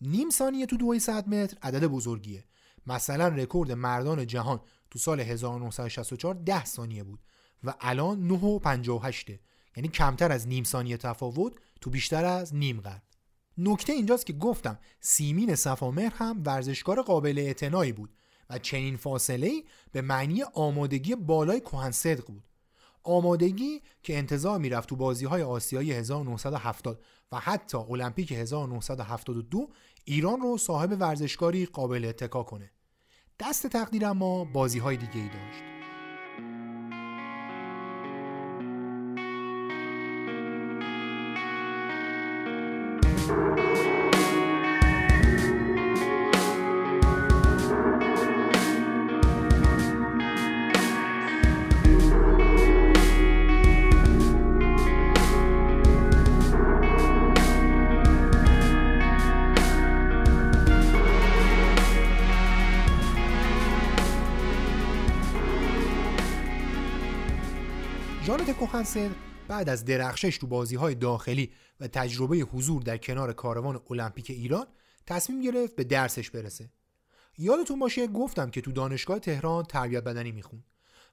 نیم 0.00 0.30
ثانیه 0.30 0.66
تو 0.66 0.76
200 0.76 1.28
متر 1.28 1.58
عدد 1.62 1.84
بزرگیه. 1.84 2.44
مثلا 2.86 3.28
رکورد 3.28 3.72
مردان 3.72 4.26
جهان 4.26 4.60
تو 4.90 4.98
سال 4.98 5.20
1964 5.20 6.34
10 6.34 6.64
ثانیه 6.64 7.04
بود 7.04 7.20
و 7.64 7.74
الان 7.80 8.26
9 8.26 8.34
و 8.34 8.58
58 8.58 9.30
یعنی 9.76 9.88
کمتر 9.88 10.32
از 10.32 10.48
نیم 10.48 10.64
ثانیه 10.64 10.96
تفاوت 10.96 11.52
تو 11.80 11.90
بیشتر 11.90 12.24
از 12.24 12.54
نیم 12.54 12.80
قرن. 12.80 13.02
نکته 13.58 13.92
اینجاست 13.92 14.26
که 14.26 14.32
گفتم 14.32 14.78
سیمین 15.00 15.54
صفامهر 15.54 16.12
هم 16.14 16.42
ورزشکار 16.46 17.02
قابل 17.02 17.38
اعتنایی 17.38 17.92
بود 17.92 18.14
و 18.50 18.58
چنین 18.58 18.96
فاصله 18.96 19.62
به 19.92 20.02
معنی 20.02 20.42
آمادگی 20.42 21.14
بالای 21.14 21.60
کهن 21.60 22.16
بود. 22.26 22.44
آمادگی 23.06 23.82
که 24.02 24.18
انتظار 24.18 24.58
می‌رفت 24.58 24.88
تو 24.88 24.96
بازی 24.96 25.24
های 25.24 25.42
آسیایی 25.42 25.92
1970 25.92 27.02
و 27.32 27.36
حتی 27.36 27.78
المپیک 27.78 28.32
1972 28.32 29.68
ایران 30.04 30.40
رو 30.40 30.58
صاحب 30.58 30.96
ورزشکاری 31.00 31.66
قابل 31.66 32.04
اتکا 32.04 32.42
کنه. 32.42 32.70
دست 33.40 33.66
تقدیر 33.66 34.06
اما 34.06 34.44
بازی 34.44 34.78
های 34.78 34.96
دیگه 34.96 35.16
ای 35.16 35.28
داشت. 35.28 35.75
کوهنسن 68.58 69.14
بعد 69.48 69.68
از 69.68 69.84
درخشش 69.84 70.38
تو 70.38 70.46
بازی 70.46 70.76
های 70.76 70.94
داخلی 70.94 71.52
و 71.80 71.88
تجربه 71.88 72.36
حضور 72.36 72.82
در 72.82 72.96
کنار 72.96 73.32
کاروان 73.32 73.80
المپیک 73.90 74.30
ایران 74.30 74.66
تصمیم 75.06 75.40
گرفت 75.40 75.76
به 75.76 75.84
درسش 75.84 76.30
برسه. 76.30 76.70
یادتون 77.38 77.78
باشه 77.78 78.06
گفتم 78.06 78.50
که 78.50 78.60
تو 78.60 78.72
دانشگاه 78.72 79.18
تهران 79.18 79.64
تربیت 79.64 80.04
بدنی 80.04 80.32
میخون 80.32 80.64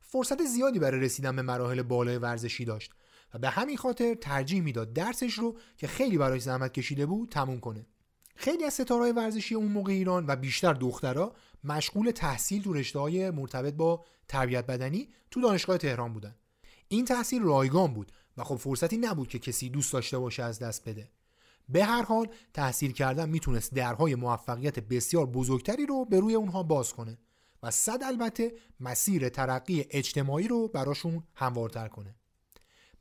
فرصت 0.02 0.44
زیادی 0.44 0.80
برای 0.80 1.02
رسیدن 1.02 1.36
به 1.36 1.41
مراحل 1.41 1.82
بالای 1.82 2.18
ورزشی 2.18 2.66
داشت 2.66 2.91
و 3.34 3.39
به 3.39 3.50
همین 3.50 3.78
خاطر 3.78 4.16
ترجیح 4.16 4.62
می‌داد 4.62 4.94
درسش 4.94 5.34
رو 5.34 5.58
که 5.78 5.88
خیلی 5.88 6.18
برای 6.18 6.39
زحمت 6.39 6.74
کشیده 6.74 7.06
بود 7.06 7.30
تموم 7.30 7.60
کنه. 7.60 7.86
خیلی 8.36 8.64
از 8.64 8.74
ستارهای 8.74 9.12
ورزشی 9.12 9.56
اون 9.56 9.72
موقع 9.72 9.91
ایران 9.91 10.26
و 10.28 10.36
بیشتر 10.36 10.74
دخترها 10.74 11.36
مشغول 11.64 12.12
تحصیل 12.12 12.64
تو 12.64 12.74
رشته 12.74 13.32
مرتبط 13.32 13.74
با 13.74 14.06
تربیت 14.28 14.66
بدنی 14.66 15.10
تو 15.32 15.41
دانشگاه 15.41 15.78
تهران 15.78 16.14
بودن. 16.14 16.36
این 16.94 17.06
تحصیل 17.06 17.41
رایگان 17.41 17.94
بود 17.94 18.12
و 18.38 18.44
خب 18.44 18.56
فرصتی 18.56 18.98
نبود 18.98 19.28
که 19.28 19.39
کسی 19.39 19.70
دوست 19.70 19.94
داشته 19.94 20.18
باشه 20.18 20.44
از 20.44 20.60
دست 20.60 20.89
بده. 20.89 21.10
به 21.70 21.86
هر 21.86 22.04
حال 22.04 22.28
تحصیل 22.54 22.91
کردن 22.91 23.30
می‌تونست 23.30 23.74
درهای 23.74 24.16
موفقیت 24.16 24.80
بسیار 24.80 25.26
بزرگتری 25.26 25.86
رو 25.86 26.06
به 26.06 26.20
روی 26.20 26.36
اونها 26.36 26.64
باز 26.64 26.94
کنه 26.94 27.18
و 27.64 27.72
صد 27.72 28.04
البته 28.04 28.54
مسیر 28.80 29.30
ترقی 29.30 29.86
اجتماعی 29.89 30.48
رو 30.48 30.68
براشون 30.68 31.24
هموارتر 31.36 31.88
کنه. 31.88 32.16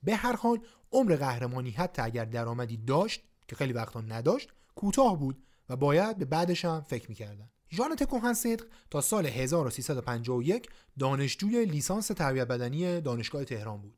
به 0.02 0.16
هر 0.16 0.36
حال 0.36 0.58
عمر 0.92 1.16
قهرمانی 1.16 1.70
حتی 1.70 2.02
اگر 2.02 2.24
درآمدی 2.24 2.76
داشت 2.76 3.22
که 3.48 3.56
خیلی 3.56 3.72
وقتا 3.72 4.00
نداشت 4.00 4.48
کوتاه 4.74 5.18
بود 5.18 5.42
و 5.68 5.76
باید 5.76 6.18
به 6.18 6.24
بعدش 6.24 6.64
هم 6.64 6.80
فکر 6.80 7.08
می‌کردن. 7.08 7.50
ژانت 7.74 8.04
کوهن 8.04 8.34
صدق 8.34 8.64
تا 8.90 9.00
سال 9.00 9.26
1351 9.26 10.68
دانشجوی 10.98 11.64
لیسانس 11.64 12.06
تربیت 12.06 12.48
بدنی 12.48 13.00
دانشگاه 13.00 13.44
تهران 13.44 13.80
بود. 13.80 13.94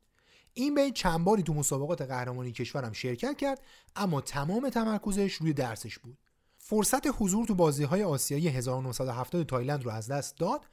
این 0.53 0.75
به 0.75 0.91
چند 0.91 1.25
باری 1.25 1.43
تو 1.43 1.53
مسابقات 1.53 2.01
قهرمانی 2.01 2.51
کشورم 2.51 2.93
شرکت 2.93 3.37
کرد 3.37 3.61
اما 3.95 4.21
تمام 4.21 4.69
تمرکزش 4.69 5.33
روی 5.33 5.53
درسش 5.53 5.99
بود. 5.99 6.17
فرصت 6.57 7.21
حضور 7.21 7.45
تو 7.45 7.55
بازی 7.55 7.83
های 7.83 8.03
آسیایی 8.03 8.47
1970 8.47 9.45
تایلند 9.45 9.83
رو 9.83 9.91
از 9.91 10.07
دست 10.07 10.37
داد 10.37 10.65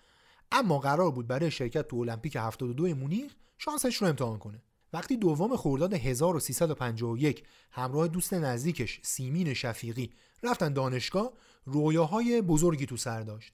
اما 0.52 0.78
قرار 0.78 1.10
بود 1.10 1.26
برای 1.26 1.50
شرکت 1.50 1.88
تو 1.88 1.96
المپیک 1.96 2.36
72 2.36 2.94
مونیخ 2.94 3.32
شانسش 3.58 3.96
رو 3.96 4.08
امتحان 4.08 4.38
کنه. 4.38 4.62
وقتی 4.92 5.16
دوم 5.16 5.56
خرداد 5.56 5.94
1351 5.94 7.44
همراه 7.70 8.08
دوست 8.08 8.34
نزدیکش 8.34 9.00
سیمین 9.02 9.54
شفیقی 9.54 10.12
رفتن 10.42 10.72
دانشگاه 10.72 11.32
رویاهای 11.64 12.42
بزرگی 12.42 12.86
تو 12.86 12.96
سر 12.96 13.20
داشت. 13.20 13.52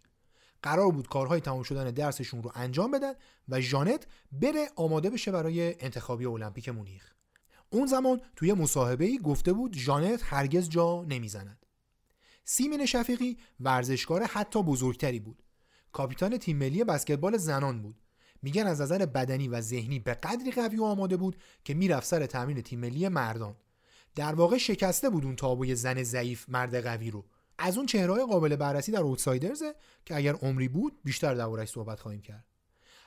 قرار 0.63 0.93
بود 0.93 1.09
کارهای 1.09 1.41
تمام 1.41 1.63
شدن 1.63 1.91
درسشون 1.91 2.43
رو 2.43 2.53
انجام 2.55 2.91
بدن 2.91 3.13
و 3.49 3.61
ژانت 3.61 4.07
بره 4.33 4.69
آماده 4.77 5.11
بشه 5.11 5.33
برای 5.33 5.85
انتخابی 5.85 6.27
المپیک 6.27 6.69
مونیخ. 6.69 7.13
اون 7.71 7.87
زمان 7.87 8.21
توی 8.37 8.53
مصاحبه 8.53 9.05
ای 9.05 9.19
گفته 9.19 9.53
بود 9.53 9.77
ژانت 9.77 10.21
هرگز 10.25 10.69
جا 10.69 11.05
نمی‌زند. 11.09 11.67
سیمین 12.45 12.87
شفیقی 12.87 13.37
ورزشکار 13.61 14.23
حتی 14.23 14.63
بزرگتری 14.63 15.21
بود. 15.21 15.43
کاپیتان 15.93 16.37
تیم 16.37 16.57
ملی 16.57 16.85
بسکتبال 16.85 17.37
زنان 17.37 17.83
بود. 17.83 18.01
میگن 18.43 18.67
از 18.67 18.81
نظر 18.81 19.07
بدنی 19.07 19.49
و 19.49 19.61
ذهنی 19.61 19.99
به 19.99 20.15
قدری 20.15 20.51
قوی 20.51 20.77
و 20.77 20.85
آماده 20.85 21.17
بود 21.17 21.37
که 21.65 21.75
می‌رفت 21.75 22.07
سر 22.07 22.27
تمرین 22.27 22.63
تیم 22.63 22.81
ملی 22.81 23.09
مردان. 23.09 23.57
در 24.15 24.35
واقع 24.35 24.59
شکسته 24.59 25.11
بود 25.11 25.25
اون 25.25 25.37
تابوی 25.37 25.75
زن 25.75 26.03
ضعیف 26.03 26.49
مرد 26.49 26.85
قوی 26.87 27.11
رو. 27.11 27.25
از 27.59 27.77
اون 27.77 27.87
چهرهای 27.87 28.27
قابل 28.27 28.57
بررسی 28.57 28.93
در 28.93 29.01
اوتسایدرزه 29.01 29.75
که 30.05 30.17
اگر 30.17 30.35
عمری 30.35 30.69
بود 30.69 30.99
بیشتر 31.05 31.35
دربارش 31.35 31.71
صحبت 31.71 32.01
خواهیم 32.01 32.21
کرد. 32.21 32.45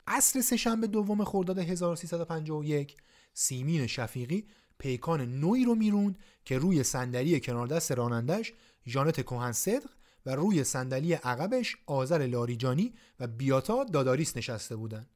عصر 0.06 0.40
سهشنبه 0.40 0.86
دوم 0.86 1.24
خرداد 1.24 1.58
1351 1.58 2.96
سیمین 3.34 3.86
شفیقی 3.86 4.46
پیکان 4.78 5.40
نوعی 5.40 5.64
رو 5.64 5.74
می‌روند 5.74 6.18
که 6.44 6.58
روی 6.58 6.82
صندلی 6.82 7.40
کنار 7.40 7.66
دست 7.66 7.92
رانندش 7.92 8.52
ژانت 8.86 9.20
کوهن 9.20 9.52
صدق 9.52 9.90
و 10.26 10.34
روی 10.34 10.64
صندلی 10.64 11.12
عقبش 11.12 11.76
آذر 11.86 12.26
لاریجانی 12.26 12.94
و 13.20 13.26
بیاتا 13.26 13.84
داداریس 13.84 14.36
نشسته 14.36 14.76
بودند. 14.76 15.11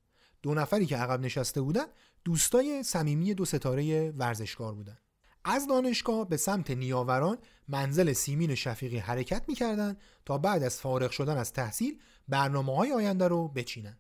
دو 0.46 0.54
نفری 0.54 0.86
که 0.86 0.96
عقب 0.96 1.20
نشسته 1.20 1.60
بودند 1.60 1.88
دوستای 2.24 2.82
صمیمی 2.82 3.34
دو 3.34 3.44
ستاره 3.44 4.10
ورزشکار 4.10 4.74
بودند. 4.74 5.00
از 5.44 5.66
دانشگاه 5.66 6.28
به 6.28 6.36
سمت 6.36 6.70
نیاوران 6.70 7.38
منزل 7.68 8.12
سیمین 8.12 8.54
شفیقی 8.54 8.98
حرکت 8.98 9.44
می‌کردند 9.48 10.00
تا 10.24 10.38
بعد 10.38 10.62
از 10.62 10.80
فارغ 10.80 11.10
شدن 11.10 11.36
از 11.36 11.52
تحصیل 11.52 11.98
برنامه 12.28 12.76
های 12.76 12.92
آینده 12.92 13.28
رو 13.28 13.48
بچینن. 13.48 13.98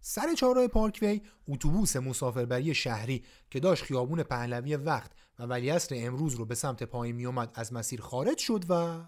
سر 0.00 0.34
چهارراه 0.34 0.66
پارکوی 0.66 1.20
اتوبوس 1.48 1.96
مسافربری 1.96 2.74
شهری 2.74 3.24
که 3.50 3.60
داشت 3.60 3.84
خیابون 3.84 4.22
پهلوی 4.22 4.76
وقت 4.76 5.12
و 5.38 5.42
ولیعصر 5.42 5.94
امروز 5.98 6.34
رو 6.34 6.44
به 6.44 6.54
سمت 6.54 6.82
پایین 6.82 7.16
میومد 7.16 7.50
از 7.54 7.72
مسیر 7.72 8.00
خارج 8.00 8.38
شد 8.38 8.64
و 8.68 9.00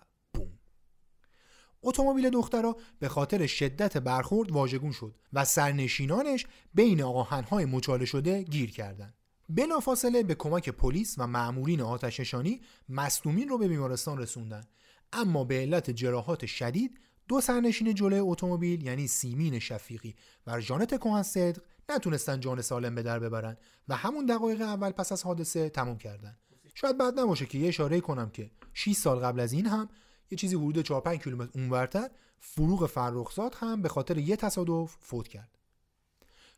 اتومبیل 1.82 2.30
دخترا 2.30 2.76
به 2.98 3.08
خاطر 3.08 3.46
شدت 3.46 3.98
برخورد 3.98 4.52
واژگون 4.52 4.92
شد 4.92 5.14
و 5.32 5.44
سرنشینانش 5.44 6.46
بین 6.74 7.02
آهنهای 7.02 7.64
مچاله 7.64 8.04
شده 8.04 8.42
گیر 8.42 8.70
کردند. 8.70 9.14
بلافاصله 9.48 10.22
به 10.22 10.34
کمک 10.34 10.68
پلیس 10.68 11.14
و 11.18 11.26
مأمورین 11.26 11.80
آتشنشانی 11.80 12.60
مصدومین 12.88 13.48
رو 13.48 13.58
به 13.58 13.68
بیمارستان 13.68 14.18
رسوندن 14.18 14.64
اما 15.12 15.44
به 15.44 15.54
علت 15.54 15.90
جراحات 15.90 16.46
شدید 16.46 17.00
دو 17.28 17.40
سرنشین 17.40 17.94
جلوی 17.94 18.18
اتومبیل 18.18 18.82
یعنی 18.82 19.06
سیمین 19.06 19.58
شفیقی 19.58 20.14
و 20.46 20.60
ژانت 20.60 21.00
کهن 21.00 21.22
صدق 21.22 21.62
نتونستن 21.88 22.40
جان 22.40 22.62
سالم 22.62 22.94
به 22.94 23.02
در 23.02 23.18
ببرن 23.18 23.56
و 23.88 23.96
همون 23.96 24.26
دقایق 24.26 24.60
اول 24.60 24.90
پس 24.90 25.12
از 25.12 25.22
حادثه 25.22 25.68
تموم 25.68 25.98
کردن 25.98 26.36
شاید 26.74 26.98
بعد 26.98 27.20
نباشه 27.20 27.46
که 27.46 27.58
یه 27.58 27.68
اشاره 27.68 28.00
کنم 28.00 28.30
که 28.30 28.50
6 28.74 28.92
سال 28.92 29.18
قبل 29.18 29.40
از 29.40 29.52
این 29.52 29.66
هم 29.66 29.88
یه 30.30 30.38
چیزی 30.38 30.56
حدود 30.56 30.84
4 30.84 31.00
5 31.00 31.20
کیلومتر 31.20 31.50
اونورتر 31.54 32.10
فروغ 32.38 32.86
فرخزاد 32.86 33.54
هم 33.58 33.82
به 33.82 33.88
خاطر 33.88 34.18
یه 34.18 34.36
تصادف 34.36 34.96
فوت 35.00 35.28
کرد. 35.28 35.58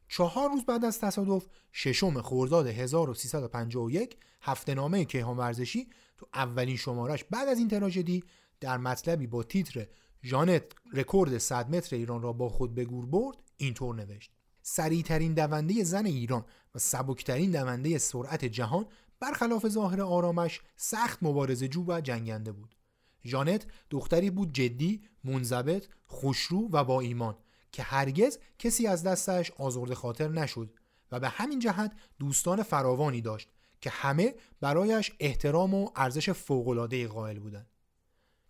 چهار 0.08 0.50
روز 0.50 0.64
بعد 0.64 0.84
از 0.84 1.00
تصادف 1.00 1.46
ششم 1.72 2.22
خرداد 2.22 2.66
1351 2.66 4.16
هفته 4.42 4.74
نامه 4.74 5.04
کیهان 5.04 5.36
ورزشی 5.36 5.86
تو 6.16 6.26
اولین 6.34 6.76
شمارش 6.76 7.24
بعد 7.24 7.48
از 7.48 7.58
این 7.58 7.68
تراژدی 7.68 8.24
در 8.60 8.78
مطلبی 8.78 9.26
با 9.26 9.42
تیتر 9.42 9.86
ژانت 10.24 10.62
رکورد 10.92 11.38
100 11.38 11.70
متر 11.70 11.96
ایران 11.96 12.22
را 12.22 12.32
با 12.32 12.48
خود 12.48 12.74
به 12.74 12.84
گور 12.84 13.06
برد 13.06 13.36
اینطور 13.56 13.94
نوشت. 13.94 14.30
سریعترین 14.62 15.34
دونده 15.34 15.84
زن 15.84 16.06
ایران 16.06 16.44
و 16.74 16.78
سبکترین 16.78 17.50
دونده 17.50 17.98
سرعت 17.98 18.44
جهان 18.44 18.86
برخلاف 19.20 19.68
ظاهر 19.68 20.02
آرامش 20.02 20.60
سخت 20.76 21.18
مبارزه 21.22 21.68
جو 21.68 21.84
و 21.88 22.00
جنگنده 22.00 22.52
بود. 22.52 22.74
ژانت 23.24 23.66
دختری 23.90 24.30
بود 24.30 24.52
جدی، 24.52 25.02
منضبط، 25.24 25.86
خوشرو 26.06 26.68
و 26.72 26.84
با 26.84 27.00
ایمان 27.00 27.36
که 27.72 27.82
هرگز 27.82 28.38
کسی 28.58 28.86
از 28.86 29.02
دستش 29.02 29.50
آزرد 29.50 29.94
خاطر 29.94 30.28
نشد 30.28 30.74
و 31.12 31.20
به 31.20 31.28
همین 31.28 31.58
جهت 31.58 31.92
دوستان 32.18 32.62
فراوانی 32.62 33.20
داشت 33.20 33.48
که 33.80 33.90
همه 33.90 34.34
برایش 34.60 35.12
احترام 35.20 35.74
و 35.74 35.90
ارزش 35.96 36.30
فوق‌العاده 36.30 37.08
قائل 37.08 37.38
بودند. 37.38 37.66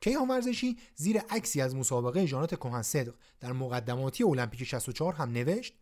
کیهان 0.01 0.29
ورزشی 0.29 0.77
زیر 0.95 1.19
عکسی 1.19 1.61
از 1.61 1.77
مسابقه 1.77 2.27
ژانت 2.27 2.55
کهن 2.55 2.83
صدق 2.83 3.15
در 3.41 3.53
مقدماتی 3.53 4.25
المپیک 4.25 4.65
64 4.65 5.15
هم 5.15 5.31
نوشت 5.31 5.75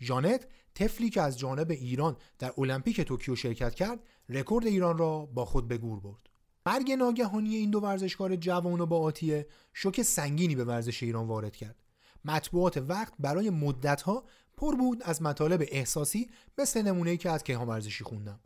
ژانت 0.00 0.46
تفلی 0.74 1.10
که 1.10 1.20
از 1.22 1.38
جانب 1.38 1.70
ایران 1.70 2.16
در 2.38 2.52
المپیک 2.58 3.00
توکیو 3.00 3.36
شرکت 3.36 3.74
کرد 3.74 4.00
رکورد 4.28 4.66
ایران 4.66 4.98
را 4.98 5.26
با 5.26 5.44
خود 5.44 5.68
به 5.68 5.78
گور 5.78 6.00
برد 6.00 6.28
مرگ 6.66 6.92
ناگهانی 6.92 7.56
این 7.56 7.70
دو 7.70 7.80
ورزشکار 7.80 8.36
جوان 8.36 8.80
و 8.80 8.86
با 8.86 9.00
آتیه 9.00 9.46
شوک 9.72 10.02
سنگینی 10.02 10.54
به 10.54 10.64
ورزش 10.64 11.02
ایران 11.02 11.26
وارد 11.26 11.56
کرد. 11.56 11.82
مطبوعات 12.24 12.76
وقت 12.76 13.12
برای 13.18 13.50
مدتها 13.50 14.24
پر 14.56 14.76
بود 14.76 15.02
از 15.02 15.22
مطالب 15.22 15.64
احساسی 15.68 16.30
مثل 16.58 16.82
نمونه‌ای 16.82 17.16
که 17.16 17.30
از 17.30 17.44
کیهان 17.44 17.68
ورزشی 17.68 18.04
خوندم. 18.04 18.40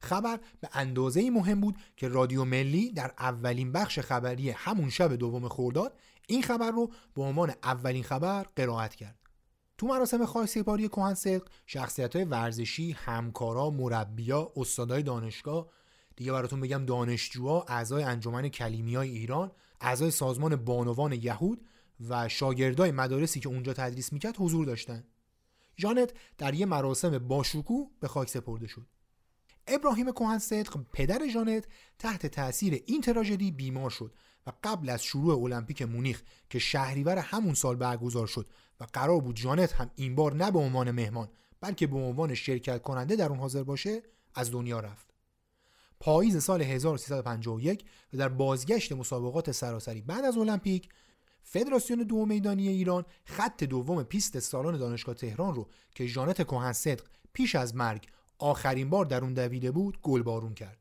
خبر 0.00 0.40
به 0.60 0.68
اندازه 0.72 1.30
مهم 1.30 1.60
بود 1.60 1.76
که 1.96 2.08
رادیو 2.08 2.44
ملی 2.44 2.92
در 2.92 3.14
اولین 3.18 3.72
بخش 3.72 3.98
خبری 3.98 4.50
همون 4.50 4.90
شب 4.90 5.16
دوم 5.16 5.48
خورداد 5.48 5.98
این 6.28 6.42
خبر 6.42 6.70
رو 6.70 6.90
به 7.14 7.22
عنوان 7.22 7.52
اولین 7.62 8.02
خبر 8.02 8.46
قرائت 8.56 8.94
کرد. 8.94 9.18
تو 9.78 9.86
مراسم 9.86 10.24
خاکسپاری 10.26 10.88
کهن 10.88 11.14
صدق 11.14 11.42
شخصیت 11.66 12.16
ورزشی 12.16 12.92
همکارا 12.92 13.70
مربیا 13.70 14.52
استادای 14.56 15.02
دانشگاه 15.02 15.68
دیگه 16.20 16.32
براتون 16.32 16.60
بگم 16.60 16.84
دانشجوها 16.86 17.64
اعضای 17.68 18.02
انجمن 18.02 18.48
کلیمیای 18.48 19.10
ایران 19.10 19.52
اعضای 19.80 20.10
سازمان 20.10 20.56
بانوان 20.56 21.12
یهود 21.12 21.66
و 22.08 22.28
شاگردای 22.28 22.90
مدارسی 22.90 23.40
که 23.40 23.48
اونجا 23.48 23.72
تدریس 23.72 24.12
می‌کرد 24.12 24.34
حضور 24.38 24.66
داشتن. 24.66 25.04
جانت 25.76 26.12
در 26.38 26.54
یه 26.54 26.66
مراسم 26.66 27.18
باشکوه 27.18 27.90
به 28.00 28.08
خاک 28.08 28.28
سپرده 28.28 28.66
شد. 28.66 28.86
ابراهیم 29.66 30.10
کوهن 30.10 30.38
صدق 30.38 30.84
پدر 30.92 31.28
ژانت 31.28 31.64
تحت 31.98 32.26
تاثیر 32.26 32.82
این 32.86 33.00
تراژدی 33.00 33.50
بیمار 33.50 33.90
شد 33.90 34.14
و 34.46 34.52
قبل 34.64 34.88
از 34.88 35.04
شروع 35.04 35.42
المپیک 35.42 35.82
مونیخ 35.82 36.22
که 36.50 36.58
شهریور 36.58 37.18
همون 37.18 37.54
سال 37.54 37.76
برگزار 37.76 38.26
شد 38.26 38.46
و 38.80 38.86
قرار 38.92 39.20
بود 39.20 39.36
جانت 39.36 39.72
هم 39.72 39.90
این 39.96 40.14
بار 40.14 40.34
نه 40.34 40.50
به 40.50 40.58
عنوان 40.58 40.90
مهمان 40.90 41.28
بلکه 41.60 41.86
به 41.86 41.96
عنوان 41.96 42.34
شرکت 42.34 42.82
کننده 42.82 43.16
در 43.16 43.28
اون 43.28 43.38
حاضر 43.38 43.62
باشه 43.62 44.02
از 44.34 44.50
دنیا 44.52 44.80
رفت. 44.80 45.09
پاییز 46.00 46.42
سال 46.42 46.62
1351 46.62 47.84
و 48.12 48.16
در 48.16 48.28
بازگشت 48.28 48.92
مسابقات 48.92 49.52
سراسری 49.52 50.00
بعد 50.00 50.24
از 50.24 50.38
المپیک 50.38 50.88
فدراسیون 51.42 51.98
دو 52.02 52.26
میدانی 52.26 52.68
ایران 52.68 53.04
خط 53.24 53.64
دوم 53.64 54.02
پیست 54.02 54.38
سالن 54.38 54.78
دانشگاه 54.78 55.14
تهران 55.14 55.54
رو 55.54 55.68
که 55.94 56.06
ژانت 56.06 56.42
کهن 56.46 56.72
صدق 56.72 57.04
پیش 57.32 57.54
از 57.54 57.74
مرگ 57.74 58.06
آخرین 58.38 58.90
بار 58.90 59.04
در 59.04 59.24
اون 59.24 59.34
دویده 59.34 59.70
بود 59.70 59.98
گل 60.02 60.22
بارون 60.22 60.54
کرد. 60.54 60.78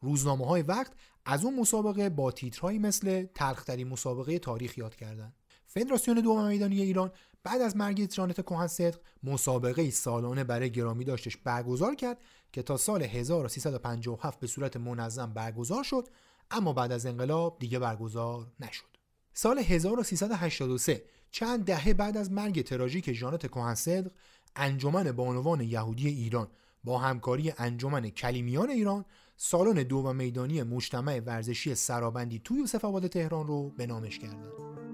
روزنامه 0.00 0.46
های 0.46 0.62
وقت 0.62 0.92
از 1.24 1.44
اون 1.44 1.60
مسابقه 1.60 2.08
با 2.08 2.30
تیترهایی 2.30 2.78
مثل 2.78 3.26
تلخترین 3.34 3.88
مسابقه 3.88 4.38
تاریخ 4.38 4.78
یاد 4.78 4.96
کردند 4.96 5.34
فدراسیون 5.66 6.20
دوم 6.20 6.46
میدانی 6.46 6.80
ایران 6.80 7.10
بعد 7.42 7.60
از 7.60 7.76
مرگ 7.76 8.06
جانت 8.06 8.40
کهن 8.40 8.66
صدق 8.66 9.00
مسابقه 9.22 9.90
سالانه 9.90 10.44
برای 10.44 10.70
گرامی 10.70 11.04
داشتش 11.04 11.36
برگزار 11.36 11.94
کرد 11.94 12.18
که 12.52 12.62
تا 12.62 12.76
سال 12.76 13.02
1357 13.02 14.40
به 14.40 14.46
صورت 14.46 14.76
منظم 14.76 15.32
برگزار 15.32 15.84
شد 15.84 16.08
اما 16.50 16.72
بعد 16.72 16.92
از 16.92 17.06
انقلاب 17.06 17.58
دیگه 17.58 17.78
برگزار 17.78 18.46
نشد. 18.60 18.84
سال 19.32 19.58
1383 19.58 21.02
چند 21.30 21.64
دهه 21.64 21.94
بعد 21.94 22.16
از 22.16 22.32
مرگ 22.32 22.62
تراژیک 22.62 23.12
ژانت 23.12 23.46
کهن 23.46 23.74
صدق 23.74 24.12
انجمن 24.56 25.12
بانوان 25.12 25.60
یهودی 25.60 26.08
ایران 26.08 26.48
با 26.84 26.98
همکاری 26.98 27.52
انجمن 27.58 28.10
کلیمیان 28.10 28.70
ایران 28.70 29.04
سالن 29.36 29.82
دو 29.82 29.96
و 29.96 30.12
میدانی 30.12 30.62
مجتمع 30.62 31.20
ورزشی 31.20 31.74
سرابندی 31.74 32.38
توی 32.44 32.58
یوسف 32.58 32.84
آباد 32.84 33.06
تهران 33.06 33.46
رو 33.46 33.70
به 33.70 33.86
نامش 33.86 34.18
کردن 34.18 34.87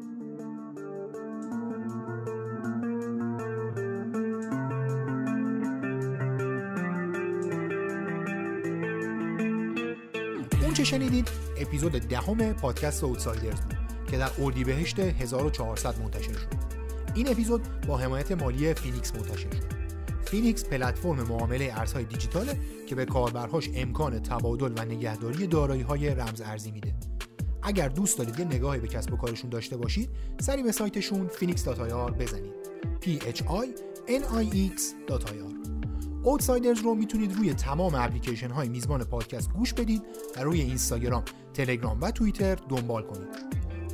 اون 10.74 10.84
چه 10.84 10.90
شنیدید 10.90 11.28
اپیزود 11.58 11.92
دهم 11.92 12.52
پادکست 12.52 13.04
Outsiders 13.04 13.60
بود 13.60 13.76
که 14.10 14.18
در 14.18 14.30
اردیبهشت 14.38 14.98
1400 14.98 15.98
منتشر 15.98 16.32
شد. 16.32 16.48
این 17.14 17.28
اپیزود 17.28 17.62
با 17.86 17.96
حمایت 17.98 18.32
مالی 18.32 18.74
Phinix 18.74 19.14
منتشر 19.14 19.50
شد. 19.50 19.72
Phinix 20.24 20.64
پلتفرم 20.64 21.22
معامله 21.22 21.72
ارزهای 21.76 22.04
دیجیتاله 22.04 22.58
که 22.86 22.94
به 22.94 23.04
کاربرهاش 23.04 23.70
امکان 23.74 24.22
تبادل 24.22 24.72
و 24.76 24.84
نگهداری 24.84 25.46
دارایی 25.46 25.82
های 25.82 26.08
رمز 26.08 26.40
ارزی 26.40 26.70
میده. 26.70 26.94
اگر 27.62 27.88
دوست 27.88 28.18
دارید 28.18 28.38
یه 28.38 28.44
نگاهی 28.44 28.80
به 28.80 28.88
کسب 28.88 29.12
و 29.12 29.16
کارشون 29.16 29.50
داشته 29.50 29.76
باشید 29.76 30.10
سری 30.40 30.62
به 30.62 30.72
سایتشون 30.72 31.28
phinix.ir 31.28 32.12
بزنید. 32.18 32.52
P 33.00 33.06
h 33.06 33.42
i 33.42 33.68
n 34.08 34.22
i 34.22 34.70
x.ir 34.76 35.53
اوتسایدرز 36.24 36.80
رو 36.80 36.94
می‌تونید 36.94 37.36
روی 37.36 37.54
تمام 37.54 37.94
اپلیکیشن 37.94 38.50
های 38.50 38.68
میزبان 38.68 39.04
پادکست 39.04 39.52
گوش 39.52 39.72
بدید 39.72 40.02
و 40.36 40.40
روی 40.40 40.60
اینستاگرام، 40.60 41.24
تلگرام 41.54 42.00
و 42.00 42.10
توییتر 42.10 42.54
دنبال 42.54 43.02
کنید. 43.02 43.28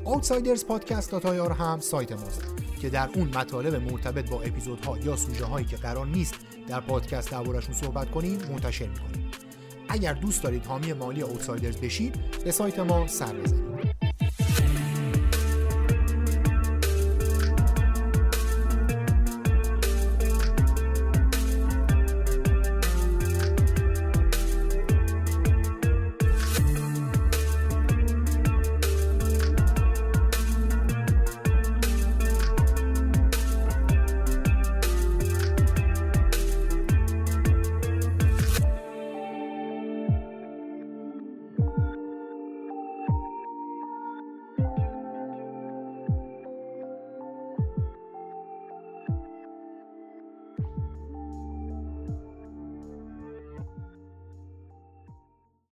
اوتسایدرز 0.05 0.65
پادکست 0.65 1.15
هم 1.15 1.81
سایت 1.81 2.13
ماست 2.13 2.45
که 2.81 2.91
در 2.91 3.11
اون 3.15 3.29
مطالب 3.29 3.93
مرتبط 3.93 4.31
با 4.31 4.43
اپیزودها 4.43 4.99
یا 4.99 5.17
سوژه 5.17 5.45
هایی 5.45 5.67
که 5.67 5.77
قرار 5.77 6.07
نیست 6.07 6.35
در 6.69 6.81
پادکست 6.81 7.31
دربارشون 7.31 7.75
صحبت 7.75 8.11
کنیم 8.11 8.39
منتشر 8.51 8.89
می‌کنیم. 8.89 9.31
اگر 9.89 10.13
دوست 10.13 10.43
دارید 10.43 10.67
حامی 10.67 10.93
مالی 10.93 11.23
اوتسایدرز 11.23 11.77
بشید 11.77 12.15
به 12.45 12.53
سایت 12.53 12.79
ما 12.79 13.07
سر 13.07 13.33
بزنید. 13.33 13.70